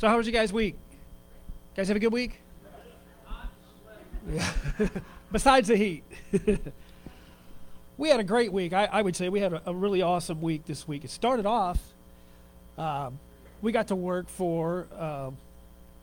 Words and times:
So, 0.00 0.08
how 0.08 0.16
was 0.16 0.26
you 0.26 0.32
guys' 0.32 0.50
week? 0.50 0.76
guys 1.76 1.88
have 1.88 1.96
a 1.98 2.00
good 2.00 2.10
week? 2.10 2.40
Besides 5.30 5.68
the 5.68 5.76
heat. 5.76 6.04
we 7.98 8.08
had 8.08 8.18
a 8.18 8.24
great 8.24 8.50
week. 8.50 8.72
I, 8.72 8.86
I 8.86 9.02
would 9.02 9.14
say 9.14 9.28
we 9.28 9.40
had 9.40 9.52
a, 9.52 9.60
a, 9.66 9.74
really 9.74 10.00
awesome 10.00 10.40
week 10.40 10.64
this 10.64 10.88
week. 10.88 11.04
It 11.04 11.10
started 11.10 11.44
off, 11.44 11.78
um, 12.78 13.18
we 13.60 13.72
got 13.72 13.88
to 13.88 13.94
work 13.94 14.30
for 14.30 14.86
uh, 14.98 15.32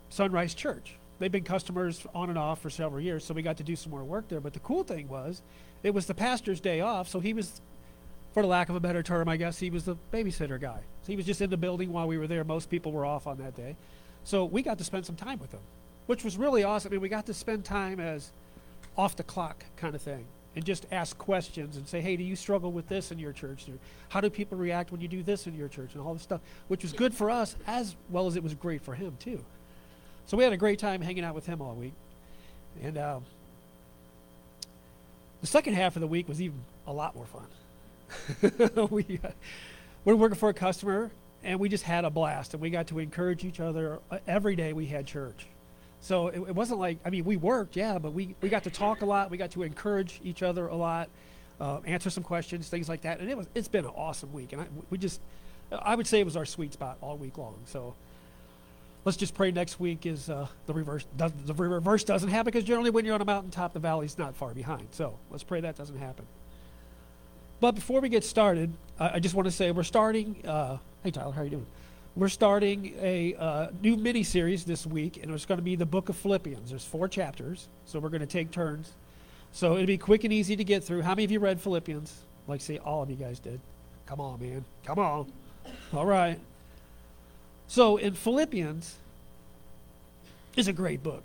Sunrise 0.10 0.54
Church. 0.54 0.94
They've 1.18 1.32
been 1.32 1.44
customers 1.44 2.06
on 2.14 2.30
and 2.30 2.38
off 2.38 2.62
for 2.62 2.70
several 2.70 3.02
years, 3.02 3.26
so 3.26 3.34
we 3.34 3.42
got 3.42 3.58
to 3.58 3.64
do 3.64 3.76
some 3.76 3.90
more 3.90 4.04
work 4.04 4.28
there. 4.28 4.42
But 4.42 4.54
the 4.54 4.60
cool 4.60 4.84
thing 4.84 5.08
was, 5.08 5.42
it 5.82 5.96
was 5.96 6.06
the 6.06 6.14
pastor's 6.14 6.62
day 6.62 6.82
off, 6.82 7.08
so 7.08 7.20
he 7.20 7.34
was, 7.34 7.62
for 8.38 8.44
the 8.44 8.48
lack 8.48 8.70
of 8.70 8.76
a 8.76 8.80
better 8.80 9.02
term, 9.02 9.28
I 9.28 9.36
guess, 9.36 9.58
he 9.58 9.72
was 9.72 9.86
the 9.86 9.96
babysitter 10.14 10.62
guy. 10.62 10.78
So 11.02 11.08
he 11.08 11.16
was 11.16 11.26
just 11.26 11.42
in 11.42 11.50
the 11.50 11.58
building 11.58 11.92
while 11.92 12.08
we 12.08 12.20
were 12.20 12.28
there. 12.28 12.44
Most 12.44 12.70
people 12.70 12.92
were 12.92 13.04
off 13.04 13.26
on 13.26 13.40
that 13.40 13.56
day. 13.56 13.76
So 14.26 14.46
we 14.46 14.62
got 14.62 14.78
to 14.78 14.84
spend 14.84 15.08
some 15.08 15.16
time 15.16 15.40
with 15.40 15.52
him, 15.52 15.60
which 16.06 16.24
was 16.24 16.38
really 16.38 16.64
awesome. 16.64 16.90
I 16.90 16.92
mean, 16.92 17.02
we 17.02 17.10
got 17.10 17.26
to 17.26 17.34
spend 17.34 17.66
time 17.66 18.00
as 18.00 18.32
off 18.96 19.16
the 19.16 19.24
clock 19.24 19.66
kind 19.76 19.96
of 19.96 20.04
thing 20.04 20.28
and 20.56 20.64
just 20.64 20.86
ask 20.92 21.18
questions 21.18 21.78
and 21.78 21.88
say, 21.88 22.00
hey, 22.00 22.16
do 22.16 22.24
you 22.24 22.36
struggle 22.36 22.72
with 22.72 22.88
this 22.88 23.12
in 23.12 23.18
your 23.18 23.34
church? 23.34 23.66
How 24.10 24.22
do 24.22 24.30
people 24.30 24.56
react 24.56 24.92
when 24.92 25.02
you 25.02 25.08
do 25.08 25.24
this 25.24 25.48
in 25.48 25.56
your 25.56 25.68
church? 25.68 25.96
And 25.96 26.04
all 26.04 26.14
this 26.14 26.22
stuff, 26.22 26.42
which 26.68 26.84
was 26.84 26.94
good 26.94 27.16
for 27.16 27.32
us 27.32 27.56
as 27.66 27.96
well 28.12 28.28
as 28.28 28.36
it 28.36 28.44
was 28.44 28.54
great 28.54 28.84
for 28.84 28.94
him, 28.94 29.18
too. 29.20 29.44
So 30.28 30.38
we 30.38 30.44
had 30.44 30.54
a 30.54 30.58
great 30.58 30.78
time 30.78 31.02
hanging 31.02 31.24
out 31.24 31.34
with 31.34 31.48
him 31.48 31.60
all 31.60 31.74
week. 31.74 31.94
And 32.84 33.00
um, 33.00 33.26
the 35.42 35.48
second 35.48 35.74
half 35.74 35.96
of 35.96 36.02
the 36.02 36.08
week 36.08 36.28
was 36.28 36.40
even 36.40 36.60
a 36.86 36.94
lot 36.94 37.16
more 37.16 37.26
fun. 37.26 37.48
we, 38.90 39.20
uh, 39.24 39.30
we're 40.06 40.16
working 40.16 40.38
for 40.38 40.50
a 40.50 40.54
customer, 40.54 41.12
and 41.44 41.60
we 41.60 41.70
just 41.70 41.84
had 41.84 42.06
a 42.06 42.10
blast, 42.10 42.54
and 42.54 42.62
we 42.62 42.70
got 42.70 42.88
to 42.88 43.00
encourage 43.00 43.44
each 43.44 43.60
other. 43.60 44.00
Uh, 44.10 44.20
every 44.28 44.56
day 44.56 44.74
we 44.74 44.86
had 44.86 45.06
church. 45.06 45.48
So 46.00 46.28
it, 46.28 46.40
it, 46.40 46.56
wasn't 46.56 46.80
like, 46.80 47.00
I 47.06 47.10
mean, 47.10 47.26
we 47.26 47.38
worked, 47.38 47.76
yeah, 47.76 47.98
but 47.98 48.14
we, 48.14 48.36
we 48.42 48.50
got 48.50 48.64
to 48.64 48.70
talk 48.70 49.02
a 49.02 49.06
lot. 49.06 49.32
We 49.32 49.38
got 49.38 49.52
to 49.52 49.64
encourage 49.64 50.20
each 50.24 50.44
other 50.44 50.68
a 50.68 50.76
lot, 50.76 51.10
uh, 51.60 51.80
answer 51.86 52.10
some 52.10 52.24
questions, 52.24 52.70
things 52.70 52.88
like 52.88 53.02
that. 53.02 53.20
And 53.20 53.30
it 53.30 53.38
was, 53.38 53.48
it's 53.56 53.68
been 53.68 53.86
an 53.86 53.92
awesome 53.96 54.32
week. 54.32 54.54
And 54.54 54.62
I, 54.62 54.68
we 54.90 54.98
just, 54.98 55.22
I 55.72 55.96
would 55.96 56.08
say 56.08 56.20
it 56.20 56.26
was 56.26 56.38
our 56.38 56.46
sweet 56.46 56.74
spot 56.74 56.98
all 57.02 57.18
week 57.18 57.38
long. 57.38 57.56
So 57.66 57.96
let's 59.06 59.18
just 59.18 59.34
pray 59.34 59.52
next 59.52 59.80
week 59.80 60.06
is 60.06 60.30
uh, 60.30 60.48
the 60.66 60.74
reverse. 60.74 61.06
The 61.18 61.54
reverse 61.54 62.04
doesn't 62.04 62.30
happen 62.30 62.46
because 62.46 62.64
generally 62.64 62.90
when 62.90 63.06
you're 63.06 63.16
on 63.16 63.22
a 63.22 63.26
mountaintop, 63.26 63.74
the 63.74 63.80
valley's 63.80 64.18
not 64.18 64.36
far 64.36 64.54
behind. 64.54 64.88
So 64.92 65.18
let's 65.32 65.44
pray 65.44 65.62
that 65.62 65.76
doesn't 65.76 65.98
happen. 65.98 66.26
But 67.60 67.76
before 67.76 68.02
we 68.02 68.10
get 68.10 68.24
started, 68.24 68.72
I, 69.00 69.16
I 69.16 69.20
just 69.20 69.36
want 69.36 69.48
to 69.48 69.52
say 69.52 69.72
we're 69.72 69.84
starting. 69.84 70.46
Uh, 70.46 70.78
hey, 71.04 71.12
Tyler, 71.12 71.32
how 71.32 71.42
are 71.42 71.44
you 71.44 71.50
doing? 71.50 71.66
We're 72.16 72.30
starting 72.30 72.96
a 73.00 73.36
uh, 73.36 73.68
new 73.82 73.96
mini 73.96 74.24
series 74.24 74.66
this 74.66 74.88
week, 74.88 75.18
and 75.22 75.32
it's 75.32 75.46
going 75.46 75.60
to 75.60 75.64
be 75.64 75.76
the 75.76 75.86
book 75.86 76.10
of 76.10 76.16
Philippians. 76.16 76.70
There's 76.70 76.86
four 76.86 77.08
chapters, 77.08 77.68
so 77.86 78.00
we're 78.00 78.10
going 78.10 78.22
to 78.22 78.28
take 78.28 78.50
turns. 78.50 78.92
So 79.52 79.76
it'll 79.76 79.86
be 79.86 79.98
quick 79.98 80.24
and 80.24 80.34
easy 80.34 80.56
to 80.56 80.64
get 80.64 80.84
through. 80.84 81.04
How 81.04 81.12
many 81.12 81.26
of 81.26 81.32
you 81.32 81.40
read 81.40 81.62
Philippians? 81.62 82.14
Like, 82.48 82.62
say, 82.62 82.80
all 82.80 83.04
of 83.04 83.10
you 83.10 83.16
guys 83.16 83.40
did. 83.40 83.60
Come 84.08 84.20
on, 84.20 84.40
man. 84.40 84.66
Come 84.86 85.00
on. 85.00 85.32
All 85.94 86.06
right. 86.06 86.40
So 87.68 87.98
in 87.98 88.14
Philippians 88.14 88.96
is 90.56 90.68
a 90.68 90.74
great 90.74 91.04
book. 91.04 91.24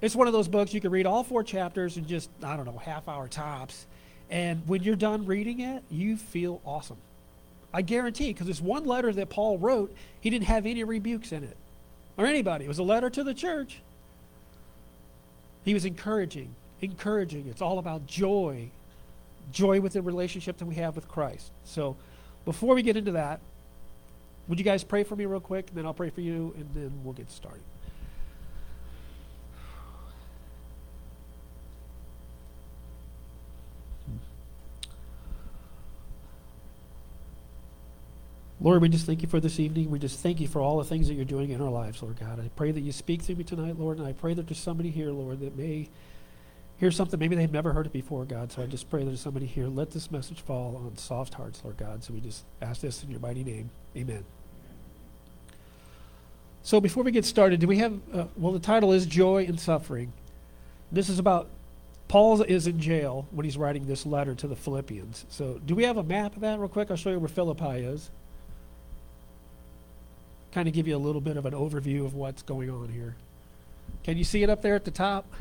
It's 0.00 0.14
one 0.14 0.26
of 0.26 0.32
those 0.32 0.48
books 0.48 0.74
you 0.74 0.80
can 0.80 0.90
read 0.90 1.06
all 1.06 1.24
four 1.24 1.42
chapters 1.42 1.96
in 1.96 2.06
just, 2.06 2.30
I 2.42 2.56
don't 2.56 2.66
know, 2.66 2.78
half 2.78 3.08
hour 3.08 3.28
tops. 3.28 3.86
And 4.30 4.66
when 4.66 4.82
you're 4.82 4.96
done 4.96 5.26
reading 5.26 5.60
it, 5.60 5.82
you 5.90 6.16
feel 6.16 6.60
awesome. 6.64 6.98
I 7.72 7.82
guarantee, 7.82 8.32
because 8.32 8.48
it's 8.48 8.60
one 8.60 8.86
letter 8.86 9.12
that 9.12 9.28
Paul 9.28 9.58
wrote, 9.58 9.94
he 10.20 10.30
didn't 10.30 10.46
have 10.46 10.66
any 10.66 10.84
rebukes 10.84 11.32
in 11.32 11.44
it, 11.44 11.56
or 12.16 12.26
anybody. 12.26 12.64
It 12.64 12.68
was 12.68 12.78
a 12.78 12.82
letter 12.82 13.10
to 13.10 13.24
the 13.24 13.34
church. 13.34 13.80
He 15.64 15.74
was 15.74 15.84
encouraging, 15.84 16.54
encouraging. 16.80 17.46
It's 17.48 17.60
all 17.60 17.78
about 17.78 18.06
joy, 18.06 18.70
joy 19.52 19.80
with 19.80 19.92
the 19.92 20.02
relationship 20.02 20.56
that 20.58 20.64
we 20.64 20.76
have 20.76 20.96
with 20.96 21.08
Christ. 21.08 21.50
So, 21.64 21.96
before 22.44 22.74
we 22.74 22.82
get 22.82 22.96
into 22.96 23.12
that, 23.12 23.40
would 24.48 24.58
you 24.58 24.64
guys 24.64 24.82
pray 24.82 25.04
for 25.04 25.14
me 25.14 25.26
real 25.26 25.40
quick, 25.40 25.68
and 25.68 25.76
then 25.76 25.84
I'll 25.84 25.92
pray 25.92 26.08
for 26.08 26.22
you, 26.22 26.54
and 26.56 26.66
then 26.74 26.90
we'll 27.04 27.12
get 27.12 27.30
started. 27.30 27.62
Lord, 38.60 38.82
we 38.82 38.88
just 38.88 39.06
thank 39.06 39.22
you 39.22 39.28
for 39.28 39.38
this 39.38 39.60
evening. 39.60 39.88
We 39.88 40.00
just 40.00 40.18
thank 40.18 40.40
you 40.40 40.48
for 40.48 40.60
all 40.60 40.78
the 40.78 40.84
things 40.84 41.06
that 41.06 41.14
you're 41.14 41.24
doing 41.24 41.50
in 41.50 41.60
our 41.60 41.70
lives, 41.70 42.02
Lord 42.02 42.18
God. 42.18 42.40
I 42.40 42.48
pray 42.56 42.72
that 42.72 42.80
you 42.80 42.90
speak 42.90 43.22
through 43.22 43.36
me 43.36 43.44
tonight, 43.44 43.78
Lord, 43.78 43.98
and 43.98 44.06
I 44.06 44.12
pray 44.12 44.34
that 44.34 44.48
there's 44.48 44.58
somebody 44.58 44.90
here, 44.90 45.12
Lord, 45.12 45.38
that 45.40 45.56
may 45.56 45.88
hear 46.76 46.90
something. 46.90 47.20
Maybe 47.20 47.36
they've 47.36 47.52
never 47.52 47.72
heard 47.72 47.86
it 47.86 47.92
before, 47.92 48.24
God. 48.24 48.50
So 48.50 48.62
I 48.62 48.66
just 48.66 48.90
pray 48.90 49.00
that 49.00 49.06
there's 49.06 49.20
somebody 49.20 49.46
here. 49.46 49.68
Let 49.68 49.92
this 49.92 50.10
message 50.10 50.40
fall 50.40 50.76
on 50.84 50.96
soft 50.96 51.34
hearts, 51.34 51.60
Lord 51.62 51.76
God. 51.76 52.02
So 52.02 52.12
we 52.12 52.20
just 52.20 52.44
ask 52.60 52.80
this 52.80 53.04
in 53.04 53.10
your 53.10 53.20
mighty 53.20 53.44
name. 53.44 53.70
Amen. 53.96 54.24
So 56.62 56.80
before 56.80 57.04
we 57.04 57.12
get 57.12 57.24
started, 57.24 57.60
do 57.60 57.68
we 57.68 57.78
have, 57.78 58.00
uh, 58.12 58.24
well, 58.36 58.52
the 58.52 58.58
title 58.58 58.92
is 58.92 59.06
Joy 59.06 59.44
and 59.44 59.58
Suffering. 59.58 60.12
This 60.90 61.08
is 61.08 61.20
about 61.20 61.48
Paul 62.08 62.42
is 62.42 62.66
in 62.66 62.80
jail 62.80 63.28
when 63.30 63.44
he's 63.44 63.56
writing 63.56 63.86
this 63.86 64.04
letter 64.04 64.34
to 64.34 64.48
the 64.48 64.56
Philippians. 64.56 65.26
So 65.28 65.60
do 65.64 65.76
we 65.76 65.84
have 65.84 65.96
a 65.96 66.02
map 66.02 66.34
of 66.34 66.40
that 66.40 66.58
real 66.58 66.68
quick? 66.68 66.90
I'll 66.90 66.96
show 66.96 67.10
you 67.10 67.20
where 67.20 67.28
Philippi 67.28 67.84
is 67.84 68.10
kind 70.58 70.66
of 70.66 70.74
give 70.74 70.88
you 70.88 70.96
a 70.96 70.98
little 70.98 71.20
bit 71.20 71.36
of 71.36 71.46
an 71.46 71.54
overview 71.54 72.04
of 72.04 72.14
what's 72.14 72.42
going 72.42 72.68
on 72.68 72.88
here. 72.88 73.14
Can 74.02 74.18
you 74.18 74.24
see 74.24 74.42
it 74.42 74.50
up 74.50 74.60
there 74.60 74.74
at 74.74 74.84
the 74.84 74.90
top? 74.90 75.32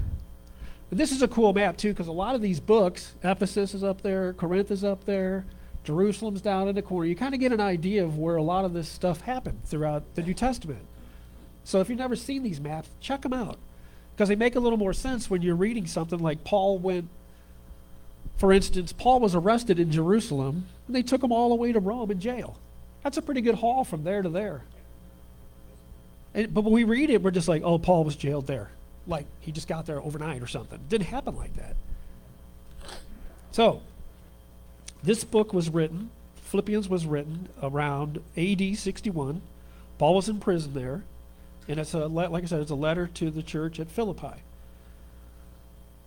This 0.91 1.11
is 1.11 1.23
a 1.23 1.27
cool 1.27 1.53
map 1.53 1.75
too, 1.75 1.89
because 1.89 2.05
a 2.05 2.11
lot 2.11 2.35
of 2.35 2.41
these 2.43 2.59
books, 2.59 3.15
Ephesus 3.23 3.73
is 3.73 3.83
up 3.83 4.03
there, 4.03 4.33
Corinth 4.33 4.69
is 4.69 4.83
up 4.83 5.05
there, 5.05 5.43
Jerusalem's 5.83 6.39
down 6.39 6.67
in 6.67 6.75
the 6.75 6.83
corner. 6.83 7.07
You 7.07 7.15
kind 7.15 7.33
of 7.33 7.39
get 7.39 7.51
an 7.51 7.59
idea 7.59 8.03
of 8.03 8.19
where 8.19 8.35
a 8.35 8.43
lot 8.43 8.63
of 8.63 8.73
this 8.73 8.87
stuff 8.87 9.21
happened 9.21 9.65
throughout 9.65 10.03
the 10.13 10.21
New 10.21 10.35
Testament. 10.35 10.85
So 11.63 11.81
if 11.81 11.89
you've 11.89 11.97
never 11.97 12.15
seen 12.15 12.43
these 12.43 12.61
maps, 12.61 12.89
check 13.01 13.23
them 13.23 13.33
out, 13.33 13.57
because 14.15 14.29
they 14.29 14.35
make 14.35 14.55
a 14.55 14.59
little 14.59 14.77
more 14.77 14.93
sense 14.93 15.31
when 15.31 15.41
you're 15.41 15.55
reading 15.55 15.87
something 15.87 16.19
like 16.19 16.43
Paul 16.43 16.77
went. 16.77 17.09
For 18.37 18.53
instance, 18.53 18.93
Paul 18.93 19.19
was 19.19 19.33
arrested 19.33 19.79
in 19.79 19.91
Jerusalem, 19.91 20.67
and 20.85 20.95
they 20.95 21.01
took 21.01 21.23
him 21.23 21.31
all 21.31 21.49
the 21.49 21.55
way 21.55 21.71
to 21.71 21.79
Rome 21.79 22.11
in 22.11 22.19
jail. 22.19 22.59
That's 23.01 23.17
a 23.17 23.21
pretty 23.23 23.41
good 23.41 23.55
haul 23.55 23.83
from 23.83 24.03
there 24.03 24.21
to 24.21 24.29
there. 24.29 24.61
And, 26.33 26.53
but 26.53 26.63
when 26.63 26.73
we 26.73 26.83
read 26.83 27.09
it, 27.09 27.21
we're 27.21 27.31
just 27.31 27.47
like, 27.47 27.63
oh, 27.63 27.77
Paul 27.77 28.03
was 28.03 28.15
jailed 28.15 28.47
there. 28.47 28.69
Like 29.07 29.25
he 29.39 29.51
just 29.51 29.67
got 29.67 29.85
there 29.85 30.01
overnight 30.01 30.41
or 30.41 30.47
something. 30.47 30.79
It 30.79 30.89
didn't 30.89 31.07
happen 31.07 31.35
like 31.35 31.55
that. 31.55 31.75
So, 33.51 33.81
this 35.03 35.23
book 35.23 35.53
was 35.53 35.69
written, 35.69 36.11
Philippians 36.35 36.87
was 36.87 37.05
written 37.05 37.49
around 37.61 38.21
AD 38.37 38.77
61. 38.77 39.41
Paul 39.97 40.15
was 40.15 40.29
in 40.29 40.39
prison 40.39 40.73
there. 40.73 41.03
And 41.67 41.79
it's 41.79 41.93
a, 41.93 42.07
like 42.07 42.43
I 42.43 42.45
said, 42.45 42.61
it's 42.61 42.71
a 42.71 42.75
letter 42.75 43.07
to 43.15 43.29
the 43.29 43.43
church 43.43 43.79
at 43.79 43.89
Philippi. 43.89 44.43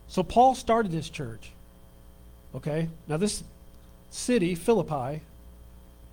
So 0.08 0.22
Paul 0.22 0.54
started 0.54 0.92
this 0.92 1.10
church. 1.10 1.52
Okay? 2.54 2.88
Now, 3.06 3.16
this 3.16 3.44
city, 4.10 4.54
Philippi, 4.54 5.22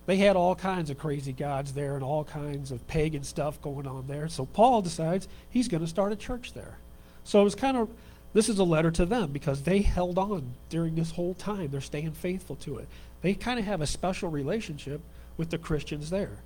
they 0.08 0.16
had 0.16 0.36
all 0.36 0.54
kinds 0.54 0.88
of 0.88 0.96
crazy 0.96 1.34
gods 1.34 1.74
there 1.74 1.94
and 1.94 2.02
all 2.02 2.24
kinds 2.24 2.70
of 2.70 2.86
pagan 2.86 3.22
stuff 3.22 3.60
going 3.60 3.86
on 3.86 4.06
there. 4.06 4.26
So 4.26 4.46
Paul 4.46 4.80
decides 4.80 5.28
he's 5.50 5.68
going 5.68 5.82
to 5.82 5.86
start 5.86 6.12
a 6.12 6.16
church 6.16 6.54
there. 6.54 6.78
So 7.24 7.42
it 7.42 7.44
was 7.44 7.54
kind 7.54 7.76
of, 7.76 7.90
this 8.32 8.48
is 8.48 8.58
a 8.58 8.64
letter 8.64 8.90
to 8.92 9.04
them 9.04 9.32
because 9.32 9.64
they 9.64 9.82
held 9.82 10.16
on 10.16 10.54
during 10.70 10.94
this 10.94 11.10
whole 11.10 11.34
time. 11.34 11.68
They're 11.70 11.82
staying 11.82 12.12
faithful 12.12 12.56
to 12.56 12.78
it. 12.78 12.88
They 13.20 13.34
kind 13.34 13.58
of 13.58 13.66
have 13.66 13.82
a 13.82 13.86
special 13.86 14.30
relationship 14.30 15.02
with 15.36 15.50
the 15.50 15.58
Christians 15.58 16.08
there. 16.08 16.38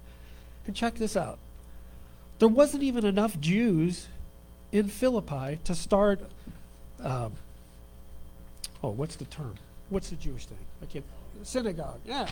And 0.66 0.74
check 0.74 0.96
this 0.96 1.16
out 1.16 1.38
there 2.40 2.48
wasn't 2.48 2.82
even 2.82 3.06
enough 3.06 3.38
Jews 3.38 4.08
in 4.72 4.88
Philippi 4.88 5.60
to 5.62 5.76
start, 5.76 6.20
um, 7.00 7.34
oh, 8.82 8.90
what's 8.90 9.14
the 9.14 9.26
term? 9.26 9.54
What's 9.88 10.10
the 10.10 10.16
Jewish 10.16 10.46
thing? 10.46 10.58
I 10.82 10.86
can't, 10.86 11.04
synagogue, 11.44 12.00
yeah. 12.04 12.28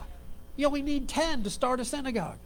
You 0.61 0.67
only 0.67 0.83
need 0.83 1.09
10 1.09 1.43
to 1.45 1.51
start 1.51 1.81
a 1.81 1.87
synagogue. 1.87 2.39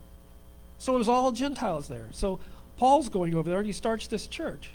So 0.79 0.95
it 0.95 0.99
was 0.99 1.09
all 1.09 1.33
Gentiles 1.33 1.89
there. 1.89 2.07
So 2.13 2.39
Paul's 2.77 3.09
going 3.09 3.35
over 3.35 3.51
there 3.51 3.59
and 3.59 3.67
he 3.67 3.73
starts 3.73 4.07
this 4.07 4.29
church. 4.29 4.71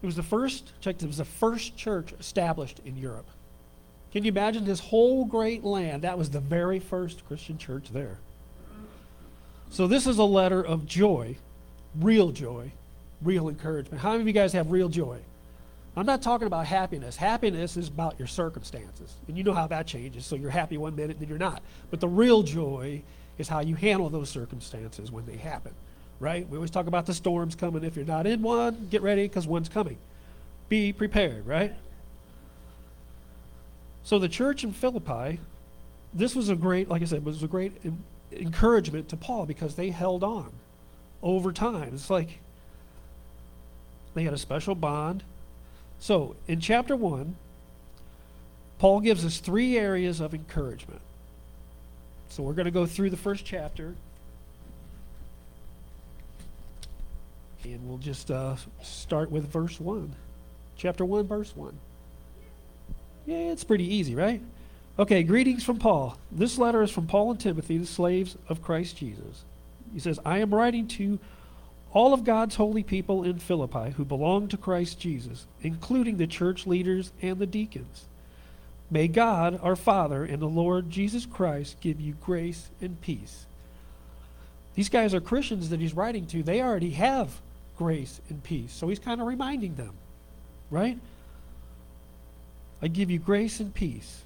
It 0.00 0.06
was 0.06 0.14
the 0.14 0.22
first, 0.22 0.72
check, 0.80 1.02
it 1.02 1.06
was 1.06 1.16
the 1.16 1.24
first 1.24 1.76
church 1.76 2.12
established 2.20 2.80
in 2.84 2.96
Europe. 2.96 3.26
Can 4.12 4.22
you 4.22 4.28
imagine 4.28 4.64
this 4.64 4.78
whole 4.78 5.24
great 5.24 5.64
land? 5.64 6.02
That 6.02 6.16
was 6.16 6.30
the 6.30 6.38
very 6.38 6.78
first 6.78 7.26
Christian 7.26 7.58
church 7.58 7.88
there. 7.92 8.18
So 9.70 9.88
this 9.88 10.06
is 10.06 10.18
a 10.18 10.24
letter 10.24 10.64
of 10.64 10.86
joy, 10.86 11.36
real 11.96 12.30
joy, 12.30 12.70
real 13.22 13.48
encouragement. 13.48 14.00
How 14.00 14.10
many 14.12 14.20
of 14.20 14.28
you 14.28 14.32
guys 14.32 14.52
have 14.52 14.70
real 14.70 14.88
joy? 14.88 15.18
I'm 15.96 16.06
not 16.06 16.22
talking 16.22 16.46
about 16.46 16.66
happiness. 16.66 17.16
Happiness 17.16 17.76
is 17.76 17.88
about 17.88 18.18
your 18.18 18.26
circumstances. 18.26 19.14
And 19.28 19.38
you 19.38 19.44
know 19.44 19.52
how 19.52 19.68
that 19.68 19.86
changes. 19.86 20.26
So 20.26 20.34
you're 20.34 20.50
happy 20.50 20.76
one 20.76 20.96
minute, 20.96 21.20
then 21.20 21.28
you're 21.28 21.38
not. 21.38 21.62
But 21.90 22.00
the 22.00 22.08
real 22.08 22.42
joy 22.42 23.02
is 23.38 23.48
how 23.48 23.60
you 23.60 23.76
handle 23.76 24.10
those 24.10 24.28
circumstances 24.28 25.12
when 25.12 25.24
they 25.26 25.36
happen, 25.36 25.72
right? 26.18 26.48
We 26.48 26.56
always 26.56 26.70
talk 26.70 26.88
about 26.88 27.06
the 27.06 27.14
storms 27.14 27.54
coming. 27.54 27.84
If 27.84 27.94
you're 27.94 28.04
not 28.04 28.26
in 28.26 28.42
one, 28.42 28.88
get 28.90 29.02
ready 29.02 29.22
because 29.28 29.46
one's 29.46 29.68
coming. 29.68 29.98
Be 30.68 30.92
prepared, 30.92 31.46
right? 31.46 31.74
So 34.02 34.18
the 34.18 34.28
church 34.28 34.64
in 34.64 34.72
Philippi, 34.72 35.40
this 36.12 36.34
was 36.34 36.48
a 36.48 36.56
great, 36.56 36.88
like 36.88 37.02
I 37.02 37.06
said, 37.06 37.24
was 37.24 37.42
a 37.42 37.48
great 37.48 37.72
encouragement 38.32 39.08
to 39.10 39.16
Paul 39.16 39.46
because 39.46 39.76
they 39.76 39.90
held 39.90 40.24
on 40.24 40.52
over 41.22 41.52
time. 41.52 41.90
It's 41.94 42.10
like 42.10 42.40
they 44.14 44.24
had 44.24 44.34
a 44.34 44.38
special 44.38 44.74
bond. 44.74 45.22
So 46.04 46.36
in 46.46 46.60
chapter 46.60 46.94
1, 46.94 47.34
Paul 48.78 49.00
gives 49.00 49.24
us 49.24 49.38
three 49.38 49.78
areas 49.78 50.20
of 50.20 50.34
encouragement. 50.34 51.00
So 52.28 52.42
we're 52.42 52.52
going 52.52 52.66
to 52.66 52.70
go 52.70 52.84
through 52.84 53.08
the 53.08 53.16
first 53.16 53.46
chapter. 53.46 53.94
And 57.62 57.88
we'll 57.88 57.96
just 57.96 58.30
uh, 58.30 58.56
start 58.82 59.30
with 59.30 59.50
verse 59.50 59.80
1. 59.80 60.14
Chapter 60.76 61.06
1, 61.06 61.26
verse 61.26 61.56
1. 61.56 61.72
Yeah, 63.24 63.36
it's 63.36 63.64
pretty 63.64 63.86
easy, 63.86 64.14
right? 64.14 64.42
Okay, 64.98 65.22
greetings 65.22 65.64
from 65.64 65.78
Paul. 65.78 66.18
This 66.30 66.58
letter 66.58 66.82
is 66.82 66.90
from 66.90 67.06
Paul 67.06 67.30
and 67.30 67.40
Timothy, 67.40 67.78
the 67.78 67.86
slaves 67.86 68.36
of 68.50 68.62
Christ 68.62 68.98
Jesus. 68.98 69.44
He 69.94 70.00
says, 70.00 70.20
I 70.22 70.40
am 70.40 70.54
writing 70.54 70.86
to 70.88 71.18
all 71.94 72.12
of 72.12 72.24
God's 72.24 72.56
holy 72.56 72.82
people 72.82 73.22
in 73.22 73.38
Philippi 73.38 73.92
who 73.92 74.04
belong 74.04 74.48
to 74.48 74.56
Christ 74.56 74.98
Jesus, 74.98 75.46
including 75.62 76.16
the 76.16 76.26
church 76.26 76.66
leaders 76.66 77.12
and 77.22 77.38
the 77.38 77.46
deacons. 77.46 78.06
May 78.90 79.08
God, 79.08 79.58
our 79.62 79.76
Father, 79.76 80.24
and 80.24 80.42
the 80.42 80.46
Lord 80.46 80.90
Jesus 80.90 81.24
Christ 81.24 81.80
give 81.80 82.00
you 82.00 82.14
grace 82.20 82.68
and 82.80 83.00
peace. 83.00 83.46
These 84.74 84.88
guys 84.88 85.14
are 85.14 85.20
Christians 85.20 85.70
that 85.70 85.80
he's 85.80 85.94
writing 85.94 86.26
to. 86.26 86.42
They 86.42 86.60
already 86.60 86.90
have 86.90 87.40
grace 87.78 88.20
and 88.28 88.42
peace. 88.42 88.72
So 88.72 88.88
he's 88.88 88.98
kind 88.98 89.20
of 89.20 89.28
reminding 89.28 89.76
them, 89.76 89.94
right? 90.70 90.98
I 92.82 92.88
give 92.88 93.08
you 93.08 93.20
grace 93.20 93.60
and 93.60 93.72
peace. 93.72 94.22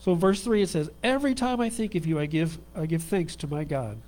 So 0.00 0.14
verse 0.14 0.42
3 0.42 0.62
it 0.62 0.70
says, 0.70 0.90
Every 1.02 1.34
time 1.34 1.60
I 1.60 1.68
think 1.68 1.94
of 1.94 2.06
you, 2.06 2.18
I 2.18 2.24
give, 2.24 2.58
I 2.74 2.86
give 2.86 3.02
thanks 3.02 3.36
to 3.36 3.46
my 3.46 3.64
God. 3.64 3.98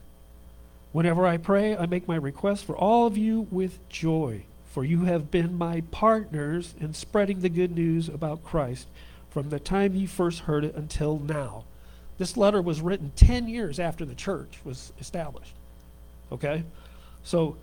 Whenever 0.93 1.27
I 1.27 1.39
pray, 1.39 1.75
I 1.77 1.87
make 1.87 2.07
my 2.07 2.17
request 2.17 2.65
for 2.65 2.77
all 2.77 3.07
of 3.07 3.17
you 3.17 3.47
with 3.51 3.87
joy, 3.89 4.45
for 4.67 4.85
you 4.85 5.05
have 5.05 5.31
been 5.31 5.57
my 5.57 5.83
partners 5.91 6.75
in 6.79 6.93
spreading 6.93 7.41
the 7.41 7.49
good 7.49 7.75
news 7.75 8.09
about 8.09 8.45
Christ 8.45 8.87
from 9.31 9.49
the 9.49 9.59
time 9.59 9.95
you 9.95 10.07
first 10.07 10.41
heard 10.41 10.65
it 10.65 10.75
until 10.75 11.19
now. 11.19 11.65
This 12.19 12.37
letter 12.37 12.61
was 12.61 12.83
written 12.83 13.13
10 13.17 13.49
years 13.49 13.81
after 13.81 14.05
the 14.05 14.15
church 14.15 14.59
was 14.65 14.93
established. 15.01 15.55
Okay? 16.31 16.63
So 17.25 17.57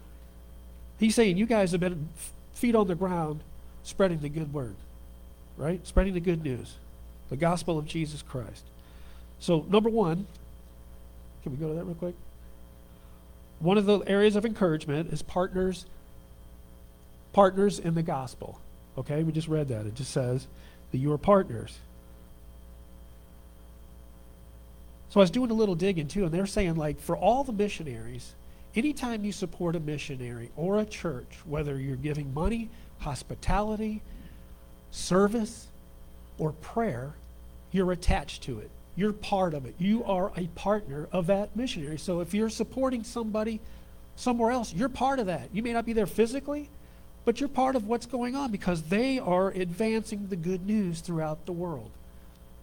he's 1.00 1.14
saying 1.14 1.38
you 1.38 1.46
guys 1.46 1.72
have 1.72 1.80
been 1.80 2.10
feet 2.54 2.76
on 2.76 2.88
the 2.88 2.96
ground 2.96 3.42
spreading 3.84 4.20
the 4.20 4.30
good 4.30 4.52
word, 4.52 4.76
right? 5.56 5.86
Spreading 5.86 6.16
the 6.16 6.20
good 6.20 6.44
news, 6.44 6.76
the 7.30 7.38
gospel 7.38 7.78
of 7.78 7.86
Jesus 7.86 8.24
Christ. 8.24 8.64
So, 9.40 9.66
number 9.70 9.90
one, 9.90 10.28
can 11.44 11.52
we 11.54 11.58
go 11.58 11.70
to 11.70 11.76
that 11.76 11.86
real 11.86 11.96
quick? 11.96 12.16
One 13.60 13.78
of 13.78 13.86
the 13.86 14.00
areas 14.00 14.36
of 14.36 14.46
encouragement 14.46 15.12
is 15.12 15.22
partners 15.22 15.86
partners 17.34 17.80
in 17.80 17.94
the 17.94 18.02
gospel. 18.02 18.60
Okay, 18.98 19.24
we 19.24 19.32
just 19.32 19.48
read 19.48 19.68
that. 19.70 19.86
It 19.86 19.96
just 19.96 20.12
says 20.12 20.48
that 20.92 20.98
you 20.98 21.12
are 21.12 21.18
partners. 21.18 21.78
So 25.10 25.20
I 25.20 25.24
was 25.24 25.32
doing 25.32 25.52
a 25.52 25.54
little 25.54 25.76
digging 25.76 26.08
too, 26.08 26.26
and 26.26 26.34
they're 26.34 26.46
saying 26.46 26.76
like 26.76 27.00
for 27.00 27.16
all 27.16 27.44
the 27.44 27.54
missionaries, 27.54 28.34
anytime 28.76 29.24
you 29.24 29.32
support 29.32 29.76
a 29.76 29.80
missionary 29.80 30.52
or 30.56 30.80
a 30.80 30.86
church, 30.86 31.38
whether 31.46 31.80
you're 31.80 31.96
giving 31.96 32.34
money, 32.34 32.70
hospitality, 33.00 34.02
service, 34.92 35.68
or 36.38 36.52
prayer, 36.54 37.14
you're 37.72 37.92
attached 37.92 38.44
to 38.44 38.60
it. 38.60 38.70
You're 38.96 39.14
part 39.14 39.54
of 39.54 39.66
it. 39.66 39.76
You 39.78 40.04
are 40.04 40.32
a 40.36 40.48
partner 40.56 41.08
of 41.12 41.28
that 41.28 41.56
missionary. 41.56 41.98
So 41.98 42.20
if 42.22 42.34
you're 42.34 42.50
supporting 42.50 43.04
somebody 43.04 43.62
somewhere 44.16 44.52
else, 44.52 44.74
you're 44.74 44.90
part 44.90 45.20
of 45.20 45.28
that. 45.28 45.50
You 45.54 45.64
may 45.64 45.74
not 45.74 45.86
be 45.86 45.94
there 45.94 46.06
physically, 46.06 46.70
but 47.26 47.40
you're 47.40 47.50
part 47.50 47.76
of 47.76 47.88
what's 47.88 48.06
going 48.06 48.36
on 48.36 48.52
because 48.52 48.82
they 48.84 49.20
are 49.20 49.50
advancing 49.52 50.28
the 50.28 50.36
good 50.36 50.66
news 50.66 51.00
throughout 51.02 51.46
the 51.46 51.54
world. 51.54 51.92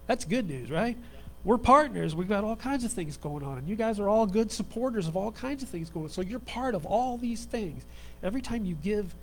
That's 0.05 0.25
good 0.25 0.47
news, 0.47 0.69
right? 0.69 0.97
We're 1.43 1.57
partners. 1.57 2.15
We've 2.15 2.27
got 2.27 2.43
all 2.43 2.55
kinds 2.55 2.83
of 2.83 2.91
things 2.91 3.17
going 3.17 3.43
on, 3.43 3.57
and 3.57 3.69
you 3.69 3.75
guys 3.75 3.99
are 3.99 4.09
all 4.09 4.25
good 4.25 4.51
supporters 4.51 5.07
of 5.07 5.15
all 5.15 5.31
kinds 5.31 5.63
of 5.63 5.69
things 5.69 5.89
going 5.89 6.07
on. 6.07 6.11
So 6.11 6.21
you're 6.21 6.39
part 6.39 6.75
of 6.75 6.85
all 6.85 7.17
these 7.17 7.45
things. 7.45 7.85
Every 8.21 8.41
time 8.41 8.65
you 8.65 8.75
give 8.75 9.15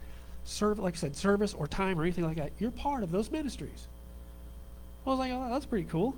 serve, 0.44 0.78
like 0.78 0.94
I 0.94 0.96
said, 0.96 1.16
service 1.16 1.54
or 1.54 1.66
time 1.66 1.98
or 1.98 2.02
anything 2.02 2.24
like 2.24 2.36
that, 2.36 2.52
you're 2.58 2.70
part 2.70 3.02
of 3.02 3.10
those 3.10 3.30
ministries. 3.30 3.86
I 5.06 5.10
was 5.10 5.18
like, 5.18 5.32
oh, 5.32 5.48
that's 5.50 5.66
pretty 5.66 5.86
cool. 5.86 6.14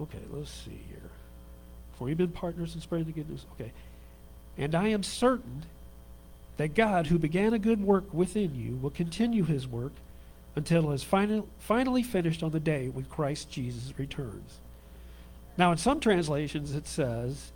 Okay, 0.00 0.20
let's 0.30 0.50
see 0.50 0.80
here. 0.88 1.10
For 1.98 2.08
you've 2.08 2.18
been 2.18 2.28
partners 2.28 2.74
in 2.74 2.80
spreading 2.80 3.06
the 3.06 3.12
good 3.12 3.28
news. 3.28 3.44
Okay. 3.52 3.72
And 4.56 4.74
I 4.74 4.88
am 4.88 5.02
certain 5.02 5.64
that 6.56 6.74
God, 6.74 7.06
who 7.06 7.18
began 7.18 7.54
a 7.54 7.58
good 7.58 7.82
work 7.82 8.12
within 8.12 8.54
you, 8.54 8.76
will 8.76 8.90
continue 8.90 9.44
his 9.44 9.66
work 9.66 9.92
until 10.56 10.90
it 10.90 10.94
is 10.94 11.02
final, 11.02 11.48
finally 11.58 12.02
finished 12.02 12.42
on 12.42 12.50
the 12.50 12.60
day 12.60 12.88
when 12.88 13.04
Christ 13.04 13.50
Jesus 13.50 13.98
returns. 13.98 14.58
Now, 15.56 15.72
in 15.72 15.78
some 15.78 16.00
translations, 16.00 16.74
it 16.74 16.86
says, 16.86 17.52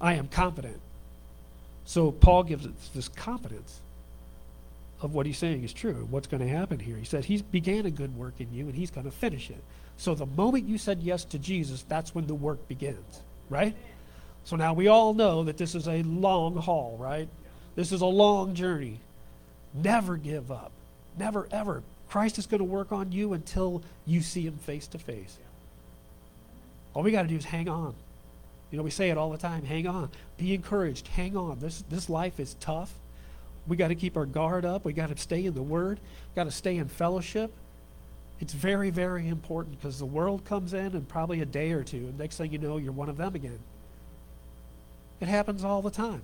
I 0.00 0.14
am 0.14 0.28
confident. 0.28 0.80
So 1.84 2.12
Paul 2.12 2.44
gives 2.44 2.66
us 2.66 2.90
this 2.94 3.08
confidence 3.08 3.80
of 5.00 5.14
what 5.14 5.26
he's 5.26 5.38
saying 5.38 5.64
is 5.64 5.72
true, 5.72 6.06
what's 6.10 6.26
going 6.26 6.42
to 6.42 6.48
happen 6.48 6.78
here. 6.78 6.96
He 6.96 7.04
said 7.04 7.24
he 7.24 7.42
began 7.42 7.86
a 7.86 7.90
good 7.90 8.16
work 8.16 8.34
in 8.38 8.52
you 8.52 8.66
and 8.66 8.74
he's 8.74 8.90
going 8.90 9.06
to 9.06 9.12
finish 9.12 9.50
it. 9.50 9.62
So 10.00 10.14
the 10.14 10.24
moment 10.24 10.66
you 10.66 10.78
said 10.78 11.02
yes 11.02 11.26
to 11.26 11.38
Jesus, 11.38 11.84
that's 11.86 12.14
when 12.14 12.26
the 12.26 12.34
work 12.34 12.66
begins, 12.68 13.20
right? 13.50 13.76
So 14.44 14.56
now 14.56 14.72
we 14.72 14.88
all 14.88 15.12
know 15.12 15.44
that 15.44 15.58
this 15.58 15.74
is 15.74 15.86
a 15.86 16.02
long 16.04 16.56
haul, 16.56 16.96
right? 16.98 17.28
This 17.74 17.92
is 17.92 18.00
a 18.00 18.06
long 18.06 18.54
journey. 18.54 18.98
Never 19.74 20.16
give 20.16 20.50
up. 20.50 20.72
Never, 21.18 21.46
ever. 21.50 21.82
Christ 22.08 22.38
is 22.38 22.46
going 22.46 22.60
to 22.60 22.64
work 22.64 22.92
on 22.92 23.12
you 23.12 23.34
until 23.34 23.82
you 24.06 24.22
see 24.22 24.46
him 24.46 24.56
face 24.56 24.86
to 24.86 24.98
face. 24.98 25.36
All 26.94 27.02
we 27.02 27.10
got 27.10 27.22
to 27.22 27.28
do 27.28 27.36
is 27.36 27.44
hang 27.44 27.68
on. 27.68 27.94
You 28.70 28.78
know, 28.78 28.82
we 28.82 28.90
say 28.90 29.10
it 29.10 29.18
all 29.18 29.28
the 29.28 29.36
time 29.36 29.66
hang 29.66 29.86
on. 29.86 30.08
Be 30.38 30.54
encouraged. 30.54 31.08
Hang 31.08 31.36
on. 31.36 31.58
This, 31.58 31.84
this 31.90 32.08
life 32.08 32.40
is 32.40 32.54
tough. 32.54 32.94
We 33.68 33.76
got 33.76 33.88
to 33.88 33.94
keep 33.94 34.16
our 34.16 34.24
guard 34.24 34.64
up. 34.64 34.86
We 34.86 34.94
got 34.94 35.10
to 35.10 35.18
stay 35.18 35.44
in 35.44 35.52
the 35.52 35.62
Word. 35.62 36.00
Got 36.34 36.44
to 36.44 36.50
stay 36.50 36.78
in 36.78 36.88
fellowship. 36.88 37.52
It's 38.40 38.54
very, 38.54 38.88
very 38.88 39.28
important 39.28 39.78
because 39.78 39.98
the 39.98 40.06
world 40.06 40.44
comes 40.46 40.72
in 40.72 40.96
in 40.96 41.04
probably 41.04 41.42
a 41.42 41.46
day 41.46 41.72
or 41.72 41.84
two, 41.84 41.98
and 41.98 42.18
next 42.18 42.36
thing 42.36 42.50
you 42.50 42.58
know, 42.58 42.78
you're 42.78 42.92
one 42.92 43.10
of 43.10 43.18
them 43.18 43.34
again. 43.34 43.58
It 45.20 45.28
happens 45.28 45.62
all 45.62 45.82
the 45.82 45.90
time. 45.90 46.22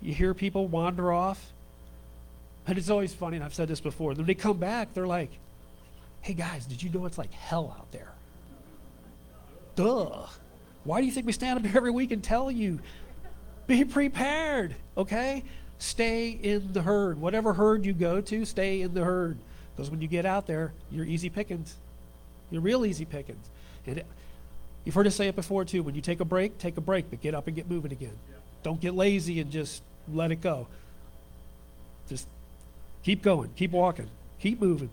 You 0.00 0.14
hear 0.14 0.32
people 0.32 0.66
wander 0.66 1.12
off, 1.12 1.52
and 2.66 2.78
it's 2.78 2.88
always 2.88 3.12
funny, 3.12 3.36
and 3.36 3.44
I've 3.44 3.54
said 3.54 3.68
this 3.68 3.80
before. 3.80 4.14
When 4.14 4.26
they 4.26 4.34
come 4.34 4.56
back, 4.56 4.94
they're 4.94 5.06
like, 5.06 5.30
hey 6.22 6.32
guys, 6.32 6.64
did 6.64 6.82
you 6.82 6.88
know 6.90 7.04
it's 7.04 7.18
like 7.18 7.32
hell 7.32 7.76
out 7.78 7.92
there? 7.92 8.12
Duh. 9.76 10.26
Why 10.84 11.00
do 11.00 11.06
you 11.06 11.12
think 11.12 11.26
we 11.26 11.32
stand 11.32 11.58
up 11.58 11.66
here 11.66 11.76
every 11.76 11.90
week 11.90 12.12
and 12.12 12.24
tell 12.24 12.50
you? 12.50 12.80
Be 13.66 13.84
prepared, 13.84 14.74
okay? 14.96 15.44
Stay 15.78 16.30
in 16.30 16.72
the 16.72 16.80
herd. 16.80 17.20
Whatever 17.20 17.52
herd 17.52 17.84
you 17.84 17.92
go 17.92 18.22
to, 18.22 18.44
stay 18.46 18.80
in 18.80 18.94
the 18.94 19.04
herd. 19.04 19.36
Because 19.78 19.92
when 19.92 20.02
you 20.02 20.08
get 20.08 20.26
out 20.26 20.48
there, 20.48 20.72
you're 20.90 21.04
easy 21.04 21.30
pickings. 21.30 21.76
You're 22.50 22.62
real 22.62 22.84
easy 22.84 23.04
pickings. 23.04 23.48
And 23.86 24.02
you've 24.84 24.96
heard 24.96 25.06
us 25.06 25.14
say 25.14 25.28
it 25.28 25.36
before 25.36 25.64
too. 25.64 25.84
When 25.84 25.94
you 25.94 26.00
take 26.00 26.18
a 26.18 26.24
break, 26.24 26.58
take 26.58 26.76
a 26.78 26.80
break, 26.80 27.08
but 27.10 27.20
get 27.20 27.32
up 27.32 27.46
and 27.46 27.54
get 27.54 27.70
moving 27.70 27.92
again. 27.92 28.18
Don't 28.64 28.80
get 28.80 28.96
lazy 28.96 29.38
and 29.38 29.52
just 29.52 29.84
let 30.12 30.32
it 30.32 30.40
go. 30.40 30.66
Just 32.08 32.26
keep 33.04 33.22
going, 33.22 33.50
keep 33.54 33.70
walking, 33.70 34.10
keep 34.40 34.60
moving. 34.60 34.90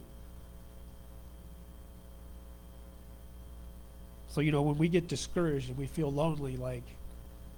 So, 4.27 4.41
you 4.41 4.51
know, 4.51 4.61
when 4.61 4.77
we 4.77 4.87
get 4.87 5.07
discouraged 5.07 5.69
and 5.69 5.79
we 5.79 5.87
feel 5.87 6.11
lonely, 6.11 6.57
like, 6.57 6.83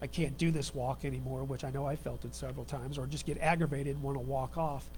I 0.02 0.08
can't 0.08 0.38
do 0.38 0.50
this 0.50 0.74
walk 0.74 1.04
anymore, 1.04 1.44
which 1.44 1.66
I 1.66 1.72
know 1.72 1.86
I 1.86 1.98
felt 1.98 2.24
it 2.24 2.34
several 2.36 2.64
times, 2.64 2.98
or 2.98 3.06
just 3.06 3.26
get 3.26 3.38
aggravated 3.42 3.96
and 3.96 4.04
want 4.04 4.16
to 4.16 4.24
walk 4.24 4.58
off, 4.58 4.90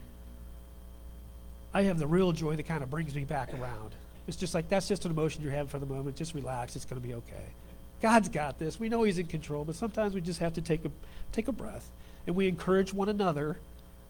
I 1.74 1.84
have 1.84 2.00
the 2.00 2.08
real 2.08 2.32
joy 2.32 2.56
that 2.56 2.64
kind 2.64 2.84
of 2.84 2.90
brings 2.90 3.14
me 3.14 3.24
back 3.24 3.54
around. 3.54 3.96
It's 4.28 4.38
just 4.38 4.54
like, 4.54 4.70
that's 4.70 4.88
just 4.88 5.06
an 5.06 5.12
emotion 5.12 5.42
you're 5.44 5.52
having 5.52 5.68
for 5.68 5.80
the 5.80 5.86
moment. 5.86 6.16
Just 6.16 6.34
relax. 6.34 6.76
It's 6.76 6.86
going 6.86 7.02
to 7.02 7.08
be 7.08 7.14
okay. 7.16 7.54
God's 8.02 8.30
got 8.30 8.58
this. 8.60 8.80
We 8.80 8.90
know 8.90 9.04
He's 9.04 9.18
in 9.18 9.28
control, 9.28 9.66
but 9.66 9.76
sometimes 9.76 10.14
we 10.14 10.22
just 10.22 10.40
have 10.40 10.54
to 10.54 10.62
take 10.62 10.86
a, 10.86 10.92
take 11.32 11.48
a 11.48 11.52
breath. 11.52 11.90
And 12.28 12.36
we 12.36 12.48
encourage 12.48 12.94
one 12.94 13.10
another 13.10 13.60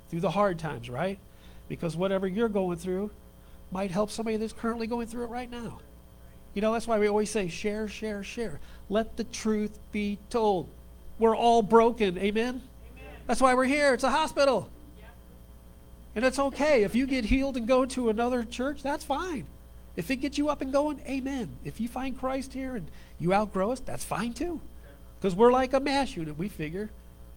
through 0.10 0.20
the 0.20 0.32
hard 0.32 0.60
times, 0.60 0.90
right? 0.90 1.20
Because 1.68 1.96
whatever 1.96 2.28
you're 2.28 2.50
going 2.50 2.78
through 2.78 3.12
might 3.72 3.92
help 3.92 4.12
somebody 4.12 4.38
that's 4.38 4.54
currently 4.54 4.88
going 4.88 5.08
through 5.08 5.24
it 5.26 5.30
right 5.30 5.50
now. 5.50 5.80
You 6.54 6.62
know, 6.62 6.74
that's 6.74 6.88
why 6.88 6.98
we 7.00 7.08
always 7.08 7.30
say 7.30 7.48
share, 7.48 7.88
share, 7.88 8.24
share. 8.24 8.60
Let 8.90 9.18
the 9.18 9.24
truth 9.24 9.80
be 9.92 10.18
told. 10.30 10.70
We're 11.20 11.36
all 11.36 11.62
broken. 11.62 12.18
Amen? 12.18 12.48
Amen. 12.48 12.62
That's 13.28 13.42
why 13.42 13.54
we're 13.54 13.66
here. 13.66 13.94
It's 13.94 14.04
a 14.04 14.10
hospital. 14.10 14.70
And 16.16 16.26
it's 16.26 16.40
okay. 16.40 16.84
If 16.84 16.96
you 16.96 17.08
get 17.08 17.26
healed 17.26 17.58
and 17.58 17.68
go 17.68 17.86
to 17.86 18.10
another 18.10 18.44
church, 18.44 18.82
that's 18.82 19.04
fine. 19.04 19.46
If 19.96 20.10
it 20.10 20.18
gets 20.18 20.38
you 20.38 20.50
up 20.50 20.62
and 20.62 20.72
going, 20.72 21.02
amen. 21.08 21.58
If 21.64 21.80
you 21.80 21.88
find 21.88 22.18
Christ 22.18 22.54
here 22.54 22.76
and 22.76 22.88
you 23.20 23.34
outgrow 23.34 23.72
us, 23.72 23.80
that's 23.80 24.04
fine 24.04 24.34
too. 24.34 24.62
Because 25.20 25.36
we're 25.36 25.52
like 25.52 25.74
a 25.74 25.80
MASH 25.80 26.16
unit. 26.16 26.38
We 26.38 26.48
figure, 26.48 26.90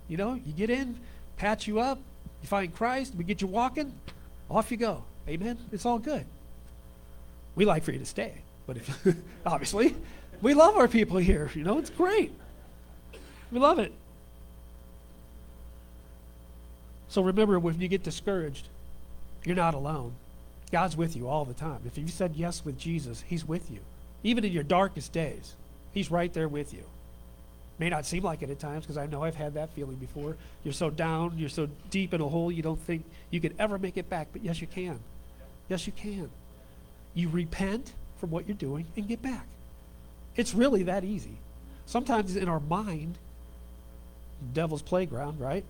you 0.08 0.16
know, 0.16 0.34
you 0.34 0.52
get 0.52 0.70
in, 0.70 0.98
patch 1.36 1.66
you 1.66 1.80
up, 1.80 1.98
you 2.40 2.48
find 2.48 2.74
Christ, 2.74 3.14
we 3.16 3.24
get 3.24 3.40
you 3.40 3.48
walking, 3.48 3.92
off 4.50 4.70
you 4.70 4.76
go. 4.76 5.04
Amen. 5.28 5.58
It's 5.72 5.84
all 5.84 5.98
good. 5.98 6.24
We 7.54 7.64
like 7.64 7.82
for 7.82 7.92
you 7.92 7.98
to 7.98 8.06
stay, 8.06 8.34
but 8.66 8.76
if, 8.76 9.16
obviously, 9.46 9.94
we 10.40 10.54
love 10.54 10.76
our 10.76 10.88
people 10.88 11.18
here. 11.18 11.50
You 11.54 11.64
know, 11.64 11.78
it's 11.78 11.90
great. 11.90 12.32
We 13.50 13.58
love 13.58 13.78
it. 13.78 13.92
So 17.12 17.22
remember, 17.22 17.58
when 17.58 17.78
you 17.78 17.88
get 17.88 18.02
discouraged, 18.02 18.68
you're 19.44 19.54
not 19.54 19.74
alone. 19.74 20.14
God's 20.70 20.96
with 20.96 21.14
you 21.14 21.28
all 21.28 21.44
the 21.44 21.52
time. 21.52 21.80
If 21.84 21.98
you've 21.98 22.10
said 22.10 22.32
yes 22.36 22.64
with 22.64 22.78
Jesus, 22.78 23.22
He's 23.26 23.46
with 23.46 23.70
you. 23.70 23.80
Even 24.22 24.46
in 24.46 24.52
your 24.52 24.62
darkest 24.62 25.12
days, 25.12 25.54
He's 25.92 26.10
right 26.10 26.32
there 26.32 26.48
with 26.48 26.72
you. 26.72 26.84
May 27.78 27.90
not 27.90 28.06
seem 28.06 28.22
like 28.22 28.40
it 28.40 28.48
at 28.48 28.58
times 28.58 28.84
because 28.84 28.96
I 28.96 29.04
know 29.04 29.24
I've 29.24 29.34
had 29.34 29.52
that 29.54 29.74
feeling 29.74 29.96
before. 29.96 30.38
You're 30.64 30.72
so 30.72 30.88
down, 30.88 31.34
you're 31.36 31.50
so 31.50 31.68
deep 31.90 32.14
in 32.14 32.22
a 32.22 32.28
hole, 32.30 32.50
you 32.50 32.62
don't 32.62 32.80
think 32.80 33.04
you 33.28 33.42
could 33.42 33.56
ever 33.58 33.78
make 33.78 33.98
it 33.98 34.08
back. 34.08 34.28
But 34.32 34.42
yes, 34.42 34.62
you 34.62 34.66
can. 34.66 34.98
Yes, 35.68 35.86
you 35.86 35.92
can. 35.92 36.30
You 37.12 37.28
repent 37.28 37.92
from 38.20 38.30
what 38.30 38.48
you're 38.48 38.56
doing 38.56 38.86
and 38.96 39.06
get 39.06 39.20
back. 39.20 39.46
It's 40.34 40.54
really 40.54 40.84
that 40.84 41.04
easy. 41.04 41.36
Sometimes 41.84 42.36
in 42.36 42.48
our 42.48 42.60
mind, 42.60 43.18
devil's 44.54 44.80
playground, 44.80 45.38
right? 45.38 45.66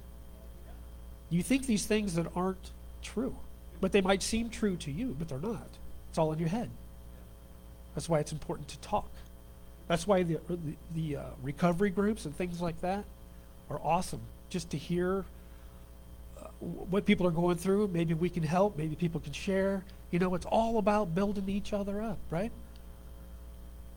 You 1.32 1.42
think 1.42 1.66
these 1.66 1.86
things 1.86 2.14
that 2.16 2.26
aren't 2.36 2.72
true, 3.00 3.34
but 3.80 3.90
they 3.90 4.02
might 4.02 4.22
seem 4.22 4.50
true 4.50 4.76
to 4.76 4.90
you, 4.90 5.16
but 5.18 5.28
they're 5.28 5.38
not. 5.38 5.68
It's 6.10 6.18
all 6.18 6.30
in 6.32 6.38
your 6.38 6.50
head. 6.50 6.68
That's 7.94 8.06
why 8.06 8.18
it's 8.18 8.32
important 8.32 8.68
to 8.68 8.78
talk. 8.80 9.10
That's 9.88 10.06
why 10.06 10.24
the, 10.24 10.40
the, 10.46 10.58
the 10.94 11.16
uh, 11.16 11.22
recovery 11.42 11.88
groups 11.88 12.26
and 12.26 12.36
things 12.36 12.60
like 12.60 12.80
that 12.82 13.04
are 13.70 13.80
awesome. 13.82 14.20
Just 14.50 14.70
to 14.70 14.76
hear 14.76 15.24
uh, 16.38 16.48
what 16.60 17.06
people 17.06 17.26
are 17.26 17.32
going 17.32 17.56
through, 17.56 17.88
maybe 17.88 18.12
we 18.12 18.28
can 18.28 18.42
help, 18.42 18.76
maybe 18.76 18.94
people 18.94 19.20
can 19.20 19.32
share. 19.32 19.84
You 20.10 20.18
know, 20.18 20.34
it's 20.34 20.46
all 20.46 20.76
about 20.76 21.14
building 21.14 21.48
each 21.48 21.72
other 21.72 22.02
up, 22.02 22.18
right? 22.28 22.52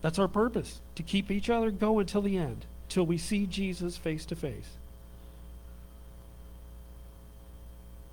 That's 0.01 0.19
our 0.19 0.29
purpose, 0.29 0.79
to 0.95 1.03
keep 1.03 1.29
each 1.29 1.49
other 1.49 1.69
going 1.69 2.05
till 2.05 2.21
the 2.21 2.37
end, 2.37 2.65
till 2.87 3.05
we 3.05 3.17
see 3.17 3.45
Jesus 3.45 3.97
face 3.97 4.25
to 4.27 4.37
face. 4.37 4.69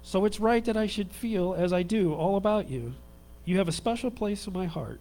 So 0.03 0.25
it's 0.25 0.41
right 0.41 0.65
that 0.65 0.77
I 0.77 0.87
should 0.87 1.13
feel 1.13 1.55
as 1.55 1.73
I 1.73 1.83
do 1.83 2.13
all 2.13 2.37
about 2.37 2.69
you. 2.69 2.95
You 3.45 3.59
have 3.59 3.69
a 3.69 3.73
special 3.73 4.11
place 4.11 4.47
in 4.47 4.53
my 4.53 4.67
heart. 4.67 5.01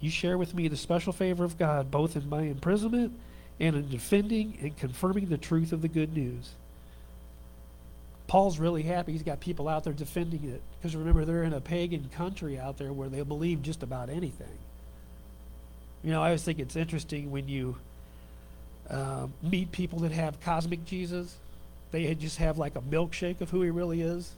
You 0.00 0.10
share 0.10 0.36
with 0.36 0.54
me 0.54 0.68
the 0.68 0.76
special 0.76 1.12
favor 1.12 1.44
of 1.44 1.58
God 1.58 1.90
both 1.90 2.16
in 2.16 2.28
my 2.28 2.42
imprisonment 2.42 3.12
and 3.58 3.74
in 3.74 3.88
defending 3.88 4.58
and 4.60 4.76
confirming 4.76 5.26
the 5.26 5.38
truth 5.38 5.72
of 5.72 5.80
the 5.80 5.88
good 5.88 6.14
news. 6.14 6.50
Paul's 8.26 8.58
really 8.58 8.82
happy 8.82 9.12
he's 9.12 9.22
got 9.22 9.40
people 9.40 9.68
out 9.68 9.84
there 9.84 9.92
defending 9.92 10.44
it 10.44 10.60
because 10.78 10.96
remember 10.96 11.24
they're 11.24 11.44
in 11.44 11.54
a 11.54 11.60
pagan 11.60 12.10
country 12.14 12.58
out 12.58 12.76
there 12.76 12.92
where 12.92 13.08
they 13.08 13.22
believe 13.22 13.62
just 13.62 13.82
about 13.82 14.10
anything. 14.10 14.58
You 16.02 16.12
know, 16.12 16.22
I 16.22 16.26
always 16.26 16.42
think 16.42 16.58
it's 16.58 16.76
interesting 16.76 17.30
when 17.30 17.48
you 17.48 17.76
uh, 18.90 19.28
meet 19.42 19.72
people 19.72 20.00
that 20.00 20.12
have 20.12 20.40
cosmic 20.40 20.84
Jesus 20.84 21.36
they 21.90 22.14
just 22.14 22.38
have 22.38 22.58
like 22.58 22.76
a 22.76 22.80
milkshake 22.80 23.40
of 23.40 23.50
who 23.50 23.62
he 23.62 23.70
really 23.70 24.02
is. 24.02 24.32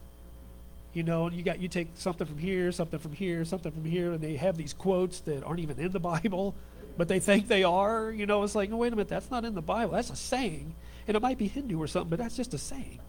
You 0.92 1.02
know, 1.02 1.30
you 1.30 1.42
got 1.42 1.60
you 1.60 1.68
take 1.68 1.88
something 1.94 2.26
from 2.26 2.38
here, 2.38 2.72
something 2.72 2.98
from 2.98 3.12
here, 3.12 3.44
something 3.44 3.72
from 3.72 3.84
here, 3.84 4.12
and 4.12 4.20
they 4.20 4.36
have 4.36 4.56
these 4.56 4.72
quotes 4.72 5.20
that 5.20 5.44
aren't 5.44 5.60
even 5.60 5.78
in 5.78 5.92
the 5.92 6.00
Bible, 6.12 6.54
but 6.96 7.08
they 7.08 7.20
think 7.20 7.48
they 7.48 7.64
are. 7.64 8.10
You 8.10 8.26
know, 8.26 8.42
it's 8.42 8.54
like, 8.54 8.70
wait 8.72 8.92
a 8.92 8.96
minute, 8.96 9.08
that's 9.08 9.30
not 9.30 9.44
in 9.44 9.54
the 9.54 9.62
Bible. 9.62 9.92
That's 9.92 10.10
a 10.10 10.16
saying, 10.16 10.74
and 11.06 11.16
it 11.16 11.20
might 11.20 11.38
be 11.38 11.48
Hindu 11.48 11.80
or 11.80 11.86
something, 11.86 12.10
but 12.10 12.18
that's 12.18 12.36
just 12.36 12.54
a 12.54 12.58
saying. 12.58 13.00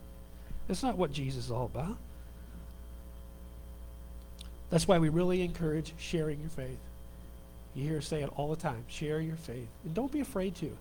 That's 0.68 0.84
not 0.84 0.98
what 0.98 1.12
Jesus 1.12 1.46
is 1.46 1.52
all 1.52 1.66
about. 1.66 1.98
That's 4.70 4.88
why 4.88 5.00
we 5.00 5.10
really 5.10 5.42
encourage 5.42 5.94
sharing 5.98 6.40
your 6.40 6.50
faith. 6.50 6.78
You 7.74 7.88
hear 7.88 7.98
us 7.98 8.08
say 8.08 8.22
it 8.22 8.30
all 8.36 8.50
the 8.50 8.56
time 8.56 8.84
share 8.88 9.20
your 9.20 9.36
faith. 9.36 9.68
And 9.84 9.94
don't 9.94 10.12
be 10.12 10.20
afraid 10.20 10.56
to. 10.56 10.78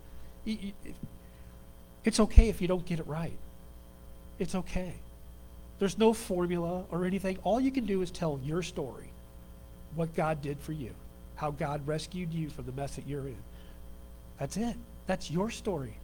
It's 2.05 2.21
okay 2.21 2.49
if 2.49 2.61
you 2.61 2.69
don't 2.69 2.85
get 2.85 3.01
it 3.01 3.07
right. 3.07 3.37
It's 4.39 4.55
okay. 4.55 4.95
There's 5.79 5.99
no 5.99 6.13
formula 6.13 6.85
or 6.91 7.05
anything. 7.05 7.39
All 7.45 7.61
you 7.61 7.71
can 7.71 7.87
do 7.87 8.03
is 8.03 8.11
tell 8.11 8.41
your 8.43 8.63
story, 8.63 9.11
what 9.95 10.15
God 10.15 10.43
did 10.43 10.59
for 10.59 10.73
you, 10.73 10.91
how 11.37 11.51
God 11.51 11.87
rescued 11.87 12.33
you 12.33 12.51
from 12.51 12.67
the 12.67 12.73
mess 12.73 12.97
that 12.97 13.07
you're 13.07 13.27
in. 13.27 13.37
That's 14.39 14.57
it. 14.57 14.77
That's 15.07 15.31
your 15.31 15.51
story. 15.51 15.95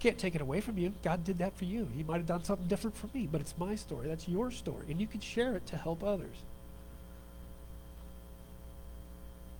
Can't 0.00 0.18
take 0.18 0.34
it 0.34 0.40
away 0.40 0.60
from 0.60 0.76
you. 0.76 0.92
God 1.02 1.24
did 1.24 1.38
that 1.38 1.56
for 1.56 1.64
you. 1.64 1.88
He 1.96 2.02
might 2.02 2.18
have 2.18 2.26
done 2.26 2.44
something 2.44 2.66
different 2.66 2.96
for 2.96 3.08
me, 3.14 3.28
but 3.30 3.40
it's 3.40 3.54
my 3.56 3.74
story. 3.74 4.08
That's 4.08 4.28
your 4.28 4.50
story. 4.50 4.86
And 4.90 5.00
you 5.00 5.06
can 5.06 5.20
share 5.20 5.56
it 5.56 5.66
to 5.68 5.76
help 5.76 6.02
others. 6.02 6.36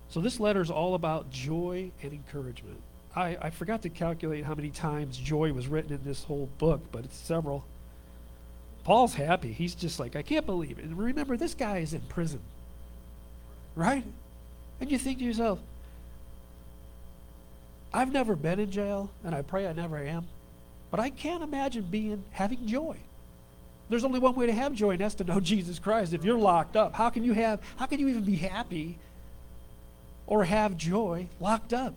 So 0.09 0.21
this 0.21 0.39
letter 0.39 0.61
is 0.61 0.69
all 0.69 0.93
about 0.93 1.31
joy 1.31 1.91
and 2.03 2.13
encouragement. 2.13 2.81
I, 3.15 3.37
I 3.41 3.49
forgot 3.49 3.81
to 3.83 3.89
calculate 3.89 4.43
how 4.43 4.55
many 4.55 4.69
times 4.69 5.17
joy 5.17 5.53
was 5.53 5.67
written 5.67 5.93
in 5.93 6.03
this 6.03 6.23
whole 6.23 6.49
book, 6.57 6.81
but 6.91 7.05
it's 7.05 7.17
several. 7.17 7.63
Paul's 8.83 9.15
happy. 9.15 9.51
He's 9.51 9.73
just 9.73 9.99
like, 9.99 10.15
I 10.15 10.21
can't 10.21 10.45
believe 10.45 10.77
it. 10.77 10.85
And 10.85 10.97
remember, 10.97 11.37
this 11.37 11.53
guy 11.53 11.77
is 11.77 11.93
in 11.93 12.01
prison. 12.01 12.41
Right? 13.73 14.03
And 14.79 14.91
you 14.91 14.97
think 14.97 15.19
to 15.19 15.23
yourself, 15.23 15.59
I've 17.93 18.11
never 18.11 18.35
been 18.35 18.59
in 18.59 18.69
jail, 18.71 19.09
and 19.23 19.33
I 19.33 19.41
pray 19.41 19.67
I 19.67 19.73
never 19.73 19.97
am, 19.97 20.27
but 20.91 20.99
I 20.99 21.09
can't 21.09 21.41
imagine 21.41 21.83
being 21.83 22.23
having 22.31 22.67
joy. 22.67 22.97
There's 23.87 24.03
only 24.03 24.19
one 24.19 24.35
way 24.35 24.47
to 24.47 24.51
have 24.51 24.73
joy, 24.73 24.91
and 24.91 24.99
that's 24.99 25.15
to 25.15 25.23
know 25.23 25.39
Jesus 25.39 25.79
Christ. 25.79 26.13
If 26.13 26.25
you're 26.25 26.37
locked 26.37 26.75
up, 26.75 26.93
how 26.93 27.09
can 27.09 27.23
you 27.23 27.33
have 27.33 27.61
how 27.77 27.85
can 27.85 27.99
you 27.99 28.09
even 28.09 28.23
be 28.23 28.35
happy 28.35 28.97
or 30.27 30.43
have 30.43 30.75
joy 30.75 31.27
locked 31.39 31.71
up? 31.71 31.95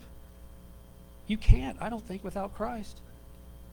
You 1.28 1.37
can't, 1.37 1.76
I 1.80 1.88
don't 1.88 2.04
think, 2.04 2.25
without 2.25 2.56
Christ. 2.56 2.99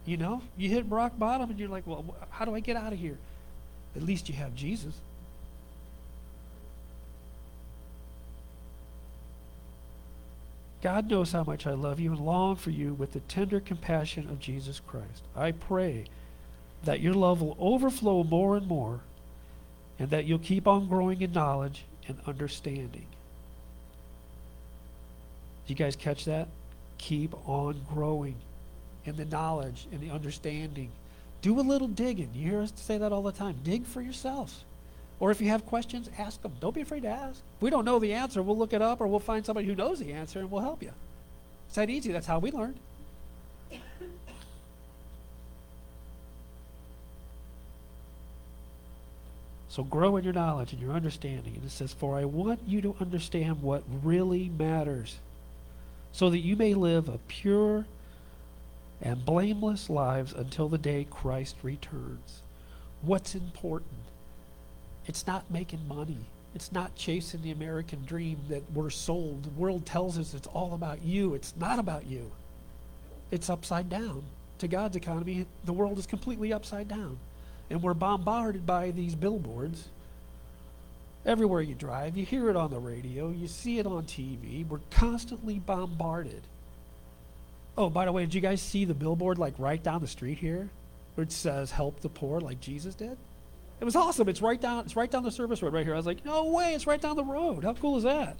You 0.06 0.18
know, 0.18 0.44
you 0.56 0.70
hit 0.70 0.86
rock 0.88 1.18
bottom 1.18 1.50
and 1.50 1.60
you're 1.60 1.70
like, 1.70 1.88
well, 1.88 2.06
how 2.30 2.46
do 2.46 2.54
I 2.54 2.60
get 2.60 2.76
out 2.76 2.94
of 2.94 3.00
here? 3.00 3.18
At 3.96 4.04
least 4.04 4.30
you 4.30 4.36
have 4.36 4.54
Jesus. 4.54 4.94
God 10.84 11.10
knows 11.10 11.32
how 11.32 11.44
much 11.44 11.66
I 11.66 11.72
love 11.72 12.00
you 12.00 12.12
and 12.12 12.20
long 12.20 12.58
for 12.58 12.70
you 12.70 12.94
with 12.94 13.14
the 13.14 13.22
tender 13.22 13.60
compassion 13.60 14.30
of 14.30 14.40
Jesus 14.40 14.80
Christ. 14.80 15.24
I 15.36 15.52
pray 15.52 16.06
that 16.84 17.00
your 17.00 17.16
love 17.16 17.42
will 17.42 17.58
overflow 17.60 18.24
more 18.24 18.56
and 18.56 18.68
more 18.68 19.00
and 19.98 20.12
that 20.12 20.26
you'll 20.26 20.38
keep 20.38 20.68
on 20.68 20.88
growing 20.88 21.22
in 21.22 21.32
knowledge 21.32 21.86
and 22.08 22.20
understanding. 22.28 23.08
Did 25.66 25.70
you 25.70 25.76
guys 25.76 25.96
catch 25.96 26.26
that? 26.26 26.50
Keep 26.98 27.34
on 27.48 27.82
growing 27.94 28.36
in 29.06 29.16
the 29.16 29.25
knowledge 29.25 29.88
and 29.92 30.02
the 30.02 30.12
understanding. 30.12 30.92
Do 31.42 31.60
a 31.60 31.62
little 31.62 31.88
digging. 31.88 32.32
You 32.34 32.50
hear 32.52 32.62
us 32.62 32.74
say 32.75 32.98
that 32.98 33.12
all 33.12 33.22
the 33.22 33.32
time. 33.32 33.58
Dig 33.64 33.86
for 33.86 34.02
yourselves. 34.02 34.64
Or 35.20 35.32
if 35.32 35.40
you 35.40 35.50
have 35.50 35.66
questions, 35.66 36.10
ask 36.18 36.42
them. 36.42 36.54
Don't 36.60 36.75
be 36.75 36.82
afraid 36.82 37.04
to 37.04 37.10
ask. 37.10 37.40
If 37.58 37.62
we 37.62 37.70
don't 37.70 37.86
know 37.86 38.00
the 38.00 38.14
answer, 38.14 38.42
we'll 38.42 38.58
look 38.58 38.74
it 38.74 38.82
up 38.82 39.00
or 39.00 39.08
we'll 39.08 39.20
find 39.20 39.46
somebody 39.46 39.68
who 39.68 39.75
knows 39.75 40.00
the 40.00 40.12
answer 40.12 40.40
and 40.40 40.52
we'll 40.52 40.62
help 40.62 40.82
you. 40.82 40.92
It's 41.68 41.75
that 41.75 41.90
easy. 41.90 42.12
That's 42.12 42.28
how 42.28 42.40
we 42.40 42.52
learned. 42.52 42.80
So 49.75 49.84
grow 49.84 50.16
in 50.16 50.24
your 50.24 50.32
knowledge 50.32 50.72
and 50.72 50.82
your 50.82 50.94
understanding. 50.94 51.54
And 51.56 51.66
it 51.66 51.70
says, 51.70 51.92
For 51.92 52.18
I 52.18 52.24
want 52.24 52.62
you 52.66 52.82
to 52.82 52.96
understand 53.02 53.62
what 53.62 53.84
really 54.04 54.48
matters 54.58 55.18
so 56.16 56.30
that 56.30 56.40
you 56.40 56.56
may 56.56 56.74
live 56.74 57.10
a 57.10 57.18
pure 57.28 57.86
and 59.02 59.26
blameless 59.26 59.90
lives 59.90 60.32
until 60.32 60.70
the 60.70 60.78
day 60.78 61.06
Christ 61.10 61.58
returns. 61.62 62.42
What's 63.02 63.36
important? 63.36 64.00
It's 65.08 65.28
not 65.28 65.52
making 65.52 65.86
money. 65.90 66.20
It's 66.54 66.72
not 66.72 66.96
chasing 66.96 67.42
the 67.42 67.52
American 67.52 68.06
dream 68.06 68.40
that 68.48 68.64
we're 68.72 68.92
sold. 68.92 69.44
The 69.44 69.60
world 69.60 69.86
tells 69.86 70.18
us 70.18 70.34
it's 70.34 70.48
all 70.48 70.74
about 70.74 71.04
you. 71.04 71.34
It's 71.34 71.54
not 71.60 71.80
about 71.80 72.06
you. 72.06 72.32
It's 73.30 73.50
upside 73.50 73.90
down. 73.90 74.24
To 74.60 74.70
God's 74.70 74.96
economy, 74.96 75.46
the 75.66 75.74
world 75.74 76.00
is 76.00 76.08
completely 76.08 76.54
upside 76.54 76.88
down. 76.88 77.20
And 77.70 77.84
we're 77.84 77.94
bombarded 77.94 78.66
by 78.66 78.92
these 78.92 79.16
billboards 79.16 79.90
everywhere 81.25 81.62
you 81.62 81.75
drive. 81.75 82.15
You 82.15 82.25
hear 82.25 82.50
it 82.50 82.55
on 82.55 82.70
the 82.70 82.79
radio, 82.79 83.29
you 83.29 83.48
see 83.48 83.79
it 83.79 83.88
on 83.88 84.03
TV. 84.03 84.67
We're 84.67 84.79
constantly 84.91 85.60
bombarded. 85.60 86.44
Oh, 87.77 87.89
by 87.89 88.05
the 88.05 88.12
way, 88.12 88.24
did 88.24 88.34
you 88.34 88.41
guys 88.41 88.62
see 88.62 88.86
the 88.86 88.94
billboard 88.94 89.38
like 89.38 89.53
right 89.58 89.82
down 89.82 90.01
the 90.01 90.08
street 90.08 90.38
here? 90.38 90.70
It 91.17 91.32
says 91.32 91.72
help 91.72 92.01
the 92.01 92.10
poor 92.10 92.39
like 92.39 92.60
Jesus 92.60 92.96
did? 92.96 93.17
It 93.79 93.86
was 93.86 93.96
awesome. 93.96 94.29
It's 94.29 94.41
right 94.41 94.60
down 94.60 94.86
it's 94.86 94.96
right 94.96 95.10
down 95.12 95.24
the 95.24 95.32
service 95.32 95.62
road 95.62 95.74
right 95.74 95.86
here. 95.86 95.94
I 95.94 95.98
was 95.98 96.05
like, 96.05 96.24
"No 96.25 96.46
way, 96.46 96.74
it's 96.74 96.88
right 96.88 97.01
down 97.01 97.15
the 97.15 97.24
road. 97.24 97.63
How 97.63 97.74
cool 97.74 97.98
is 97.98 98.03
that?" 98.03 98.38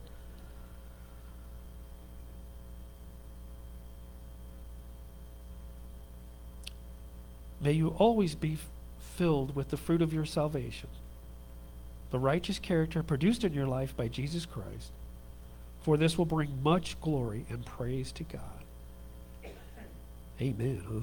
May 7.60 7.74
you 7.74 7.90
always 7.98 8.36
be 8.36 8.58
filled 9.00 9.56
with 9.56 9.70
the 9.70 9.78
fruit 9.78 10.02
of 10.02 10.14
your 10.14 10.26
salvation, 10.26 10.90
the 12.16 12.20
righteous 12.20 12.60
character 12.60 13.04
produced 13.04 13.44
in 13.44 13.52
your 13.52 13.68
life 13.68 13.94
by 13.98 14.08
Jesus 14.08 14.46
Christ, 14.46 14.94
for 15.82 15.98
this 15.98 16.18
will 16.18 16.24
bring 16.24 16.64
much 16.64 16.98
glory 17.02 17.46
and 17.50 17.66
praise 17.66 18.14
to 18.14 18.24
God. 18.24 19.52
Amen, 20.40 20.82
huh? 20.88 21.02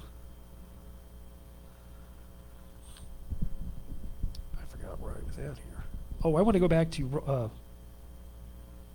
I 4.59 4.65
forgot 4.75 4.99
where 5.01 5.13
I 5.13 5.27
was 5.27 5.37
at 5.37 5.59
here. 5.59 5.85
Oh, 6.25 6.37
I 6.37 6.41
want 6.41 6.55
to 6.55 6.61
go 6.61 6.69
back 6.69 6.91
to, 6.93 7.23
uh, 7.27 7.49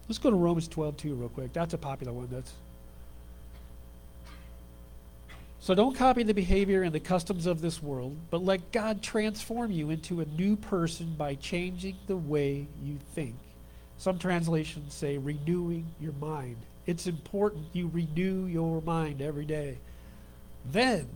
let's 0.07 0.17
go 0.17 0.31
to 0.31 0.35
Romans 0.35 0.67
12 0.67 0.97
too, 0.97 1.13
real 1.13 1.29
quick. 1.29 1.53
That's 1.53 1.75
a 1.75 1.77
popular 1.77 2.13
one. 2.13 2.29
That's 2.31 2.51
so 5.67 5.75
don't 5.75 5.97
copy 5.97 6.23
the 6.23 6.33
behavior 6.33 6.83
and 6.83 6.95
the 6.95 6.99
customs 7.01 7.45
of 7.45 7.59
this 7.59 7.83
world, 7.83 8.15
but 8.29 8.41
let 8.41 8.71
God 8.71 9.03
transform 9.03 9.69
you 9.69 9.89
into 9.89 10.21
a 10.21 10.25
new 10.25 10.55
person 10.55 11.13
by 11.17 11.35
changing 11.35 11.97
the 12.07 12.15
way 12.15 12.67
you 12.81 12.97
think. 13.13 13.35
Some 13.97 14.17
translations 14.17 14.93
say 14.93 15.17
renewing 15.17 15.85
your 15.99 16.13
mind. 16.21 16.55
It's 16.85 17.05
important 17.05 17.65
you 17.73 17.91
renew 17.93 18.45
your 18.45 18.81
mind 18.83 19.21
every 19.21 19.43
day. 19.43 19.77
Then 20.71 21.09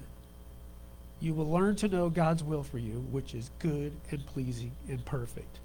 you 1.21 1.33
will 1.33 1.49
learn 1.49 1.77
to 1.77 1.87
know 1.87 2.09
God's 2.09 2.43
will 2.43 2.63
for 2.63 2.77
you, 2.77 3.05
which 3.09 3.33
is 3.33 3.51
good 3.59 3.93
and 4.11 4.25
pleasing 4.25 4.73
and 4.89 5.05
perfect. 5.05 5.59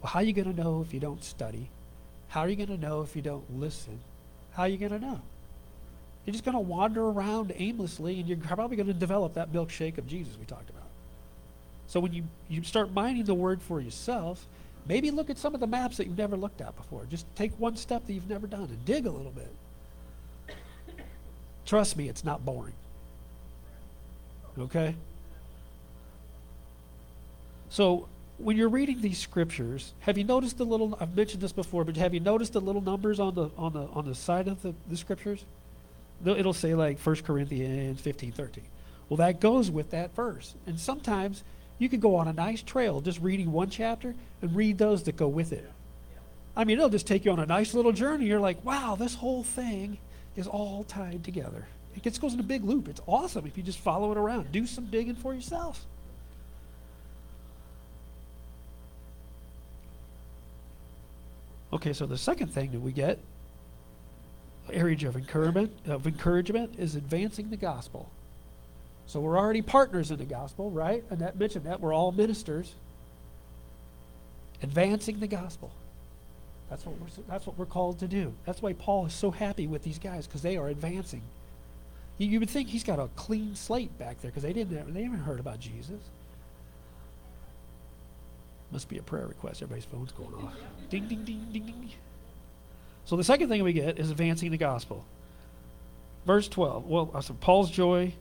Well, 0.00 0.12
how 0.12 0.20
are 0.20 0.22
you 0.22 0.32
going 0.32 0.54
to 0.54 0.62
know 0.62 0.82
if 0.86 0.94
you 0.94 1.00
don't 1.00 1.24
study? 1.24 1.68
How 2.28 2.42
are 2.42 2.48
you 2.48 2.54
going 2.54 2.68
to 2.68 2.78
know 2.78 3.00
if 3.00 3.16
you 3.16 3.22
don't 3.22 3.58
listen? 3.58 3.98
How 4.52 4.62
are 4.62 4.68
you 4.68 4.78
going 4.78 4.92
to 4.92 5.00
know? 5.00 5.20
You're 6.28 6.34
just 6.34 6.44
going 6.44 6.56
to 6.56 6.60
wander 6.60 7.02
around 7.06 7.54
aimlessly, 7.56 8.20
and 8.20 8.28
you're 8.28 8.36
probably 8.36 8.76
going 8.76 8.88
to 8.88 8.92
develop 8.92 9.32
that 9.32 9.50
milkshake 9.50 9.96
of 9.96 10.06
Jesus 10.06 10.36
we 10.38 10.44
talked 10.44 10.68
about. 10.68 10.84
So 11.86 12.00
when 12.00 12.12
you, 12.12 12.24
you 12.50 12.62
start 12.64 12.92
mining 12.92 13.24
the 13.24 13.32
word 13.32 13.62
for 13.62 13.80
yourself, 13.80 14.46
maybe 14.86 15.10
look 15.10 15.30
at 15.30 15.38
some 15.38 15.54
of 15.54 15.60
the 15.60 15.66
maps 15.66 15.96
that 15.96 16.06
you've 16.06 16.18
never 16.18 16.36
looked 16.36 16.60
at 16.60 16.76
before. 16.76 17.06
Just 17.08 17.24
take 17.34 17.58
one 17.58 17.76
step 17.76 18.06
that 18.06 18.12
you've 18.12 18.28
never 18.28 18.46
done 18.46 18.64
and 18.64 18.84
dig 18.84 19.06
a 19.06 19.10
little 19.10 19.32
bit. 19.32 19.50
Trust 21.64 21.96
me, 21.96 22.10
it's 22.10 22.26
not 22.26 22.44
boring. 22.44 22.74
Okay? 24.58 24.96
So 27.70 28.06
when 28.36 28.58
you're 28.58 28.68
reading 28.68 29.00
these 29.00 29.16
scriptures, 29.16 29.94
have 30.00 30.18
you 30.18 30.24
noticed 30.24 30.58
the 30.58 30.66
little 30.66 30.94
I've 31.00 31.16
mentioned 31.16 31.40
this 31.40 31.52
before, 31.52 31.84
but 31.84 31.96
have 31.96 32.12
you 32.12 32.20
noticed 32.20 32.52
the 32.52 32.60
little 32.60 32.82
numbers 32.82 33.18
on 33.18 33.34
the 33.34 33.48
on 33.56 33.72
the 33.72 33.86
on 33.94 34.04
the 34.04 34.14
side 34.14 34.46
of 34.46 34.60
the, 34.60 34.74
the 34.90 34.96
scriptures? 34.98 35.46
It'll 36.24 36.52
say 36.52 36.74
like 36.74 36.98
1 36.98 37.16
Corinthians 37.16 38.00
15, 38.00 38.32
13. 38.32 38.64
Well, 39.08 39.18
that 39.18 39.40
goes 39.40 39.70
with 39.70 39.90
that 39.90 40.14
verse. 40.14 40.54
And 40.66 40.78
sometimes 40.78 41.42
you 41.78 41.88
could 41.88 42.00
go 42.00 42.16
on 42.16 42.28
a 42.28 42.32
nice 42.32 42.62
trail 42.62 43.00
just 43.00 43.20
reading 43.20 43.52
one 43.52 43.70
chapter 43.70 44.14
and 44.42 44.54
read 44.54 44.78
those 44.78 45.04
that 45.04 45.16
go 45.16 45.28
with 45.28 45.52
it. 45.52 45.70
I 46.56 46.64
mean, 46.64 46.78
it'll 46.78 46.88
just 46.88 47.06
take 47.06 47.24
you 47.24 47.30
on 47.30 47.38
a 47.38 47.46
nice 47.46 47.72
little 47.72 47.92
journey. 47.92 48.26
You're 48.26 48.40
like, 48.40 48.64
wow, 48.64 48.96
this 48.98 49.14
whole 49.14 49.44
thing 49.44 49.98
is 50.36 50.46
all 50.46 50.84
tied 50.84 51.22
together. 51.22 51.68
It 51.94 52.02
just 52.02 52.20
goes 52.20 52.34
in 52.34 52.40
a 52.40 52.44
big 52.44 52.64
loop. 52.64 52.88
It's 52.88 53.00
awesome 53.06 53.46
if 53.46 53.56
you 53.56 53.62
just 53.62 53.78
follow 53.78 54.10
it 54.12 54.18
around. 54.18 54.52
Do 54.52 54.66
some 54.66 54.86
digging 54.86 55.14
for 55.14 55.34
yourself. 55.34 55.86
Okay, 61.72 61.92
so 61.92 62.06
the 62.06 62.18
second 62.18 62.48
thing 62.48 62.72
that 62.72 62.80
we 62.80 62.92
get 62.92 63.18
area 64.72 65.08
of 65.08 65.16
encouragement, 65.16 65.72
of 65.86 66.06
encouragement 66.06 66.74
is 66.78 66.94
advancing 66.94 67.50
the 67.50 67.56
gospel. 67.56 68.10
So 69.06 69.20
we're 69.20 69.38
already 69.38 69.62
partners 69.62 70.10
in 70.10 70.18
the 70.18 70.24
gospel, 70.24 70.70
right? 70.70 71.02
And 71.10 71.20
that 71.20 71.38
mentioned 71.38 71.64
that 71.64 71.80
we're 71.80 71.94
all 71.94 72.12
ministers. 72.12 72.74
Advancing 74.62 75.20
the 75.20 75.26
gospel. 75.26 75.70
That's 76.68 76.84
what 76.84 77.00
we're 77.00 77.24
that's 77.28 77.46
what 77.46 77.56
we're 77.56 77.66
called 77.66 78.00
to 78.00 78.08
do. 78.08 78.34
That's 78.44 78.60
why 78.60 78.74
Paul 78.74 79.06
is 79.06 79.14
so 79.14 79.30
happy 79.30 79.66
with 79.66 79.82
these 79.82 79.98
guys 79.98 80.26
because 80.26 80.42
they 80.42 80.56
are 80.56 80.68
advancing. 80.68 81.22
You, 82.18 82.28
you, 82.28 82.40
would 82.40 82.50
think 82.50 82.68
he's 82.68 82.84
got 82.84 82.98
a 82.98 83.08
clean 83.16 83.54
slate 83.54 83.96
back 83.98 84.20
there 84.20 84.30
because 84.30 84.42
they 84.42 84.52
didn't 84.52 84.92
they 84.92 85.04
haven't 85.04 85.20
heard 85.20 85.40
about 85.40 85.60
Jesus. 85.60 86.00
Must 88.70 88.88
be 88.88 88.98
a 88.98 89.02
prayer 89.02 89.26
request. 89.26 89.62
Everybody's 89.62 89.86
phone's 89.86 90.12
going 90.12 90.34
off. 90.34 90.54
Ding 90.90 91.06
ding 91.08 91.24
ding 91.24 91.46
ding 91.50 91.64
ding. 91.64 91.90
So 93.08 93.16
the 93.16 93.24
second 93.24 93.48
thing 93.48 93.64
we 93.64 93.72
get 93.72 93.98
is 93.98 94.10
advancing 94.10 94.50
the 94.50 94.58
gospel. 94.58 95.02
Verse 96.26 96.46
12. 96.46 96.84
Well, 96.84 97.10
I 97.14 97.20
said, 97.20 97.40
Paul's 97.40 97.70
joy 97.70 98.12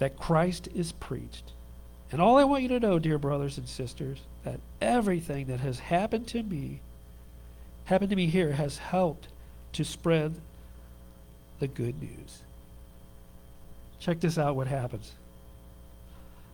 that 0.00 0.18
Christ 0.18 0.68
is 0.74 0.90
preached. 0.90 1.52
And 2.10 2.20
all 2.20 2.36
I 2.36 2.42
want 2.42 2.64
you 2.64 2.68
to 2.70 2.80
know, 2.80 2.98
dear 2.98 3.16
brothers 3.16 3.58
and 3.58 3.68
sisters, 3.68 4.18
that 4.42 4.58
everything 4.80 5.46
that 5.46 5.60
has 5.60 5.78
happened 5.78 6.26
to 6.28 6.42
me, 6.42 6.80
happened 7.84 8.10
to 8.10 8.16
me 8.16 8.26
here, 8.26 8.50
has 8.50 8.76
helped 8.76 9.28
to 9.74 9.84
spread 9.84 10.34
the 11.60 11.68
good 11.68 12.02
news. 12.02 12.42
Check 14.00 14.18
this 14.18 14.36
out 14.36 14.56
what 14.56 14.66
happens. 14.66 15.12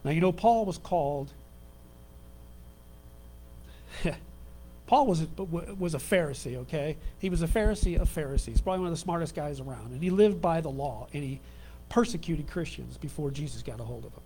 Now, 0.04 0.10
you 0.10 0.20
know, 0.20 0.32
Paul 0.32 0.66
was 0.66 0.76
called 0.76 1.32
Paul 4.88 5.06
was 5.06 5.20
a, 5.20 5.42
was 5.44 5.94
a 5.94 5.98
Pharisee, 5.98 6.56
okay? 6.56 6.96
He 7.18 7.28
was 7.28 7.42
a 7.42 7.46
Pharisee 7.46 8.00
of 8.00 8.08
Pharisees, 8.08 8.62
probably 8.62 8.80
one 8.80 8.88
of 8.88 8.94
the 8.94 9.00
smartest 9.00 9.34
guys 9.34 9.60
around. 9.60 9.92
And 9.92 10.02
he 10.02 10.08
lived 10.08 10.40
by 10.40 10.62
the 10.62 10.70
law, 10.70 11.08
and 11.12 11.22
he 11.22 11.42
persecuted 11.90 12.48
Christians 12.48 12.96
before 12.96 13.30
Jesus 13.30 13.60
got 13.62 13.80
a 13.80 13.84
hold 13.84 14.06
of 14.06 14.14
him. 14.14 14.22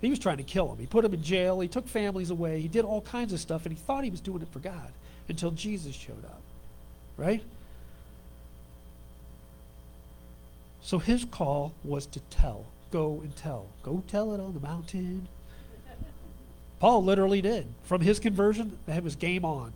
He 0.00 0.10
was 0.10 0.18
trying 0.18 0.38
to 0.38 0.42
kill 0.42 0.66
them. 0.66 0.78
He 0.78 0.86
put 0.86 1.02
them 1.02 1.14
in 1.14 1.22
jail. 1.22 1.60
He 1.60 1.68
took 1.68 1.86
families 1.86 2.30
away. 2.30 2.60
He 2.60 2.66
did 2.66 2.84
all 2.84 3.02
kinds 3.02 3.32
of 3.32 3.38
stuff, 3.38 3.66
and 3.66 3.72
he 3.72 3.80
thought 3.80 4.02
he 4.02 4.10
was 4.10 4.20
doing 4.20 4.42
it 4.42 4.48
for 4.48 4.58
God 4.58 4.92
until 5.28 5.52
Jesus 5.52 5.94
showed 5.94 6.24
up, 6.24 6.42
right? 7.16 7.44
So 10.82 10.98
his 10.98 11.24
call 11.24 11.72
was 11.84 12.06
to 12.06 12.20
tell. 12.30 12.66
Go 12.90 13.20
and 13.22 13.34
tell. 13.36 13.66
Go 13.84 14.02
tell 14.08 14.34
it 14.34 14.40
on 14.40 14.54
the 14.54 14.60
mountain. 14.60 15.28
Paul 16.80 17.04
literally 17.04 17.40
did. 17.40 17.68
From 17.84 18.00
his 18.00 18.18
conversion, 18.18 18.76
that 18.86 19.04
was 19.04 19.14
game 19.14 19.44
on. 19.44 19.72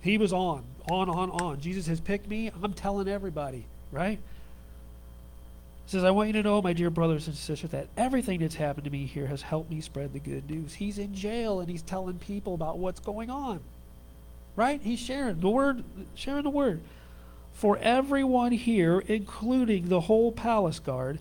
He 0.00 0.18
was 0.18 0.32
on, 0.32 0.64
on, 0.90 1.08
on, 1.08 1.30
on. 1.30 1.60
Jesus 1.60 1.86
has 1.86 2.00
picked 2.00 2.28
me. 2.28 2.50
I'm 2.62 2.72
telling 2.72 3.08
everybody, 3.08 3.66
right? 3.90 4.18
He 5.84 5.90
says, 5.90 6.04
I 6.04 6.10
want 6.10 6.28
you 6.28 6.32
to 6.34 6.42
know, 6.42 6.60
my 6.60 6.72
dear 6.72 6.90
brothers 6.90 7.26
and 7.26 7.36
sisters, 7.36 7.70
that 7.70 7.88
everything 7.96 8.40
that's 8.40 8.56
happened 8.56 8.84
to 8.84 8.90
me 8.90 9.06
here 9.06 9.26
has 9.26 9.42
helped 9.42 9.70
me 9.70 9.80
spread 9.80 10.12
the 10.12 10.18
good 10.18 10.50
news. 10.50 10.74
He's 10.74 10.98
in 10.98 11.14
jail 11.14 11.60
and 11.60 11.68
he's 11.68 11.82
telling 11.82 12.18
people 12.18 12.54
about 12.54 12.78
what's 12.78 13.00
going 13.00 13.30
on. 13.30 13.60
Right? 14.56 14.80
He's 14.82 14.98
sharing 14.98 15.40
the 15.40 15.48
word, 15.48 15.84
sharing 16.14 16.44
the 16.44 16.50
word. 16.50 16.80
For 17.52 17.78
everyone 17.78 18.52
here, 18.52 18.98
including 18.98 19.88
the 19.88 20.02
whole 20.02 20.32
palace 20.32 20.78
guard, 20.78 21.20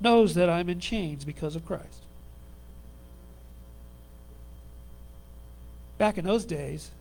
knows 0.00 0.34
that 0.34 0.48
I'm 0.48 0.68
in 0.68 0.80
chains 0.80 1.24
because 1.24 1.56
of 1.56 1.66
Christ. 1.66 2.04
Back 5.98 6.16
in 6.18 6.24
those 6.24 6.44
days, 6.44 6.92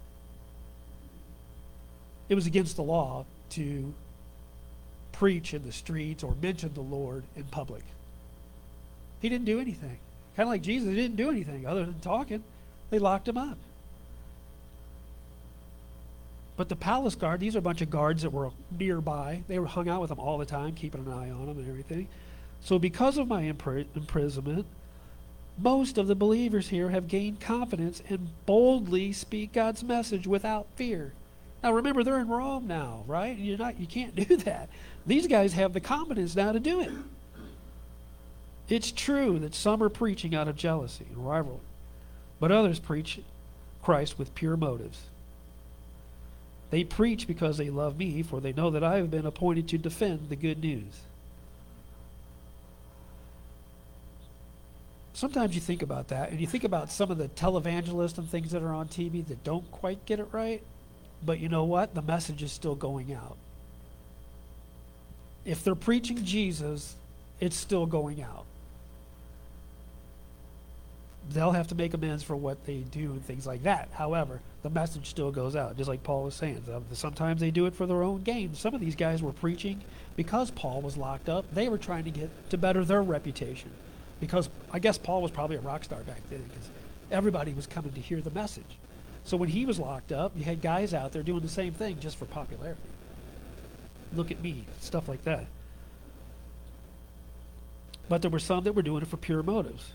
it 2.30 2.36
was 2.36 2.48
against 2.48 2.76
the 2.76 2.84
law 2.84 3.26
to 3.52 3.94
preach 5.12 5.54
in 5.54 5.64
the 5.64 5.72
streets 5.72 6.24
or 6.24 6.36
mention 6.42 6.74
the 6.74 6.82
Lord 6.82 7.24
in 7.36 7.44
public. 7.46 7.84
He 9.20 9.30
didn't 9.30 9.46
do 9.46 9.60
anything. 9.60 9.98
Kind 10.36 10.48
of 10.48 10.50
like 10.50 10.62
Jesus, 10.62 10.90
he 10.90 10.96
didn't 10.96 11.16
do 11.16 11.30
anything 11.30 11.66
other 11.66 11.86
than 11.86 12.00
talking. 12.00 12.44
They 12.90 13.00
locked 13.00 13.28
him 13.28 13.38
up. 13.38 13.58
But 16.56 16.70
the 16.70 16.76
palace 16.76 17.16
guard, 17.16 17.40
these 17.40 17.56
are 17.56 17.60
a 17.60 17.64
bunch 17.64 17.82
of 17.82 17.90
guards 17.90 18.24
that 18.24 18.32
were 18.32 18.52
nearby. 18.78 19.44
They 19.48 19.60
were 19.60 19.68
hung 19.68 19.90
out 19.90 20.02
with 20.02 20.12
him 20.12 20.20
all 20.20 20.38
the 20.38 20.46
time, 20.46 20.74
keeping 20.74 21.06
an 21.06 21.12
eye 21.12 21.30
on 21.30 21.48
him 21.48 21.58
and 21.58 21.70
everything. 21.70 22.08
So 22.62 22.80
because 22.80 23.18
of 23.18 23.28
my 23.28 23.42
imprisonment, 23.42 24.66
most 25.60 25.98
of 25.98 26.08
the 26.08 26.16
believers 26.16 26.70
here 26.70 26.90
have 26.90 27.08
gained 27.08 27.40
confidence 27.40 28.02
and 28.10 28.30
boldly 28.46 29.14
speak 29.14 29.54
God's 29.54 29.84
message 29.84 30.28
without 30.28 30.68
fear. 30.76 31.14
Now 31.64 31.74
remember, 31.74 32.04
they're 32.04 32.20
in 32.20 32.28
Rome 32.28 32.68
now, 32.68 33.04
right? 33.08 33.38
You're 33.38 33.58
not, 33.58 33.80
you 33.80 33.88
can't 33.88 34.16
do 34.28 34.38
that. 34.38 34.70
These 35.06 35.28
guys 35.28 35.54
have 35.54 35.74
the 35.74 35.80
confidence 35.80 36.36
now 36.36 36.52
to 36.52 36.60
do 36.60 36.82
it. 36.82 36.92
It's 38.70 38.92
true 38.92 39.40
that 39.40 39.56
some 39.56 39.82
are 39.82 39.90
preaching 39.90 40.36
out 40.36 40.48
of 40.48 40.56
jealousy 40.58 41.06
and 41.10 41.26
rivalry, 41.26 41.60
but 42.40 42.52
others 42.52 42.80
preach 42.80 43.20
Christ 43.82 44.20
with 44.20 44.36
pure 44.36 44.58
motives. 44.58 45.00
They 46.70 46.84
preach 46.84 47.28
because 47.28 47.58
they 47.58 47.70
love 47.70 47.98
me, 47.98 48.22
for 48.24 48.42
they 48.42 48.52
know 48.52 48.70
that 48.72 48.84
I 48.84 48.98
have 48.98 49.10
been 49.10 49.26
appointed 49.26 49.70
to 49.70 49.78
defend 49.78 50.28
the 50.28 50.36
good 50.36 50.60
news. 50.60 51.02
Sometimes 55.14 55.56
you 55.56 55.62
think 55.62 55.82
about 55.82 56.10
that, 56.10 56.30
and 56.30 56.42
you 56.42 56.46
think 56.46 56.66
about 56.66 56.92
some 56.92 57.10
of 57.10 57.18
the 57.18 57.30
televangelists 57.30 58.18
and 58.18 58.30
things 58.30 58.52
that 58.52 58.62
are 58.62 58.74
on 58.74 58.88
TV 58.90 59.26
that 59.28 59.44
don't 59.46 59.72
quite 59.72 60.06
get 60.06 60.20
it 60.20 60.28
right, 60.32 60.62
but 61.26 61.40
you 61.40 61.50
know 61.50 61.64
what? 61.64 61.94
The 61.94 62.02
message 62.02 62.44
is 62.44 62.52
still 62.52 62.76
going 62.76 63.14
out. 63.14 63.38
If 65.46 65.64
they're 65.64 65.76
preaching 65.76 66.24
Jesus, 66.24 66.96
it's 67.40 67.56
still 67.56 67.86
going 67.86 68.22
out 68.22 68.46
they'll 71.34 71.52
have 71.52 71.68
to 71.68 71.76
make 71.76 71.94
amends 71.94 72.24
for 72.24 72.36
what 72.36 72.66
they 72.66 72.78
do 72.78 73.12
and 73.12 73.26
things 73.26 73.46
like 73.46 73.64
that. 73.64 73.90
However, 73.92 74.42
the 74.64 74.70
message 74.70 75.08
still 75.08 75.32
goes 75.32 75.56
out, 75.56 75.78
just 75.78 75.90
like 75.90 76.04
Paul 76.04 76.24
was 76.24 76.36
saying. 76.36 76.64
Sometimes 76.94 77.42
they 77.42 77.52
do 77.52 77.66
it 77.66 77.76
for 77.76 77.86
their 77.86 78.04
own 78.04 78.24
gain. 78.24 78.54
Some 78.54 78.74
of 78.74 78.82
these 78.82 78.96
guys 78.96 79.22
were 79.22 79.34
preaching 79.34 79.82
because 80.16 80.52
Paul 80.52 80.82
was 80.82 80.98
locked 80.98 81.30
up. 81.30 81.46
They 81.54 81.70
were 81.70 81.78
trying 81.78 82.06
to 82.06 82.12
get 82.12 82.50
to 82.50 82.58
better 82.58 82.86
their 82.86 83.04
reputation. 83.04 83.72
Because 84.20 84.50
I 84.72 84.80
guess 84.80 84.98
Paul 84.98 85.22
was 85.22 85.32
probably 85.32 85.58
a 85.58 85.62
rock 85.62 85.84
star 85.84 86.00
back 86.02 86.22
then 86.30 86.44
because 86.44 86.70
everybody 87.12 87.54
was 87.54 87.68
coming 87.68 87.92
to 87.94 88.02
hear 88.02 88.22
the 88.22 88.32
message. 88.32 88.78
So 89.28 89.36
when 89.36 89.50
he 89.50 89.66
was 89.66 89.78
locked 89.78 90.14
up, 90.14 90.32
you 90.38 90.46
had 90.46 90.62
guys 90.62 90.94
out 90.94 91.12
there 91.12 91.22
doing 91.22 91.42
the 91.42 91.50
same 91.50 91.74
thing 91.74 92.00
just 92.00 92.16
for 92.16 92.24
popularity. 92.24 92.80
Look 94.16 94.32
at 94.32 94.42
me, 94.42 94.64
stuff 94.80 95.10
like 95.10 95.26
that. 95.26 95.48
But 98.08 98.22
there 98.22 98.32
were 98.32 98.40
some 98.40 98.64
that 98.64 98.72
were 98.72 98.82
doing 98.82 99.02
it 99.02 99.10
for 99.10 99.18
pure 99.18 99.44
motives. 99.44 99.92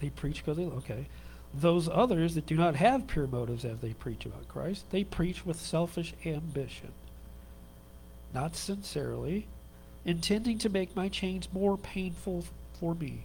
They 0.00 0.10
preach 0.10 0.44
because 0.44 0.58
they 0.58 0.66
okay. 0.66 1.06
Those 1.54 1.88
others 1.88 2.34
that 2.34 2.44
do 2.44 2.56
not 2.56 2.76
have 2.76 3.06
pure 3.06 3.26
motives 3.26 3.64
as 3.64 3.78
they 3.78 3.94
preach 3.94 4.26
about 4.26 4.48
Christ, 4.48 4.84
they 4.90 5.02
preach 5.02 5.46
with 5.46 5.58
selfish 5.58 6.12
ambition, 6.26 6.92
not 8.34 8.54
sincerely, 8.54 9.46
intending 10.04 10.58
to 10.58 10.68
make 10.68 10.94
my 10.94 11.08
chains 11.08 11.48
more 11.54 11.78
painful 11.78 12.44
for 12.78 12.94
me. 12.94 13.24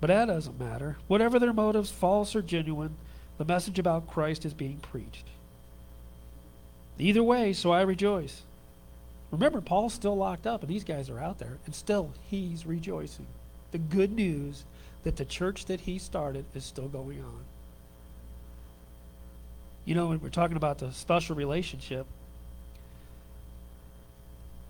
But 0.00 0.08
that 0.08 0.26
doesn't 0.26 0.58
matter. 0.58 0.96
Whatever 1.06 1.38
their 1.38 1.52
motives, 1.52 1.92
false 1.92 2.34
or 2.34 2.42
genuine, 2.42 2.96
the 3.38 3.44
message 3.44 3.78
about 3.78 4.08
Christ 4.08 4.44
is 4.44 4.54
being 4.54 4.78
preached. 4.78 5.26
Either 6.98 7.22
way, 7.22 7.52
so 7.52 7.72
I 7.72 7.82
rejoice. 7.82 8.42
Remember, 9.30 9.60
Paul's 9.60 9.92
still 9.92 10.16
locked 10.16 10.46
up, 10.46 10.62
and 10.62 10.70
these 10.70 10.84
guys 10.84 11.10
are 11.10 11.18
out 11.18 11.38
there, 11.38 11.58
and 11.66 11.74
still 11.74 12.12
he's 12.30 12.64
rejoicing. 12.64 13.26
The 13.72 13.78
good 13.78 14.12
news 14.12 14.64
that 15.02 15.16
the 15.16 15.24
church 15.24 15.66
that 15.66 15.80
he 15.80 15.98
started 15.98 16.46
is 16.54 16.64
still 16.64 16.88
going 16.88 17.20
on. 17.20 17.44
You 19.84 19.94
know, 19.94 20.06
when 20.08 20.20
we're 20.20 20.30
talking 20.30 20.56
about 20.56 20.78
the 20.78 20.90
special 20.92 21.36
relationship, 21.36 22.06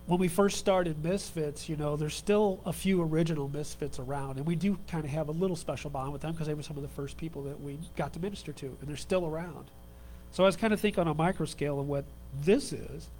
when 0.06 0.20
we 0.20 0.28
first 0.28 0.58
started 0.58 1.02
Misfits, 1.02 1.68
you 1.68 1.76
know, 1.76 1.96
there's 1.96 2.14
still 2.14 2.60
a 2.64 2.72
few 2.72 3.02
original 3.02 3.48
Misfits 3.48 3.98
around, 3.98 4.36
and 4.36 4.46
we 4.46 4.54
do 4.54 4.78
kind 4.88 5.04
of 5.04 5.10
have 5.10 5.28
a 5.28 5.32
little 5.32 5.56
special 5.56 5.90
bond 5.90 6.12
with 6.12 6.22
them 6.22 6.32
because 6.32 6.46
they 6.46 6.54
were 6.54 6.62
some 6.62 6.76
of 6.76 6.82
the 6.82 6.88
first 6.88 7.16
people 7.16 7.42
that 7.42 7.60
we 7.60 7.78
got 7.96 8.12
to 8.12 8.20
minister 8.20 8.52
to, 8.52 8.66
and 8.66 8.88
they're 8.88 8.96
still 8.96 9.26
around. 9.26 9.70
So 10.30 10.44
I 10.44 10.46
was 10.46 10.56
kind 10.56 10.72
of 10.72 10.80
thinking 10.80 11.00
on 11.00 11.08
a 11.08 11.14
micro 11.14 11.46
scale 11.46 11.80
of 11.80 11.88
what 11.88 12.04
this 12.42 12.72
is. 12.72 13.10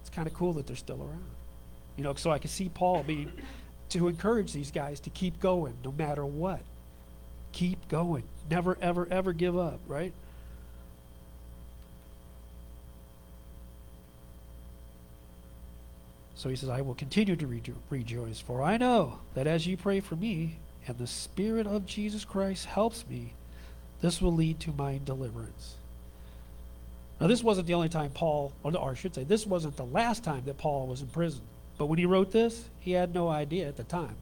It's 0.00 0.10
kind 0.10 0.26
of 0.26 0.34
cool 0.34 0.52
that 0.54 0.66
they're 0.66 0.76
still 0.76 1.00
around. 1.00 1.24
You 1.96 2.04
know, 2.04 2.14
so 2.14 2.30
I 2.30 2.38
can 2.38 2.50
see 2.50 2.68
Paul 2.68 3.02
being 3.02 3.32
to 3.90 4.08
encourage 4.08 4.52
these 4.52 4.70
guys 4.70 5.00
to 5.00 5.10
keep 5.10 5.40
going 5.40 5.74
no 5.84 5.92
matter 5.92 6.26
what. 6.26 6.60
Keep 7.52 7.88
going. 7.88 8.24
Never, 8.50 8.76
ever, 8.82 9.08
ever 9.10 9.32
give 9.32 9.56
up, 9.56 9.80
right? 9.86 10.12
So 16.44 16.50
he 16.50 16.56
says, 16.56 16.68
I 16.68 16.82
will 16.82 16.94
continue 16.94 17.36
to 17.36 17.46
rejo- 17.46 17.72
rejoice, 17.88 18.38
for 18.38 18.62
I 18.62 18.76
know 18.76 19.20
that 19.32 19.46
as 19.46 19.66
you 19.66 19.78
pray 19.78 20.00
for 20.00 20.14
me, 20.14 20.58
and 20.86 20.98
the 20.98 21.06
Spirit 21.06 21.66
of 21.66 21.86
Jesus 21.86 22.26
Christ 22.26 22.66
helps 22.66 23.08
me, 23.08 23.32
this 24.02 24.20
will 24.20 24.34
lead 24.34 24.60
to 24.60 24.70
my 24.72 25.00
deliverance. 25.02 25.76
Now, 27.18 27.28
this 27.28 27.42
wasn't 27.42 27.66
the 27.66 27.72
only 27.72 27.88
time 27.88 28.10
Paul, 28.10 28.52
or 28.62 28.90
I 28.90 28.92
should 28.92 29.14
say, 29.14 29.24
this 29.24 29.46
wasn't 29.46 29.78
the 29.78 29.86
last 29.86 30.22
time 30.22 30.42
that 30.44 30.58
Paul 30.58 30.86
was 30.86 31.00
in 31.00 31.06
prison. 31.06 31.40
But 31.78 31.86
when 31.86 31.98
he 31.98 32.04
wrote 32.04 32.30
this, 32.30 32.68
he 32.78 32.92
had 32.92 33.14
no 33.14 33.30
idea 33.30 33.66
at 33.66 33.78
the 33.78 33.84
time. 33.84 34.16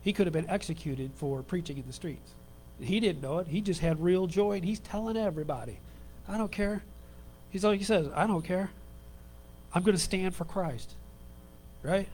He 0.00 0.14
could 0.14 0.26
have 0.26 0.32
been 0.32 0.48
executed 0.48 1.10
for 1.16 1.42
preaching 1.42 1.76
in 1.76 1.86
the 1.86 1.92
streets. 1.92 2.32
He 2.80 3.00
didn't 3.00 3.20
know 3.20 3.36
it. 3.40 3.48
He 3.48 3.60
just 3.60 3.82
had 3.82 4.02
real 4.02 4.28
joy, 4.28 4.52
and 4.52 4.64
he's 4.64 4.80
telling 4.80 5.18
everybody, 5.18 5.78
I 6.26 6.38
don't 6.38 6.50
care. 6.50 6.84
He's 7.50 7.64
like 7.64 7.80
he 7.80 7.84
says, 7.84 8.08
I 8.14 8.26
don't 8.26 8.46
care. 8.46 8.70
I'm 9.74 9.82
going 9.82 9.94
to 9.94 10.02
stand 10.02 10.34
for 10.34 10.46
Christ. 10.46 10.94
Right? 11.82 12.08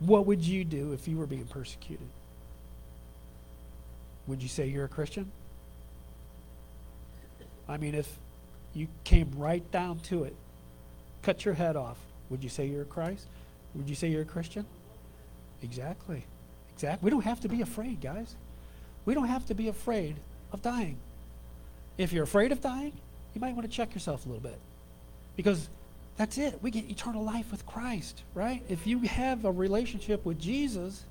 What 0.00 0.26
would 0.26 0.42
you 0.42 0.64
do 0.64 0.92
if 0.92 1.06
you 1.06 1.16
were 1.16 1.26
being 1.26 1.44
persecuted? 1.44 2.08
Would 4.26 4.42
you 4.42 4.48
say 4.48 4.66
you're 4.66 4.84
a 4.84 4.88
Christian? 4.88 5.30
I 7.68 7.76
mean, 7.76 7.94
if 7.94 8.18
you 8.74 8.88
came 9.04 9.30
right 9.36 9.68
down 9.70 10.00
to 10.00 10.24
it, 10.24 10.34
cut 11.22 11.44
your 11.44 11.54
head 11.54 11.76
off, 11.76 11.98
would 12.30 12.42
you 12.42 12.50
say 12.50 12.66
you're 12.66 12.82
a 12.82 12.86
Christ? 12.86 13.26
Would 13.74 13.88
you 13.88 13.94
say 13.94 14.08
you're 14.08 14.22
a 14.22 14.26
Christian? 14.26 14.66
Exactly. 15.62 16.24
Exactly. 16.74 17.04
We 17.04 17.10
don't 17.10 17.24
have 17.24 17.40
to 17.40 17.48
be 17.48 17.62
afraid, 17.62 18.00
guys. 18.00 18.34
We 19.04 19.14
don't 19.14 19.28
have 19.28 19.46
to 19.46 19.54
be 19.54 19.68
afraid 19.68 20.16
of 20.52 20.62
dying. 20.62 20.98
If 21.98 22.12
you're 22.12 22.24
afraid 22.24 22.52
of 22.52 22.60
dying, 22.60 22.92
you 23.34 23.40
might 23.40 23.54
want 23.54 23.70
to 23.70 23.74
check 23.74 23.94
yourself 23.94 24.24
a 24.26 24.28
little 24.28 24.42
bit. 24.42 24.58
Because 25.36 25.68
that's 26.16 26.38
it. 26.38 26.58
We 26.62 26.70
get 26.70 26.90
eternal 26.90 27.24
life 27.24 27.50
with 27.50 27.66
Christ, 27.66 28.22
right? 28.34 28.62
If 28.68 28.86
you 28.86 29.00
have 29.00 29.44
a 29.44 29.50
relationship 29.50 30.24
with 30.24 30.38
Jesus, 30.38 31.04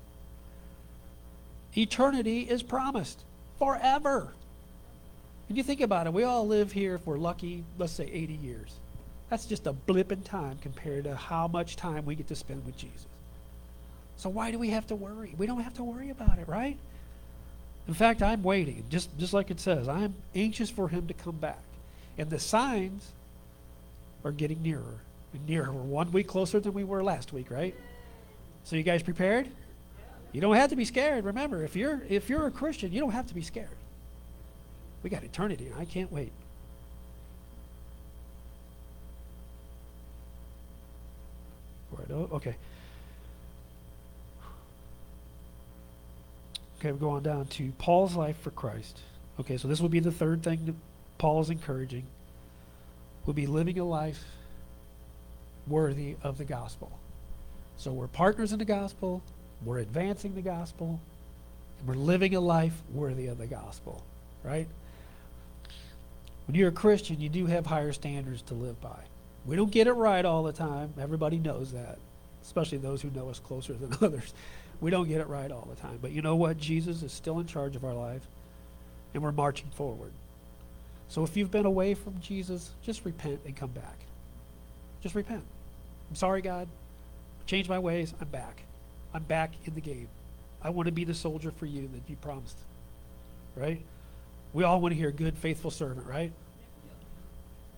eternity 1.76 2.40
is 2.40 2.62
promised 2.62 3.24
forever. 3.58 4.32
And 5.48 5.56
you 5.56 5.62
think 5.62 5.80
about 5.80 6.06
it, 6.06 6.12
we 6.12 6.24
all 6.24 6.46
live 6.46 6.72
here, 6.72 6.94
if 6.94 7.06
we're 7.06 7.18
lucky, 7.18 7.64
let's 7.78 7.92
say 7.92 8.08
80 8.10 8.34
years. 8.34 8.72
That's 9.28 9.46
just 9.46 9.66
a 9.66 9.72
blip 9.72 10.12
in 10.12 10.22
time 10.22 10.58
compared 10.60 11.04
to 11.04 11.16
how 11.16 11.48
much 11.48 11.76
time 11.76 12.04
we 12.04 12.14
get 12.14 12.28
to 12.28 12.36
spend 12.36 12.64
with 12.64 12.76
Jesus. 12.76 13.06
So 14.16 14.28
why 14.28 14.50
do 14.50 14.58
we 14.58 14.70
have 14.70 14.86
to 14.88 14.94
worry? 14.94 15.34
We 15.36 15.46
don't 15.46 15.62
have 15.62 15.74
to 15.74 15.84
worry 15.84 16.10
about 16.10 16.38
it, 16.38 16.46
right? 16.46 16.78
In 17.88 17.94
fact, 17.94 18.22
I'm 18.22 18.42
waiting, 18.42 18.84
just, 18.88 19.16
just 19.18 19.32
like 19.32 19.50
it 19.50 19.58
says. 19.58 19.88
I'm 19.88 20.14
anxious 20.34 20.70
for 20.70 20.88
him 20.88 21.08
to 21.08 21.14
come 21.14 21.36
back. 21.36 21.62
And 22.18 22.30
the 22.30 22.38
signs 22.38 23.12
are 24.24 24.32
getting 24.32 24.62
nearer 24.62 25.02
and 25.32 25.46
nearer. 25.46 25.72
We're 25.72 25.82
one 25.82 26.12
week 26.12 26.28
closer 26.28 26.60
than 26.60 26.72
we 26.72 26.84
were 26.84 27.02
last 27.02 27.32
week, 27.32 27.50
right? 27.50 27.74
So 28.64 28.76
you 28.76 28.82
guys 28.82 29.02
prepared? 29.02 29.48
You 30.32 30.40
don't 30.40 30.56
have 30.56 30.70
to 30.70 30.76
be 30.76 30.84
scared. 30.84 31.24
Remember, 31.24 31.64
if 31.64 31.76
you're 31.76 32.02
if 32.08 32.30
you're 32.30 32.46
a 32.46 32.50
Christian, 32.50 32.92
you 32.92 33.00
don't 33.00 33.12
have 33.12 33.26
to 33.26 33.34
be 33.34 33.42
scared. 33.42 33.68
We 35.02 35.10
got 35.10 35.24
eternity. 35.24 35.70
I 35.76 35.84
can't 35.84 36.10
wait. 36.12 36.32
Oh, 42.12 42.28
okay. 42.32 42.56
Okay, 46.78 46.92
we're 46.92 46.98
going 46.98 47.22
down 47.22 47.46
to 47.46 47.72
Paul's 47.78 48.16
life 48.16 48.38
for 48.40 48.50
Christ. 48.50 48.98
Okay, 49.40 49.56
so 49.56 49.68
this 49.68 49.80
will 49.80 49.88
be 49.88 50.00
the 50.00 50.12
third 50.12 50.42
thing 50.42 50.66
that 50.66 50.74
Paul 51.16 51.40
is 51.40 51.48
encouraging. 51.48 52.06
We'll 53.26 53.34
be 53.34 53.46
living 53.46 53.78
a 53.78 53.84
life 53.84 54.24
worthy 55.66 56.16
of 56.22 56.38
the 56.38 56.44
gospel. 56.44 56.90
So 57.76 57.92
we're 57.92 58.08
partners 58.08 58.52
in 58.52 58.58
the 58.58 58.64
gospel, 58.64 59.22
we're 59.64 59.78
advancing 59.78 60.34
the 60.34 60.42
gospel, 60.42 61.00
and 61.78 61.88
we're 61.88 61.94
living 61.94 62.34
a 62.34 62.40
life 62.40 62.74
worthy 62.92 63.26
of 63.28 63.38
the 63.38 63.46
gospel, 63.46 64.04
right? 64.42 64.66
When 66.46 66.56
you're 66.56 66.68
a 66.68 66.72
Christian, 66.72 67.20
you 67.20 67.28
do 67.28 67.46
have 67.46 67.66
higher 67.66 67.92
standards 67.92 68.42
to 68.42 68.54
live 68.54 68.80
by. 68.80 68.98
We 69.46 69.56
don't 69.56 69.70
get 69.70 69.86
it 69.86 69.92
right 69.92 70.24
all 70.24 70.42
the 70.42 70.52
time. 70.52 70.94
Everybody 71.00 71.38
knows 71.38 71.72
that, 71.72 71.98
especially 72.42 72.78
those 72.78 73.02
who 73.02 73.10
know 73.10 73.28
us 73.28 73.38
closer 73.38 73.72
than 73.72 73.96
others. 74.00 74.34
We 74.80 74.90
don't 74.90 75.08
get 75.08 75.20
it 75.20 75.28
right 75.28 75.50
all 75.50 75.66
the 75.70 75.80
time. 75.80 75.98
But 76.02 76.10
you 76.10 76.22
know 76.22 76.36
what? 76.36 76.58
Jesus 76.58 77.02
is 77.02 77.12
still 77.12 77.38
in 77.38 77.46
charge 77.46 77.76
of 77.76 77.84
our 77.84 77.94
life, 77.94 78.22
and 79.14 79.22
we're 79.22 79.32
marching 79.32 79.70
forward. 79.70 80.12
So 81.12 81.22
if 81.24 81.36
you've 81.36 81.50
been 81.50 81.66
away 81.66 81.92
from 81.92 82.18
Jesus, 82.22 82.70
just 82.80 83.04
repent 83.04 83.40
and 83.44 83.54
come 83.54 83.68
back. 83.68 83.98
Just 85.02 85.14
repent. 85.14 85.42
I'm 86.08 86.16
sorry, 86.16 86.40
God. 86.40 86.68
Change 87.44 87.68
my 87.68 87.78
ways. 87.78 88.14
I'm 88.18 88.28
back. 88.28 88.62
I'm 89.12 89.24
back 89.24 89.50
in 89.66 89.74
the 89.74 89.82
game. 89.82 90.08
I 90.62 90.70
want 90.70 90.86
to 90.86 90.92
be 90.92 91.04
the 91.04 91.12
soldier 91.12 91.50
for 91.50 91.66
you 91.66 91.90
that 91.92 92.08
you 92.08 92.16
promised. 92.16 92.56
Right? 93.54 93.82
We 94.54 94.64
all 94.64 94.80
want 94.80 94.94
to 94.94 94.98
hear 94.98 95.10
good, 95.10 95.36
faithful 95.36 95.70
servant, 95.70 96.06
right? 96.06 96.32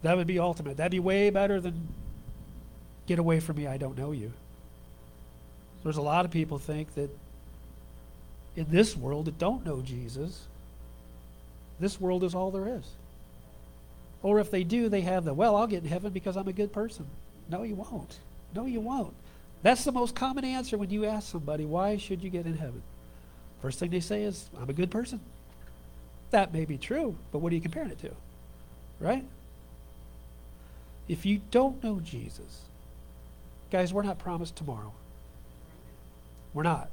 That 0.02 0.16
would 0.16 0.28
be 0.28 0.38
ultimate. 0.38 0.76
That'd 0.76 0.92
be 0.92 1.00
way 1.00 1.30
better 1.30 1.60
than 1.60 1.88
get 3.06 3.18
away 3.18 3.40
from 3.40 3.56
me, 3.56 3.66
I 3.66 3.78
don't 3.78 3.98
know 3.98 4.12
you. 4.12 4.32
There's 5.82 5.96
a 5.96 6.02
lot 6.02 6.24
of 6.24 6.30
people 6.30 6.58
think 6.58 6.94
that 6.94 7.10
in 8.54 8.66
this 8.70 8.96
world 8.96 9.24
that 9.24 9.38
don't 9.38 9.66
know 9.66 9.80
Jesus, 9.80 10.44
this 11.80 12.00
world 12.00 12.22
is 12.22 12.36
all 12.36 12.52
there 12.52 12.68
is. 12.68 12.88
Or 14.24 14.40
if 14.40 14.50
they 14.50 14.64
do, 14.64 14.88
they 14.88 15.02
have 15.02 15.26
the, 15.26 15.34
well, 15.34 15.54
I'll 15.54 15.66
get 15.66 15.82
in 15.84 15.88
heaven 15.90 16.10
because 16.10 16.38
I'm 16.38 16.48
a 16.48 16.52
good 16.52 16.72
person. 16.72 17.06
No, 17.50 17.62
you 17.62 17.74
won't. 17.74 18.18
No, 18.54 18.64
you 18.64 18.80
won't. 18.80 19.12
That's 19.62 19.84
the 19.84 19.92
most 19.92 20.14
common 20.14 20.46
answer 20.46 20.78
when 20.78 20.88
you 20.88 21.04
ask 21.04 21.30
somebody, 21.30 21.66
why 21.66 21.98
should 21.98 22.24
you 22.24 22.30
get 22.30 22.46
in 22.46 22.56
heaven? 22.56 22.82
First 23.60 23.78
thing 23.78 23.90
they 23.90 24.00
say 24.00 24.22
is, 24.22 24.48
I'm 24.58 24.70
a 24.70 24.72
good 24.72 24.90
person. 24.90 25.20
That 26.30 26.54
may 26.54 26.64
be 26.64 26.78
true, 26.78 27.16
but 27.32 27.40
what 27.40 27.52
are 27.52 27.54
you 27.54 27.60
comparing 27.60 27.90
it 27.90 28.00
to? 28.00 28.12
Right? 28.98 29.26
If 31.06 31.26
you 31.26 31.42
don't 31.50 31.84
know 31.84 32.00
Jesus, 32.00 32.62
guys, 33.70 33.92
we're 33.92 34.04
not 34.04 34.18
promised 34.18 34.56
tomorrow. 34.56 34.94
We're 36.54 36.62
not. 36.62 36.88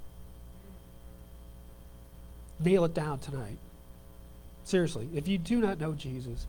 Nail 2.59 2.83
it 2.83 2.93
down 2.93 3.19
tonight. 3.19 3.57
Seriously, 4.65 5.07
if 5.15 5.29
you 5.29 5.37
do 5.37 5.61
not 5.61 5.79
know 5.79 5.93
Jesus, 5.93 6.45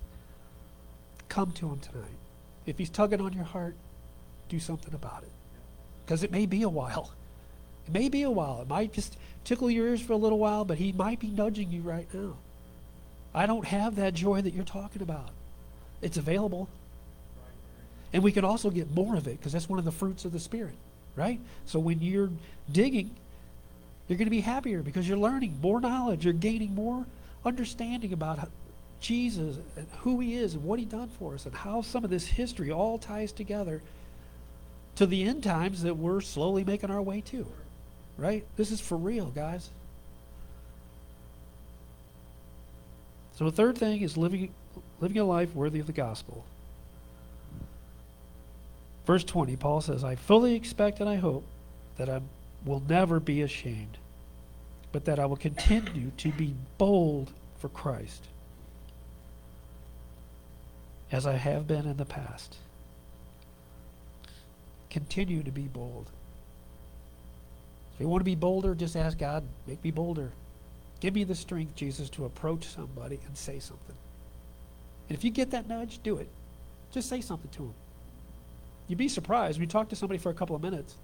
come 1.32 1.50
to 1.50 1.70
him 1.70 1.78
tonight. 1.78 2.18
If 2.66 2.76
he's 2.76 2.90
tugging 2.90 3.20
on 3.22 3.32
your 3.32 3.44
heart, 3.44 3.74
do 4.50 4.60
something 4.60 4.92
about 4.92 5.22
it. 5.22 5.32
Because 6.04 6.22
it 6.22 6.30
may 6.30 6.44
be 6.44 6.62
a 6.62 6.68
while. 6.68 7.10
It 7.86 7.92
may 7.92 8.10
be 8.10 8.22
a 8.22 8.30
while. 8.30 8.60
It 8.60 8.68
might 8.68 8.92
just 8.92 9.16
tickle 9.42 9.70
your 9.70 9.88
ears 9.88 10.02
for 10.02 10.12
a 10.12 10.16
little 10.16 10.38
while, 10.38 10.66
but 10.66 10.76
he 10.76 10.92
might 10.92 11.20
be 11.20 11.28
nudging 11.28 11.70
you 11.70 11.80
right 11.80 12.06
now. 12.12 12.36
I 13.34 13.46
don't 13.46 13.64
have 13.64 13.96
that 13.96 14.12
joy 14.12 14.42
that 14.42 14.52
you're 14.52 14.64
talking 14.64 15.00
about. 15.00 15.30
It's 16.02 16.18
available. 16.18 16.68
And 18.12 18.22
we 18.22 18.30
can 18.30 18.44
also 18.44 18.68
get 18.68 18.90
more 18.90 19.16
of 19.16 19.26
it 19.26 19.38
because 19.38 19.52
that's 19.52 19.70
one 19.70 19.78
of 19.78 19.86
the 19.86 19.92
fruits 19.92 20.26
of 20.26 20.32
the 20.32 20.38
Spirit, 20.38 20.74
right? 21.16 21.40
So 21.64 21.78
when 21.78 22.02
you're 22.02 22.30
digging, 22.70 23.10
you're 24.06 24.18
going 24.18 24.26
to 24.26 24.30
be 24.30 24.42
happier 24.42 24.82
because 24.82 25.08
you're 25.08 25.16
learning 25.16 25.58
more 25.62 25.80
knowledge. 25.80 26.26
You're 26.26 26.34
gaining 26.34 26.74
more 26.74 27.06
understanding 27.42 28.12
about 28.12 28.38
Jesus 29.02 29.58
and 29.76 29.86
who 30.00 30.20
he 30.20 30.36
is 30.36 30.54
and 30.54 30.64
what 30.64 30.78
he 30.78 30.84
done 30.84 31.10
for 31.18 31.34
us 31.34 31.44
and 31.44 31.54
how 31.54 31.82
some 31.82 32.04
of 32.04 32.10
this 32.10 32.26
history 32.26 32.70
all 32.70 32.98
ties 32.98 33.32
together 33.32 33.82
to 34.96 35.06
the 35.06 35.24
end 35.24 35.42
times 35.42 35.82
that 35.82 35.96
we're 35.96 36.20
slowly 36.20 36.64
making 36.64 36.90
our 36.90 37.02
way 37.02 37.20
to. 37.22 37.46
Right? 38.16 38.44
This 38.56 38.70
is 38.70 38.80
for 38.80 38.96
real, 38.96 39.26
guys. 39.26 39.70
So 43.34 43.46
the 43.46 43.52
third 43.52 43.76
thing 43.76 44.02
is 44.02 44.16
living 44.16 44.54
living 45.00 45.18
a 45.18 45.24
life 45.24 45.54
worthy 45.54 45.80
of 45.80 45.86
the 45.86 45.92
gospel. 45.92 46.44
Verse 49.04 49.24
20, 49.24 49.56
Paul 49.56 49.80
says, 49.80 50.04
I 50.04 50.14
fully 50.14 50.54
expect 50.54 51.00
and 51.00 51.08
I 51.08 51.16
hope 51.16 51.44
that 51.96 52.08
I 52.08 52.20
will 52.64 52.82
never 52.88 53.18
be 53.18 53.42
ashamed, 53.42 53.98
but 54.92 55.06
that 55.06 55.18
I 55.18 55.26
will 55.26 55.36
continue 55.36 56.12
to 56.18 56.30
be 56.30 56.54
bold 56.78 57.32
for 57.58 57.68
Christ, 57.68 58.24
as 61.12 61.26
I 61.26 61.34
have 61.34 61.66
been 61.66 61.86
in 61.86 61.98
the 61.98 62.06
past. 62.06 62.56
Continue 64.88 65.42
to 65.42 65.52
be 65.52 65.68
bold. 65.68 66.10
If 67.94 68.00
you 68.00 68.08
want 68.08 68.22
to 68.22 68.24
be 68.24 68.34
bolder, 68.34 68.74
just 68.74 68.96
ask 68.96 69.18
God, 69.18 69.44
make 69.66 69.84
me 69.84 69.90
bolder. 69.90 70.32
Give 71.00 71.14
me 71.14 71.24
the 71.24 71.34
strength, 71.34 71.76
Jesus, 71.76 72.08
to 72.10 72.24
approach 72.24 72.64
somebody 72.64 73.20
and 73.26 73.36
say 73.36 73.58
something. 73.58 73.96
And 75.08 75.18
if 75.18 75.22
you 75.24 75.30
get 75.30 75.50
that 75.50 75.68
nudge, 75.68 76.02
do 76.02 76.16
it. 76.16 76.28
Just 76.90 77.08
say 77.08 77.20
something 77.20 77.50
to 77.52 77.58
them. 77.58 77.74
You'd 78.88 78.98
be 78.98 79.08
surprised. 79.08 79.58
When 79.58 79.68
you 79.68 79.70
talk 79.70 79.90
to 79.90 79.96
somebody 79.96 80.18
for 80.18 80.30
a 80.30 80.34
couple 80.34 80.56
of 80.56 80.62
minutes, 80.62 80.96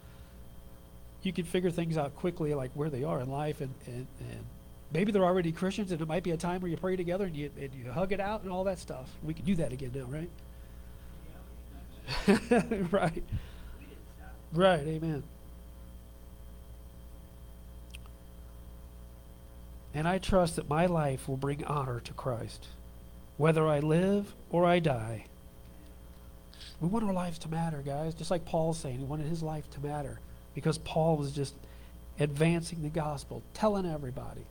you 1.22 1.32
can 1.32 1.44
figure 1.44 1.70
things 1.70 1.98
out 1.98 2.14
quickly, 2.16 2.54
like 2.54 2.70
where 2.74 2.90
they 2.90 3.04
are 3.04 3.20
in 3.20 3.28
life, 3.28 3.60
and, 3.60 3.74
and, 3.86 4.06
and 4.20 4.44
maybe 4.92 5.12
they're 5.12 5.24
already 5.24 5.52
Christians, 5.52 5.92
and 5.92 6.00
it 6.00 6.08
might 6.08 6.22
be 6.22 6.30
a 6.30 6.36
time 6.36 6.60
where 6.60 6.70
you 6.70 6.76
pray 6.76 6.96
together 6.96 7.24
and 7.24 7.36
you, 7.36 7.50
and 7.60 7.74
you 7.74 7.90
hug 7.90 8.12
it 8.12 8.20
out 8.20 8.42
and 8.42 8.52
all 8.52 8.64
that 8.64 8.78
stuff. 8.78 9.08
We 9.22 9.34
can 9.34 9.44
do 9.44 9.54
that 9.56 9.72
again 9.72 9.92
now, 9.94 10.04
right? 10.06 10.30
right. 12.92 13.24
Right, 14.52 14.86
amen. 14.86 15.22
And 19.94 20.06
I 20.06 20.18
trust 20.18 20.56
that 20.56 20.68
my 20.68 20.86
life 20.86 21.28
will 21.28 21.36
bring 21.36 21.64
honor 21.64 22.00
to 22.00 22.12
Christ, 22.12 22.68
whether 23.36 23.66
I 23.66 23.80
live 23.80 24.34
or 24.50 24.64
I 24.64 24.78
die. 24.78 25.24
We 26.80 26.88
want 26.88 27.04
our 27.04 27.12
lives 27.12 27.38
to 27.40 27.48
matter, 27.48 27.82
guys, 27.84 28.14
just 28.14 28.30
like 28.30 28.44
Paul's 28.44 28.78
saying. 28.78 28.98
He 28.98 29.04
wanted 29.04 29.26
his 29.26 29.42
life 29.42 29.68
to 29.70 29.80
matter 29.80 30.20
because 30.54 30.78
Paul 30.78 31.16
was 31.16 31.32
just 31.32 31.54
advancing 32.20 32.82
the 32.82 32.88
gospel, 32.88 33.42
telling 33.54 33.86
everybody. 33.86 34.46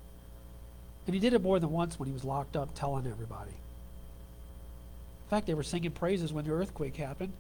And 1.08 1.14
he 1.14 1.22
did 1.22 1.34
it 1.34 1.42
more 1.42 1.58
than 1.58 1.72
once 1.72 1.98
when 1.98 2.08
he 2.08 2.14
was 2.14 2.26
locked 2.26 2.58
up, 2.58 2.76
telling 2.76 3.08
everybody. 3.08 3.52
In 3.52 5.30
fact, 5.30 5.48
they 5.48 5.54
were 5.54 5.64
singing 5.64 5.92
praises 5.92 6.34
when 6.34 6.46
the 6.46 6.52
earthquake 6.52 6.98
happened. 6.98 7.32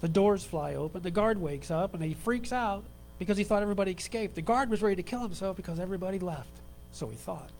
The 0.00 0.08
doors 0.08 0.44
fly 0.44 0.74
open. 0.74 1.02
The 1.02 1.12
guard 1.12 1.40
wakes 1.40 1.70
up 1.70 1.94
and 1.94 2.02
he 2.02 2.14
freaks 2.14 2.52
out 2.52 2.82
because 3.20 3.36
he 3.36 3.44
thought 3.44 3.62
everybody 3.62 3.92
escaped. 3.92 4.34
The 4.34 4.42
guard 4.42 4.68
was 4.68 4.82
ready 4.82 4.96
to 4.96 5.02
kill 5.04 5.20
himself 5.20 5.56
because 5.56 5.78
everybody 5.78 6.18
left. 6.18 6.50
So 6.90 7.06
he 7.06 7.14
thought. 7.16 7.50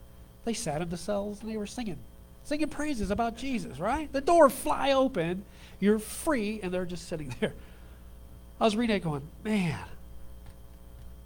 They 0.45 0.55
sat 0.55 0.83
in 0.83 0.89
the 0.91 0.97
cells 0.97 1.41
and 1.41 1.49
they 1.49 1.57
were 1.57 1.69
singing, 1.69 1.99
singing 2.43 2.69
praises 2.69 3.13
about 3.13 3.37
Jesus, 3.37 3.79
right? 3.79 4.13
The 4.13 4.21
door 4.21 4.51
fly 4.51 4.91
open, 4.91 5.45
you're 5.79 6.01
free, 6.01 6.59
and 6.65 6.75
they're 6.75 6.85
just 6.85 7.09
sitting 7.09 7.33
there. 7.41 7.55
I 8.61 8.65
was 8.65 8.77
reading 8.77 8.97
it 8.97 9.05
going, 9.05 9.23
man, 9.45 9.79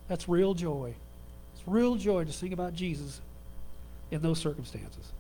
that's 0.07 0.29
real 0.29 0.53
joy. 0.53 0.95
It's 1.55 1.67
real 1.67 1.97
joy 1.97 2.25
to 2.25 2.33
sing 2.33 2.53
about 2.53 2.75
Jesus 2.75 3.23
in 4.11 4.23
those 4.23 4.39
circumstances. 4.39 5.13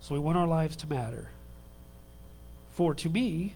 So 0.00 0.14
we 0.14 0.20
want 0.20 0.38
our 0.38 0.46
lives 0.46 0.76
to 0.76 0.86
matter. 0.86 1.30
For 2.70 2.94
to 2.94 3.08
me, 3.08 3.54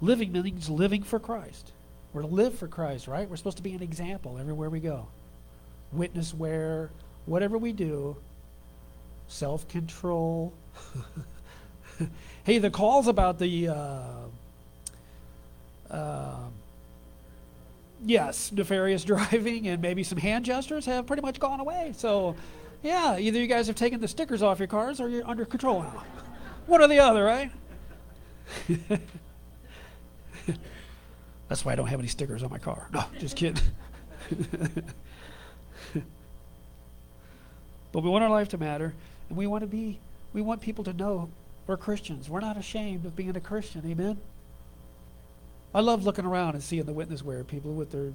living 0.00 0.32
means 0.32 0.70
living 0.70 1.02
for 1.02 1.18
Christ. 1.18 1.72
We're 2.12 2.22
to 2.22 2.28
live 2.28 2.58
for 2.58 2.68
Christ, 2.68 3.06
right? 3.06 3.28
We're 3.28 3.36
supposed 3.36 3.58
to 3.58 3.62
be 3.62 3.74
an 3.74 3.82
example 3.82 4.38
everywhere 4.38 4.70
we 4.70 4.80
go. 4.80 5.08
Witness 5.92 6.32
where, 6.32 6.90
whatever 7.26 7.58
we 7.58 7.72
do, 7.72 8.16
self 9.26 9.68
control. 9.68 10.54
hey, 12.44 12.58
the 12.58 12.70
calls 12.70 13.08
about 13.08 13.38
the. 13.38 13.68
Uh, 13.68 14.02
uh, 15.90 16.48
yes, 18.04 18.52
nefarious 18.52 19.04
driving 19.06 19.68
and 19.68 19.80
maybe 19.82 20.02
some 20.02 20.18
hand 20.18 20.44
gestures 20.44 20.86
have 20.86 21.06
pretty 21.06 21.22
much 21.22 21.38
gone 21.38 21.60
away. 21.60 21.92
So, 21.96 22.36
yeah, 22.82 23.18
either 23.18 23.38
you 23.38 23.46
guys 23.46 23.66
have 23.66 23.76
taken 23.76 24.00
the 24.00 24.08
stickers 24.08 24.42
off 24.42 24.58
your 24.58 24.68
cars 24.68 25.00
or 25.00 25.08
you're 25.08 25.26
under 25.26 25.44
control 25.44 25.82
now. 25.82 26.04
One 26.66 26.82
or 26.82 26.88
the 26.88 26.98
other, 26.98 27.24
right? 27.24 27.50
That's 31.48 31.64
why 31.64 31.72
I 31.72 31.76
don't 31.76 31.86
have 31.86 31.98
any 31.98 32.08
stickers 32.08 32.42
on 32.42 32.50
my 32.50 32.58
car. 32.58 32.88
No, 32.92 33.04
just 33.18 33.36
kidding. 33.36 33.62
but 37.92 38.02
we 38.02 38.10
want 38.10 38.22
our 38.22 38.30
life 38.30 38.50
to 38.50 38.58
matter, 38.58 38.94
and 39.28 39.38
we 39.38 39.46
want 39.46 39.62
to 39.62 39.66
be, 39.66 39.98
we 40.34 40.42
want 40.42 40.60
people 40.60 40.84
to 40.84 40.92
know 40.92 41.30
we're 41.66 41.78
Christians. 41.78 42.28
We're 42.28 42.40
not 42.40 42.58
ashamed 42.58 43.06
of 43.06 43.16
being 43.16 43.34
a 43.34 43.40
Christian. 43.40 43.82
Amen? 43.86 44.18
I 45.74 45.80
love 45.80 46.04
looking 46.04 46.24
around 46.24 46.54
and 46.54 46.62
seeing 46.62 46.84
the 46.84 46.92
witness 46.92 47.22
wear 47.22 47.44
people 47.44 47.72
with 47.72 47.90
their 47.92 48.12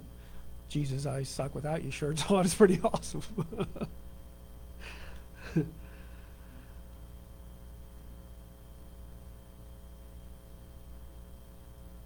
Jesus, 0.69 1.05
I 1.05 1.23
suck 1.23 1.53
without 1.53 1.83
you 1.83 1.91
shirts 1.91 2.23
on. 2.29 2.45
It's 2.45 2.55
pretty 2.55 2.79
awesome. 2.83 3.21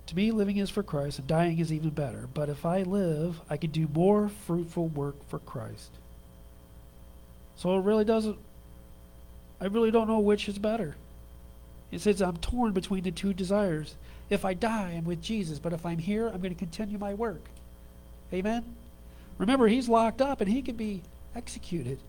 To 0.07 0.15
me, 0.15 0.31
living 0.31 0.55
is 0.55 0.69
for 0.69 0.83
Christ, 0.83 1.19
and 1.19 1.27
dying 1.27 1.59
is 1.59 1.71
even 1.71 1.89
better. 1.89 2.29
But 2.33 2.47
if 2.47 2.65
I 2.65 2.83
live, 2.83 3.41
I 3.49 3.57
can 3.57 3.71
do 3.71 3.89
more 3.93 4.29
fruitful 4.29 4.87
work 4.87 5.15
for 5.27 5.39
Christ. 5.39 5.91
So 7.57 7.77
it 7.77 7.81
really 7.81 8.05
doesn't, 8.05 8.37
I 9.59 9.65
really 9.65 9.91
don't 9.91 10.07
know 10.07 10.19
which 10.19 10.47
is 10.47 10.59
better. 10.59 10.95
It 11.91 11.99
says 11.99 12.21
I'm 12.21 12.37
torn 12.37 12.71
between 12.71 13.03
the 13.03 13.11
two 13.11 13.33
desires. 13.33 13.95
If 14.29 14.43
I 14.43 14.53
die, 14.53 14.95
I'm 14.97 15.05
with 15.05 15.21
Jesus, 15.21 15.59
but 15.59 15.73
if 15.73 15.85
I'm 15.85 15.99
here, 15.99 16.27
I'm 16.27 16.41
going 16.41 16.53
to 16.53 16.59
continue 16.59 16.97
my 16.97 17.13
work. 17.13 17.41
Amen? 18.33 18.63
Remember, 19.37 19.67
he's 19.67 19.87
locked 19.87 20.21
up 20.21 20.41
and 20.41 20.49
he 20.49 20.61
can 20.61 20.75
be 20.75 21.01
executed. 21.35 21.99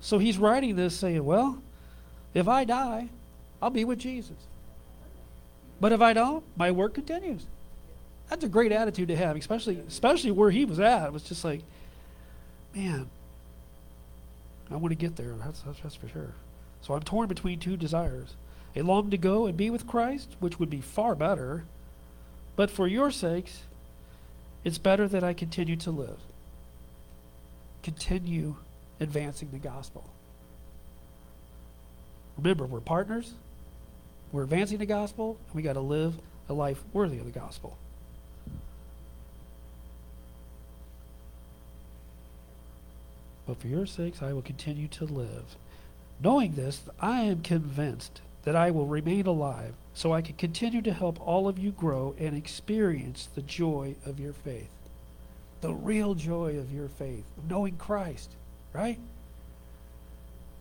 So 0.00 0.18
he's 0.18 0.38
writing 0.38 0.76
this 0.76 0.96
saying, 0.96 1.24
well, 1.24 1.62
if 2.32 2.48
I 2.48 2.64
die, 2.64 3.08
I'll 3.60 3.70
be 3.70 3.84
with 3.84 3.98
Jesus. 3.98 4.36
But 5.80 5.92
if 5.92 6.00
I 6.00 6.12
don't, 6.12 6.44
my 6.56 6.70
work 6.70 6.94
continues. 6.94 7.44
That's 8.30 8.44
a 8.44 8.48
great 8.48 8.72
attitude 8.72 9.08
to 9.08 9.16
have, 9.16 9.36
especially 9.36 9.82
especially 9.86 10.30
where 10.30 10.50
he 10.50 10.64
was 10.64 10.80
at. 10.80 11.06
It 11.06 11.12
was 11.12 11.22
just 11.22 11.44
like, 11.44 11.62
man, 12.74 13.08
I 14.70 14.76
want 14.76 14.92
to 14.92 14.96
get 14.96 15.16
there. 15.16 15.34
That's, 15.44 15.60
that's, 15.60 15.78
that's 15.80 15.94
for 15.94 16.08
sure. 16.08 16.32
So 16.80 16.94
I'm 16.94 17.02
torn 17.02 17.28
between 17.28 17.58
two 17.58 17.76
desires. 17.76 18.34
I 18.76 18.80
long 18.80 19.10
to 19.10 19.16
go 19.16 19.46
and 19.46 19.56
be 19.56 19.70
with 19.70 19.86
Christ, 19.86 20.36
which 20.38 20.60
would 20.60 20.68
be 20.68 20.82
far 20.82 21.14
better. 21.14 21.64
But 22.56 22.70
for 22.70 22.86
your 22.86 23.10
sakes, 23.10 23.62
it's 24.64 24.78
better 24.78 25.08
that 25.08 25.24
I 25.24 25.32
continue 25.32 25.76
to 25.76 25.90
live. 25.90 26.18
Continue 27.82 28.56
advancing 29.00 29.50
the 29.50 29.58
gospel. 29.58 30.04
Remember, 32.36 32.66
we're 32.66 32.80
partners, 32.80 33.32
we're 34.30 34.42
advancing 34.42 34.78
the 34.78 34.86
gospel, 34.86 35.38
and 35.46 35.54
we 35.54 35.62
got 35.62 35.74
to 35.74 35.80
live 35.80 36.14
a 36.48 36.52
life 36.52 36.82
worthy 36.92 37.18
of 37.18 37.24
the 37.24 37.38
gospel. 37.38 37.78
But 43.46 43.58
for 43.58 43.68
your 43.68 43.86
sakes, 43.86 44.20
I 44.20 44.32
will 44.32 44.42
continue 44.42 44.88
to 44.88 45.04
live. 45.04 45.56
Knowing 46.22 46.52
this, 46.52 46.82
I 47.00 47.22
am 47.22 47.42
convinced 47.42 48.20
that 48.46 48.54
I 48.54 48.70
will 48.70 48.86
remain 48.86 49.26
alive 49.26 49.74
so 49.92 50.12
I 50.12 50.22
can 50.22 50.36
continue 50.36 50.80
to 50.82 50.92
help 50.92 51.20
all 51.20 51.48
of 51.48 51.58
you 51.58 51.72
grow 51.72 52.14
and 52.16 52.36
experience 52.36 53.28
the 53.34 53.42
joy 53.42 53.96
of 54.06 54.20
your 54.20 54.32
faith. 54.32 54.70
The 55.62 55.74
real 55.74 56.14
joy 56.14 56.56
of 56.56 56.72
your 56.72 56.88
faith, 56.88 57.24
of 57.36 57.50
knowing 57.50 57.76
Christ, 57.76 58.30
right? 58.72 59.00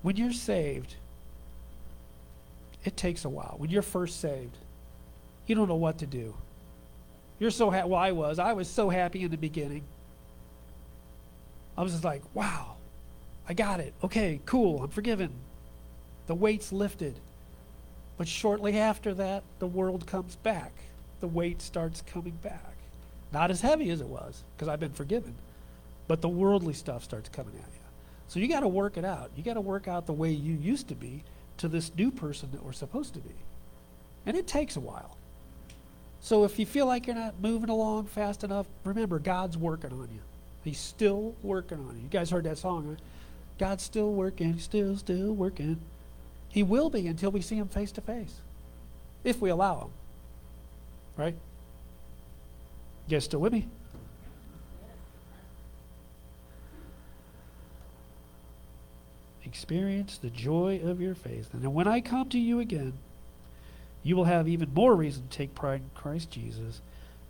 When 0.02 0.16
you're 0.16 0.34
saved, 0.34 0.96
it 2.84 2.98
takes 2.98 3.24
a 3.24 3.30
while. 3.30 3.54
When 3.60 3.70
you're 3.70 3.84
first 3.84 4.20
saved, 4.20 4.58
you 5.46 5.54
don't 5.54 5.68
know 5.68 5.76
what 5.76 6.00
to 6.00 6.08
do. 6.08 6.36
You're 7.38 7.52
so 7.52 7.70
happy. 7.70 7.90
Well, 7.90 8.00
I 8.00 8.14
was. 8.14 8.40
I 8.40 8.54
was 8.54 8.68
so 8.68 8.90
happy 8.90 9.22
in 9.22 9.30
the 9.30 9.38
beginning. 9.38 9.84
I 11.78 11.84
was 11.84 11.92
just 11.92 12.04
like, 12.04 12.24
wow, 12.34 12.78
I 13.48 13.54
got 13.54 13.80
it. 13.80 13.94
Okay, 14.04 14.40
cool. 14.46 14.82
I'm 14.82 14.90
forgiven. 14.90 15.30
The 16.26 16.34
weight's 16.34 16.72
lifted. 16.72 17.20
But 18.18 18.28
shortly 18.28 18.78
after 18.78 19.14
that, 19.16 19.44
the 19.60 19.68
world 19.68 20.08
comes 20.08 20.36
back. 20.38 20.72
The 21.20 21.28
weight 21.28 21.62
starts 21.62 22.02
coming 22.02 22.38
back. 22.42 22.76
Not 23.32 23.52
as 23.52 23.62
heavy 23.62 23.90
as 23.90 24.02
it 24.02 24.08
was, 24.08 24.44
because 24.56 24.68
I've 24.68 24.80
been 24.80 24.94
forgiven. 24.94 25.36
But 26.08 26.22
the 26.22 26.30
worldly 26.30 26.74
stuff 26.74 27.04
starts 27.04 27.30
coming 27.30 27.56
at 27.56 27.74
you. 27.74 27.80
So 28.28 28.40
you 28.40 28.48
got 28.48 28.62
to 28.62 28.68
work 28.68 28.98
it 28.98 29.06
out. 29.06 29.32
You 29.36 29.44
got 29.44 29.56
to 29.56 29.62
work 29.62 29.88
out 29.88 30.06
the 30.06 30.14
way 30.14 30.32
you 30.32 30.56
used 30.56 30.88
to 30.88 30.96
be 30.96 31.24
to 31.58 31.68
this 31.68 31.92
new 31.96 32.12
person 32.12 32.50
that 32.52 32.64
we're 32.64 32.74
supposed 32.74 33.14
to 33.14 33.20
be. 33.20 33.36
And 34.26 34.36
it 34.36 34.48
takes 34.48 34.76
a 34.76 34.80
while. 34.80 35.18
So 36.20 36.44
if 36.44 36.58
you 36.58 36.66
feel 36.66 36.88
like 36.88 37.06
you're 37.06 37.16
not 37.16 37.36
moving 37.40 37.70
along 37.70 38.08
fast 38.08 38.44
enough, 38.44 38.66
remember 38.84 39.20
God's 39.20 39.58
working 39.58 39.92
on 39.92 40.10
you. 40.12 40.22
He's 40.64 40.80
still 40.80 41.36
working 41.44 41.80
on 41.80 41.98
you. 41.98 42.04
You 42.04 42.10
guys 42.10 42.32
heard 42.32 42.46
that 42.46 42.58
song, 42.58 42.88
right? 42.88 43.00
God's 43.60 43.84
still 43.84 44.12
working, 44.12 44.58
still, 44.58 44.98
still 44.98 45.34
working. 45.34 45.80
He 46.56 46.64
will 46.64 46.90
be 46.90 47.06
until 47.08 47.32
we 47.32 47.42
see 47.42 47.58
him 47.58 47.68
face 47.68 47.92
to 47.92 48.02
face, 48.02 48.40
if 49.26 49.42
we 49.42 49.50
allow 49.50 49.82
him. 49.82 49.90
Right? 51.18 51.36
You 53.08 53.18
guys 53.18 53.26
still 53.26 53.42
with 53.42 53.52
me? 53.52 53.68
Experience 59.44 60.18
the 60.18 60.30
joy 60.30 60.80
of 60.82 61.02
your 61.02 61.14
faith. 61.14 61.50
And 61.52 61.74
when 61.74 61.90
I 61.90 62.00
come 62.00 62.30
to 62.30 62.40
you 62.40 62.62
again, 62.62 62.94
you 64.02 64.16
will 64.16 64.24
have 64.24 64.48
even 64.48 64.74
more 64.74 64.96
reason 64.96 65.28
to 65.28 65.38
take 65.38 65.56
pride 65.56 65.82
in 65.82 65.90
Christ 65.94 66.32
Jesus 66.32 66.80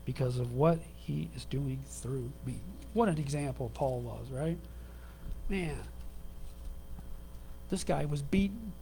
because 0.05 0.37
of 0.37 0.53
what 0.53 0.77
he 0.97 1.29
is 1.35 1.45
doing 1.45 1.79
through 1.87 2.31
me. 2.45 2.59
What 2.93 3.09
an 3.09 3.17
example 3.17 3.71
Paul 3.73 4.01
was, 4.01 4.27
right? 4.29 4.59
Man, 5.49 5.79
this 7.71 7.83
guy 7.83 8.05
was 8.05 8.21
beaten. 8.21 8.73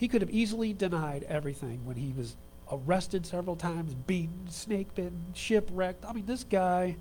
He 0.00 0.08
could 0.08 0.22
have 0.22 0.30
easily 0.30 0.72
denied 0.72 1.26
everything 1.28 1.84
when 1.84 1.94
he 1.94 2.14
was 2.16 2.34
arrested 2.72 3.26
several 3.26 3.54
times, 3.54 3.92
beaten, 3.92 4.48
snake 4.48 4.94
bitten, 4.94 5.26
shipwrecked. 5.34 6.06
I 6.06 6.14
mean, 6.14 6.24
this 6.24 6.42
guy, 6.42 6.96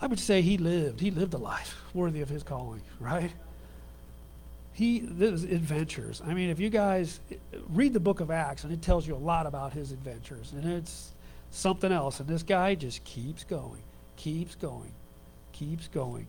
I 0.00 0.06
would 0.06 0.20
say 0.20 0.42
he 0.42 0.58
lived. 0.58 1.00
He 1.00 1.10
lived 1.10 1.34
a 1.34 1.38
life 1.38 1.82
worthy 1.92 2.20
of 2.20 2.28
his 2.28 2.44
calling, 2.44 2.82
right? 3.00 3.32
He, 4.72 5.00
this 5.00 5.42
adventures. 5.42 6.22
I 6.24 6.34
mean, 6.34 6.50
if 6.50 6.60
you 6.60 6.70
guys 6.70 7.18
read 7.70 7.94
the 7.94 8.00
book 8.00 8.20
of 8.20 8.30
Acts, 8.30 8.62
and 8.62 8.72
it 8.72 8.80
tells 8.80 9.04
you 9.04 9.16
a 9.16 9.18
lot 9.18 9.44
about 9.44 9.72
his 9.72 9.90
adventures, 9.90 10.52
and 10.52 10.64
it's 10.64 11.14
something 11.50 11.90
else. 11.90 12.20
And 12.20 12.28
this 12.28 12.44
guy 12.44 12.76
just 12.76 13.02
keeps 13.02 13.42
going, 13.42 13.82
keeps 14.14 14.54
going, 14.54 14.92
keeps 15.50 15.88
going. 15.88 16.28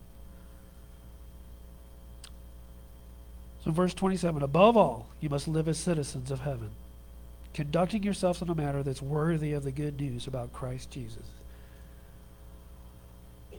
So, 3.64 3.72
verse 3.72 3.94
27 3.94 4.42
Above 4.42 4.78
all, 4.78 5.08
you 5.20 5.30
must 5.30 5.48
live 5.48 5.68
as 5.68 5.78
citizens 5.78 6.32
of 6.32 6.42
heaven, 6.42 6.72
conducting 7.54 8.04
yourselves 8.04 8.42
in 8.42 8.50
a 8.50 8.56
manner 8.56 8.84
that's 8.84 9.02
worthy 9.02 9.54
of 9.54 9.64
the 9.64 9.72
good 9.72 10.00
news 10.00 10.28
about 10.28 10.54
Christ 10.54 10.92
Jesus. 10.92 11.26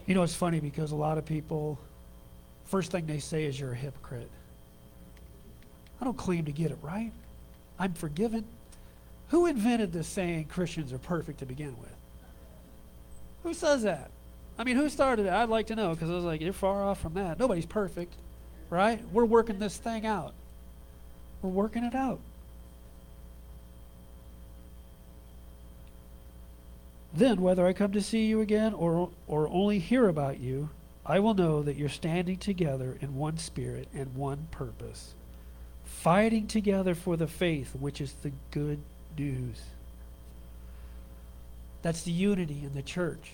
You 0.07 0.15
know, 0.15 0.23
it's 0.23 0.35
funny 0.35 0.59
because 0.59 0.91
a 0.91 0.95
lot 0.95 1.17
of 1.17 1.25
people, 1.25 1.77
first 2.65 2.91
thing 2.91 3.05
they 3.05 3.19
say 3.19 3.45
is 3.45 3.59
you're 3.59 3.73
a 3.73 3.75
hypocrite. 3.75 4.31
I 6.01 6.05
don't 6.05 6.17
claim 6.17 6.45
to 6.45 6.51
get 6.51 6.71
it 6.71 6.79
right. 6.81 7.11
I'm 7.77 7.93
forgiven. 7.93 8.45
Who 9.29 9.45
invented 9.45 9.93
this 9.93 10.07
saying 10.07 10.45
Christians 10.45 10.91
are 10.91 10.97
perfect 10.97 11.39
to 11.39 11.45
begin 11.45 11.77
with? 11.79 11.95
Who 13.43 13.53
says 13.53 13.83
that? 13.83 14.09
I 14.57 14.63
mean, 14.63 14.75
who 14.75 14.89
started 14.89 15.27
it? 15.27 15.31
I'd 15.31 15.49
like 15.49 15.67
to 15.67 15.75
know 15.75 15.93
because 15.93 16.09
I 16.09 16.13
was 16.13 16.23
like, 16.23 16.41
you're 16.41 16.53
far 16.53 16.83
off 16.83 16.99
from 16.99 17.13
that. 17.13 17.39
Nobody's 17.39 17.65
perfect 17.65 18.15
right? 18.71 19.03
We're 19.11 19.25
working 19.25 19.59
this 19.59 19.77
thing 19.77 20.07
out. 20.07 20.33
We're 21.43 21.49
working 21.49 21.83
it 21.83 21.93
out. 21.93 22.19
Then, 27.13 27.41
whether 27.41 27.67
I 27.67 27.73
come 27.73 27.91
to 27.91 28.01
see 28.01 28.25
you 28.25 28.39
again 28.39 28.73
or, 28.73 29.09
or 29.27 29.49
only 29.49 29.79
hear 29.79 30.07
about 30.07 30.39
you, 30.39 30.69
I 31.05 31.19
will 31.19 31.33
know 31.33 31.61
that 31.61 31.75
you're 31.75 31.89
standing 31.89 32.37
together 32.37 32.97
in 33.01 33.15
one 33.15 33.37
spirit 33.37 33.89
and 33.93 34.15
one 34.15 34.47
purpose, 34.49 35.13
fighting 35.83 36.47
together 36.47 36.95
for 36.95 37.17
the 37.17 37.27
faith, 37.27 37.75
which 37.77 37.99
is 37.99 38.13
the 38.13 38.31
good 38.51 38.79
news. 39.17 39.61
That's 41.81 42.03
the 42.03 42.11
unity 42.11 42.61
in 42.63 42.73
the 42.73 42.81
church. 42.81 43.33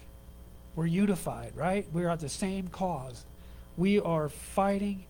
We're 0.75 0.87
unified, 0.87 1.51
right? 1.55 1.85
We're 1.93 2.09
at 2.09 2.21
the 2.21 2.29
same 2.29 2.69
cause. 2.69 3.25
We 3.75 3.99
are 3.99 4.29
fighting 4.29 5.05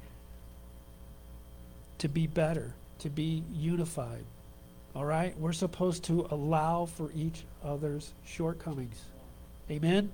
to 2.00 2.08
be 2.08 2.28
better, 2.28 2.74
to 3.00 3.10
be 3.10 3.44
unified. 3.54 4.24
All 4.96 5.06
right? 5.06 5.38
We're 5.38 5.54
supposed 5.54 6.04
to 6.06 6.28
allow 6.32 6.86
for 6.86 7.12
each 7.16 7.44
other's 7.64 8.14
shortcomings. 8.26 9.00
Amen? 9.70 10.12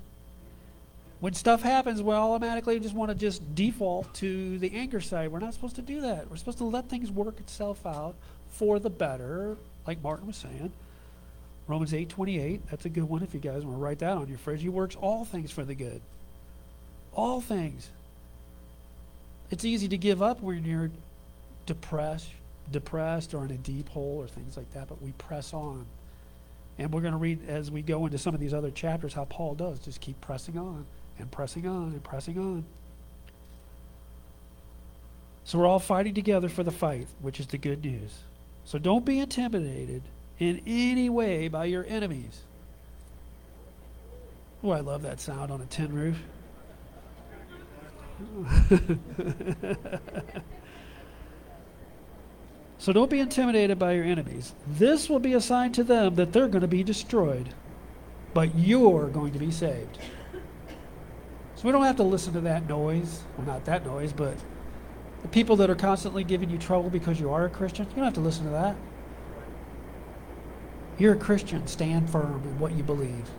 When 1.19 1.33
stuff 1.33 1.61
happens, 1.61 2.01
we 2.01 2.13
automatically 2.13 2.79
just 2.81 2.93
want 2.93 3.09
to 3.09 3.15
just 3.15 3.55
default 3.55 4.13
to 4.15 4.59
the 4.59 4.73
anger 4.75 4.99
side. 4.99 5.31
We're 5.31 5.39
not 5.39 5.53
supposed 5.53 5.77
to 5.77 5.81
do 5.81 6.01
that. 6.01 6.29
We're 6.29 6.35
supposed 6.35 6.57
to 6.57 6.65
let 6.65 6.89
things 6.89 7.09
work 7.09 7.39
itself 7.39 7.85
out 7.85 8.15
for 8.49 8.77
the 8.77 8.89
better, 8.89 9.55
like 9.87 10.03
Martin 10.03 10.27
was 10.27 10.35
saying. 10.35 10.73
Romans 11.67 11.93
8 11.93 12.09
28, 12.09 12.69
that's 12.69 12.85
a 12.85 12.89
good 12.89 13.05
one 13.05 13.23
if 13.23 13.33
you 13.33 13.39
guys 13.39 13.63
want 13.63 13.77
to 13.77 13.81
write 13.81 13.99
that 13.99 14.17
on 14.17 14.27
your 14.27 14.37
fridge. 14.37 14.61
He 14.61 14.67
works 14.67 14.97
all 14.99 15.23
things 15.23 15.49
for 15.49 15.63
the 15.63 15.75
good. 15.75 16.01
All 17.13 17.39
things. 17.39 17.89
It's 19.49 19.63
easy 19.63 19.87
to 19.87 19.97
give 19.97 20.21
up 20.21 20.41
when 20.41 20.65
you're 20.65 20.91
depressed, 21.65 22.29
depressed 22.71 23.33
or 23.33 23.45
in 23.45 23.51
a 23.51 23.57
deep 23.57 23.89
hole 23.89 24.17
or 24.19 24.27
things 24.27 24.57
like 24.57 24.71
that, 24.73 24.87
but 24.87 25.01
we 25.01 25.11
press 25.13 25.53
on. 25.53 25.85
And 26.77 26.91
we're 26.91 27.01
going 27.01 27.13
to 27.13 27.19
read 27.19 27.47
as 27.47 27.69
we 27.69 27.81
go 27.81 28.05
into 28.05 28.17
some 28.17 28.33
of 28.33 28.39
these 28.39 28.53
other 28.53 28.71
chapters 28.71 29.13
how 29.13 29.25
Paul 29.25 29.55
does 29.55 29.79
just 29.79 30.01
keep 30.01 30.19
pressing 30.21 30.57
on 30.57 30.85
and 31.19 31.29
pressing 31.31 31.67
on 31.67 31.89
and 31.89 32.03
pressing 32.03 32.37
on. 32.39 32.65
So 35.43 35.59
we're 35.59 35.67
all 35.67 35.79
fighting 35.79 36.13
together 36.13 36.49
for 36.49 36.63
the 36.63 36.71
fight, 36.71 37.07
which 37.21 37.39
is 37.39 37.47
the 37.47 37.57
good 37.57 37.83
news. 37.83 38.11
So 38.65 38.79
don't 38.79 39.03
be 39.03 39.19
intimidated 39.19 40.03
in 40.39 40.61
any 40.65 41.09
way 41.09 41.47
by 41.47 41.65
your 41.65 41.85
enemies. 41.87 42.41
Oh, 44.63 44.71
I 44.71 44.79
love 44.79 45.01
that 45.01 45.19
sound 45.19 45.51
on 45.51 45.61
a 45.61 45.65
tin 45.65 45.93
roof. 45.93 46.17
So 52.83 52.91
don't 52.91 53.09
be 53.09 53.21
intimidated 53.21 53.79
by 53.79 53.93
your 53.93 54.03
enemies. 54.03 54.53
This 54.67 55.09
will 55.09 55.19
be 55.19 55.31
a 55.31 55.39
sign 55.39 55.71
to 55.71 55.85
them 55.85 56.15
that 56.15 56.33
they're 56.33 56.49
going 56.49 56.63
to 56.63 56.67
be 56.67 56.83
destroyed, 56.83 57.53
but 58.33 58.55
you're 58.55 59.07
going 59.07 59.31
to 59.31 59.39
be 59.39 59.51
saved. 59.51 59.99
So 61.55 61.63
we 61.63 61.71
don't 61.71 61.85
have 61.85 61.95
to 61.95 62.03
listen 62.03 62.33
to 62.33 62.41
that 62.41 62.67
noise. 62.67 63.21
Well, 63.37 63.47
not 63.47 63.63
that 63.63 63.85
noise, 63.85 64.11
but 64.11 64.35
the 65.21 65.29
people 65.29 65.55
that 65.55 65.69
are 65.69 65.75
constantly 65.75 66.25
giving 66.25 66.49
you 66.49 66.57
trouble 66.57 66.89
because 66.89 67.21
you 67.21 67.31
are 67.31 67.45
a 67.45 67.49
Christian. 67.49 67.87
You 67.91 67.95
don't 67.95 68.03
have 68.03 68.15
to 68.15 68.19
listen 68.19 68.43
to 68.43 68.51
that. 68.51 68.75
You're 70.97 71.13
a 71.13 71.17
Christian. 71.17 71.65
Stand 71.67 72.09
firm 72.09 72.41
in 72.43 72.59
what 72.59 72.73
you 72.73 72.83
believe. 72.83 73.29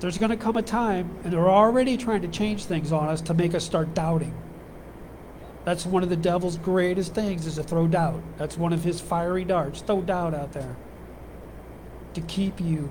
There's 0.00 0.18
going 0.18 0.32
to 0.32 0.36
come 0.36 0.58
a 0.58 0.62
time, 0.62 1.16
and 1.24 1.32
they're 1.32 1.48
already 1.48 1.96
trying 1.96 2.20
to 2.20 2.28
change 2.28 2.66
things 2.66 2.92
on 2.92 3.08
us 3.08 3.22
to 3.22 3.32
make 3.32 3.54
us 3.54 3.64
start 3.64 3.94
doubting. 3.94 4.34
That's 5.68 5.84
one 5.84 6.02
of 6.02 6.08
the 6.08 6.16
devil's 6.16 6.56
greatest 6.56 7.14
things 7.14 7.46
is 7.46 7.56
to 7.56 7.62
throw 7.62 7.86
doubt. 7.86 8.22
That's 8.38 8.56
one 8.56 8.72
of 8.72 8.82
his 8.82 9.02
fiery 9.02 9.44
darts. 9.44 9.82
Throw 9.82 10.00
doubt 10.00 10.32
out 10.32 10.52
there 10.52 10.74
to 12.14 12.22
keep 12.22 12.58
you. 12.58 12.90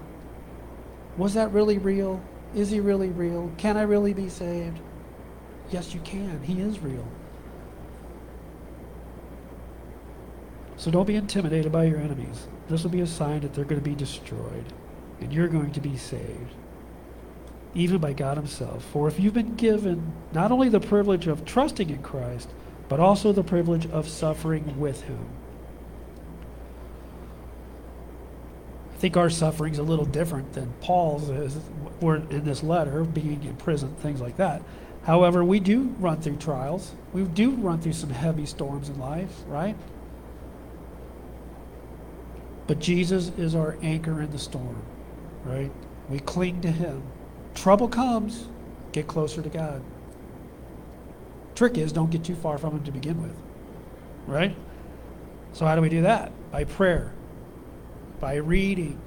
Was 1.18 1.34
that 1.34 1.52
really 1.52 1.80
real? 1.80 2.22
Is 2.54 2.70
he 2.70 2.80
really 2.80 3.10
real? 3.10 3.52
Can 3.58 3.78
I 3.78 3.82
really 3.82 4.14
be 4.14 4.30
saved? 4.30 4.78
Yes, 5.72 5.96
you 5.96 6.02
can. 6.02 6.44
He 6.44 6.62
is 6.62 6.78
real. 6.78 7.08
So 10.76 10.92
don't 10.92 11.08
be 11.08 11.16
intimidated 11.16 11.72
by 11.72 11.86
your 11.86 11.98
enemies. 11.98 12.48
This 12.70 12.84
will 12.84 12.92
be 12.92 13.02
a 13.02 13.08
sign 13.08 13.40
that 13.40 13.56
they're 13.56 13.66
going 13.66 13.82
to 13.82 13.90
be 13.90 13.96
destroyed, 13.96 14.66
and 15.20 15.34
you're 15.34 15.48
going 15.48 15.72
to 15.72 15.82
be 15.82 15.98
saved, 15.98 16.54
even 17.74 17.98
by 17.98 18.14
God 18.14 18.38
Himself. 18.38 18.86
For 18.94 19.08
if 19.08 19.20
you've 19.20 19.34
been 19.34 19.56
given 19.56 20.14
not 20.32 20.52
only 20.52 20.70
the 20.70 20.80
privilege 20.80 21.26
of 21.26 21.44
trusting 21.44 21.90
in 21.90 22.04
Christ, 22.04 22.52
but 22.90 23.00
also 23.00 23.32
the 23.32 23.44
privilege 23.44 23.86
of 23.88 24.08
suffering 24.08 24.80
with 24.80 25.02
Him. 25.04 25.26
I 28.94 28.98
think 29.00 29.16
our 29.16 29.30
suffering's 29.30 29.78
a 29.78 29.84
little 29.84 30.06
different 30.06 30.54
than 30.54 30.74
Paul's 30.82 31.30
is 31.30 31.58
we're 32.02 32.16
in 32.16 32.46
this 32.46 32.64
letter, 32.64 33.04
being 33.04 33.44
in 33.44 33.56
prison, 33.58 33.94
things 33.96 34.22
like 34.22 34.38
that. 34.38 34.64
However, 35.04 35.44
we 35.44 35.60
do 35.60 35.96
run 36.00 36.20
through 36.20 36.38
trials. 36.38 36.94
We 37.14 37.24
do 37.24 37.52
run 37.52 37.80
through 37.80 37.94
some 37.94 38.10
heavy 38.10 38.46
storms 38.46 38.90
in 38.90 39.00
life, 39.00 39.32
right? 39.48 39.76
But 42.68 42.80
Jesus 42.80 43.32
is 43.38 43.56
our 43.56 43.78
anchor 43.82 44.22
in 44.22 44.32
the 44.32 44.40
storm, 44.40 44.82
right? 45.46 45.72
We 46.10 46.20
cling 46.20 46.62
to 46.62 46.72
him. 46.72 47.04
Trouble 47.56 47.88
comes, 47.88 48.48
get 48.92 49.08
closer 49.08 49.42
to 49.42 49.50
God. 49.50 49.82
Trick 51.58 51.80
is 51.80 51.92
don't 51.92 52.12
get 52.12 52.24
too 52.24 52.36
far 52.36 52.60
from 52.60 52.74
him 52.74 52.84
to 52.84 52.92
begin 52.92 53.20
with, 53.20 53.36
right? 54.28 54.56
So 55.54 55.66
how 55.66 55.76
do 55.76 55.82
we 55.82 55.90
do 55.90 56.04
that? 56.04 56.32
By 56.52 56.66
prayer, 56.66 57.14
by 58.20 58.36
reading, 58.36 59.00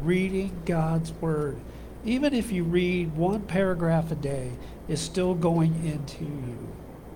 reading 0.00 0.62
God's 0.64 1.12
word. 1.12 1.58
Even 2.06 2.32
if 2.32 2.50
you 2.50 2.64
read 2.64 3.14
one 3.14 3.42
paragraph 3.42 4.10
a 4.10 4.14
day, 4.14 4.52
is 4.88 5.02
still 5.02 5.34
going 5.34 5.74
into 5.84 6.24
you, 6.24 6.68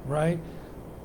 right? 0.04 0.38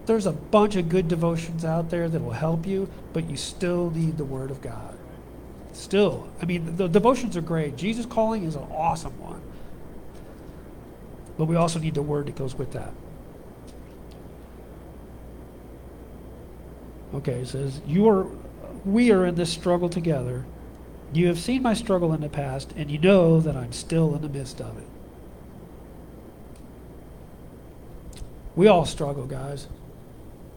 There's 0.05 0.25
a 0.25 0.33
bunch 0.33 0.75
of 0.75 0.89
good 0.89 1.07
devotions 1.07 1.63
out 1.63 1.89
there 1.89 2.09
that 2.09 2.19
will 2.21 2.31
help 2.31 2.67
you, 2.67 2.89
but 3.13 3.29
you 3.29 3.37
still 3.37 3.89
need 3.91 4.17
the 4.17 4.25
Word 4.25 4.51
of 4.51 4.59
God. 4.59 4.97
Still, 5.71 6.27
I 6.41 6.45
mean, 6.45 6.75
the 6.75 6.89
devotions 6.89 7.37
are 7.37 7.41
great. 7.41 7.77
Jesus 7.77 8.05
Calling 8.05 8.43
is 8.43 8.57
an 8.57 8.67
awesome 8.69 9.17
one. 9.17 9.41
But 11.37 11.45
we 11.45 11.55
also 11.55 11.79
need 11.79 11.93
the 11.95 12.01
Word 12.01 12.25
that 12.25 12.35
goes 12.35 12.53
with 12.53 12.73
that. 12.73 12.91
Okay, 17.13 17.39
it 17.41 17.47
says, 17.47 17.81
you 17.85 18.07
are, 18.09 18.27
we 18.85 19.11
are 19.11 19.25
in 19.25 19.35
this 19.35 19.51
struggle 19.51 19.89
together. 19.89 20.45
You 21.13 21.27
have 21.27 21.39
seen 21.39 21.61
my 21.61 21.73
struggle 21.73 22.13
in 22.13 22.21
the 22.21 22.29
past, 22.29 22.73
and 22.75 22.91
you 22.91 22.97
know 22.97 23.39
that 23.39 23.55
I'm 23.55 23.71
still 23.71 24.13
in 24.15 24.21
the 24.21 24.29
midst 24.29 24.59
of 24.59 24.77
it. 24.77 24.87
We 28.55 28.67
all 28.67 28.85
struggle, 28.85 29.25
guys. 29.25 29.67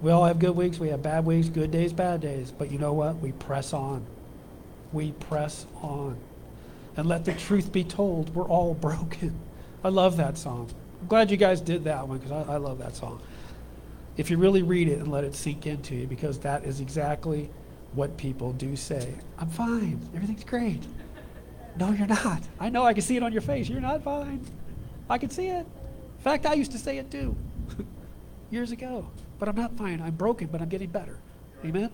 We 0.00 0.10
all 0.10 0.24
have 0.24 0.38
good 0.38 0.56
weeks, 0.56 0.78
we 0.78 0.88
have 0.88 1.02
bad 1.02 1.26
weeks, 1.26 1.48
good 1.48 1.70
days, 1.70 1.92
bad 1.92 2.22
days. 2.22 2.50
But 2.50 2.72
you 2.72 2.78
know 2.78 2.94
what? 2.94 3.18
We 3.18 3.32
press 3.32 3.72
on. 3.72 4.06
We 4.92 5.12
press 5.12 5.66
on. 5.82 6.16
And 6.96 7.06
let 7.06 7.24
the 7.24 7.34
truth 7.34 7.70
be 7.70 7.84
told, 7.84 8.34
we're 8.34 8.48
all 8.48 8.74
broken. 8.80 9.38
I 9.84 9.88
love 9.88 10.16
that 10.16 10.36
song. 10.38 10.70
I'm 11.00 11.06
glad 11.06 11.30
you 11.30 11.36
guys 11.36 11.60
did 11.60 11.84
that 11.84 12.08
one 12.08 12.18
because 12.18 12.32
I, 12.32 12.54
I 12.54 12.56
love 12.56 12.78
that 12.78 12.96
song. 12.96 13.20
If 14.16 14.30
you 14.30 14.38
really 14.38 14.62
read 14.62 14.88
it 14.88 14.98
and 14.98 15.10
let 15.10 15.24
it 15.24 15.34
sink 15.34 15.66
into 15.66 15.94
you, 15.94 16.06
because 16.06 16.38
that 16.40 16.64
is 16.64 16.80
exactly 16.80 17.50
what 17.92 18.16
people 18.16 18.52
do 18.52 18.76
say. 18.76 19.14
I'm 19.38 19.48
fine. 19.48 20.00
Everything's 20.14 20.44
great. 20.44 20.82
No, 21.76 21.92
you're 21.92 22.06
not. 22.06 22.42
I 22.58 22.68
know. 22.68 22.84
I 22.84 22.92
can 22.92 23.02
see 23.02 23.16
it 23.16 23.22
on 23.22 23.32
your 23.32 23.42
face. 23.42 23.68
You're 23.68 23.80
not 23.80 24.02
fine. 24.02 24.44
I 25.08 25.18
can 25.18 25.30
see 25.30 25.48
it. 25.48 25.66
In 25.66 26.24
fact, 26.24 26.46
I 26.46 26.54
used 26.54 26.72
to 26.72 26.78
say 26.78 26.98
it 26.98 27.10
too 27.10 27.34
years 28.50 28.72
ago. 28.72 29.08
But 29.38 29.48
I'm 29.48 29.56
not 29.56 29.76
fine. 29.76 30.02
I'm 30.02 30.14
broken, 30.14 30.48
but 30.48 30.60
I'm 30.60 30.68
getting 30.68 30.90
better. 30.90 31.18
Amen? 31.64 31.90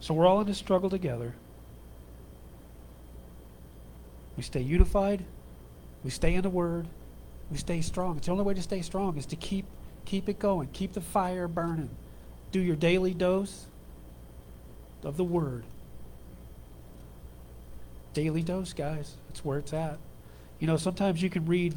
So 0.00 0.14
we're 0.14 0.26
all 0.26 0.40
in 0.40 0.46
this 0.46 0.58
struggle 0.58 0.90
together. 0.90 1.34
We 4.36 4.42
stay 4.42 4.60
unified. 4.60 5.24
We 6.04 6.10
stay 6.10 6.34
in 6.34 6.42
the 6.42 6.50
Word. 6.50 6.86
We 7.50 7.58
stay 7.58 7.80
strong. 7.80 8.16
It's 8.16 8.26
the 8.26 8.32
only 8.32 8.44
way 8.44 8.54
to 8.54 8.62
stay 8.62 8.82
strong 8.82 9.16
is 9.18 9.26
to 9.26 9.36
keep 9.36 9.66
keep 10.04 10.28
it 10.28 10.38
going. 10.38 10.68
Keep 10.72 10.92
the 10.94 11.00
fire 11.00 11.48
burning. 11.48 11.90
Do 12.52 12.60
your 12.60 12.76
daily 12.76 13.14
dose 13.14 13.66
of 15.02 15.16
the 15.16 15.24
Word. 15.24 15.64
Daily 18.12 18.42
dose, 18.42 18.72
guys. 18.72 19.16
That's 19.28 19.44
where 19.44 19.58
it's 19.58 19.72
at. 19.72 19.98
You 20.60 20.66
know, 20.66 20.76
sometimes 20.76 21.20
you 21.20 21.30
can 21.30 21.46
read 21.46 21.74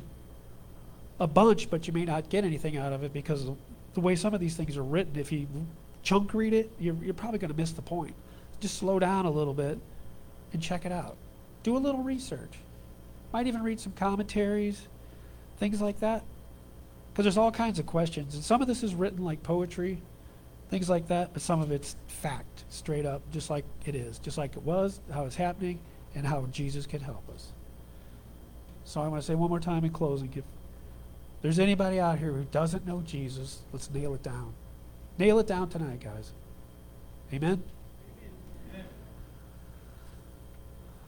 a 1.19 1.27
bunch, 1.27 1.69
but 1.69 1.87
you 1.87 1.93
may 1.93 2.05
not 2.05 2.29
get 2.29 2.43
anything 2.45 2.77
out 2.77 2.93
of 2.93 3.03
it 3.03 3.11
because 3.11 3.47
the 3.93 3.99
way 3.99 4.15
some 4.15 4.33
of 4.33 4.39
these 4.39 4.55
things 4.55 4.77
are 4.77 4.83
written, 4.83 5.17
if 5.17 5.31
you 5.31 5.47
chunk 6.03 6.33
read 6.33 6.53
it, 6.53 6.71
you're, 6.79 6.95
you're 7.03 7.13
probably 7.13 7.39
going 7.39 7.51
to 7.51 7.57
miss 7.57 7.71
the 7.71 7.81
point. 7.81 8.13
Just 8.59 8.77
slow 8.77 8.99
down 8.99 9.25
a 9.25 9.31
little 9.31 9.53
bit 9.53 9.79
and 10.53 10.61
check 10.61 10.85
it 10.85 10.91
out. 10.91 11.17
Do 11.63 11.75
a 11.75 11.79
little 11.79 12.03
research. 12.03 12.53
Might 13.33 13.47
even 13.47 13.63
read 13.63 13.79
some 13.79 13.93
commentaries, 13.93 14.87
things 15.57 15.81
like 15.81 15.99
that. 15.99 16.23
Because 17.11 17.25
there's 17.25 17.37
all 17.37 17.51
kinds 17.51 17.79
of 17.79 17.85
questions. 17.85 18.35
And 18.35 18.43
some 18.43 18.61
of 18.61 18.67
this 18.67 18.83
is 18.83 18.93
written 18.93 19.23
like 19.23 19.41
poetry, 19.43 20.01
things 20.69 20.89
like 20.89 21.07
that, 21.07 21.33
but 21.33 21.41
some 21.41 21.61
of 21.61 21.71
it's 21.71 21.95
fact, 22.07 22.65
straight 22.69 23.05
up, 23.05 23.21
just 23.31 23.49
like 23.49 23.65
it 23.85 23.95
is, 23.95 24.19
just 24.19 24.37
like 24.37 24.55
it 24.55 24.63
was, 24.63 25.01
how 25.11 25.25
it's 25.25 25.35
happening, 25.35 25.79
and 26.13 26.25
how 26.25 26.45
Jesus 26.51 26.85
can 26.85 26.99
help 26.99 27.27
us. 27.33 27.53
So 28.83 29.01
I 29.01 29.07
want 29.07 29.21
to 29.21 29.27
say 29.27 29.35
one 29.35 29.49
more 29.49 29.59
time 29.59 29.83
in 29.83 29.91
closing 29.91 30.31
if 30.35 30.43
there's 31.41 31.59
anybody 31.59 31.99
out 31.99 32.19
here 32.19 32.31
who 32.31 32.45
doesn't 32.45 32.85
know 32.85 33.01
Jesus, 33.01 33.59
let's 33.71 33.89
nail 33.91 34.13
it 34.15 34.23
down. 34.23 34.53
Nail 35.17 35.39
it 35.39 35.47
down 35.47 35.69
tonight, 35.69 35.99
guys. 35.99 36.31
Amen? 37.33 37.63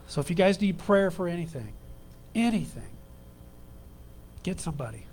So 0.08 0.22
if 0.22 0.30
you 0.30 0.36
guys 0.36 0.60
need 0.60 0.80
prayer 0.80 1.12
for 1.12 1.28
anything, 1.28 1.74
anything, 2.34 2.98
get 4.44 4.60
somebody. 4.60 5.06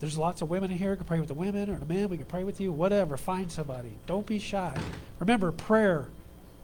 There's 0.00 0.16
lots 0.16 0.42
of 0.42 0.50
women 0.50 0.70
in 0.70 0.78
here. 0.78 0.90
We 0.90 0.96
can 0.96 1.06
pray 1.06 1.18
with 1.18 1.28
the 1.28 1.34
women 1.34 1.70
or 1.70 1.76
the 1.76 1.86
men. 1.86 2.08
We 2.08 2.16
can 2.16 2.26
pray 2.26 2.44
with 2.44 2.60
you. 2.60 2.72
Whatever. 2.72 3.16
Find 3.16 3.50
somebody. 3.50 3.98
Don't 4.06 4.26
be 4.26 4.38
shy. 4.38 4.76
Remember, 5.18 5.50
prayer 5.50 6.08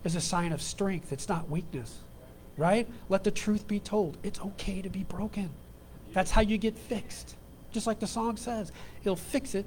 is 0.05 0.15
a 0.15 0.21
sign 0.21 0.53
of 0.53 0.63
strength. 0.63 1.13
It's 1.13 1.29
not 1.29 1.51
weakness. 1.51 1.99
Right? 2.57 2.89
Let 3.09 3.25
the 3.25 3.33
truth 3.33 3.67
be 3.67 3.81
told. 3.81 4.19
It's 4.23 4.41
okay 4.41 4.83
to 4.83 4.89
be 4.89 5.03
broken. 5.03 5.51
That's 6.13 6.31
how 6.31 6.43
you 6.43 6.59
get 6.59 6.79
fixed. 6.79 7.35
Just 7.73 7.89
like 7.89 7.99
the 7.99 8.07
song 8.07 8.37
says, 8.37 8.71
He'll 9.03 9.17
fix 9.17 9.57
it 9.57 9.67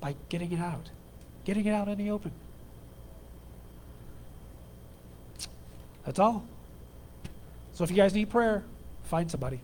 by 0.00 0.16
getting 0.28 0.50
it 0.50 0.58
out, 0.58 0.90
getting 1.44 1.66
it 1.66 1.72
out 1.72 1.86
in 1.86 1.98
the 1.98 2.10
open. 2.10 2.32
That's 6.04 6.18
all. 6.18 6.44
So 7.74 7.84
if 7.84 7.90
you 7.90 7.96
guys 7.96 8.14
need 8.14 8.30
prayer, 8.30 8.64
find 9.04 9.30
somebody. 9.30 9.60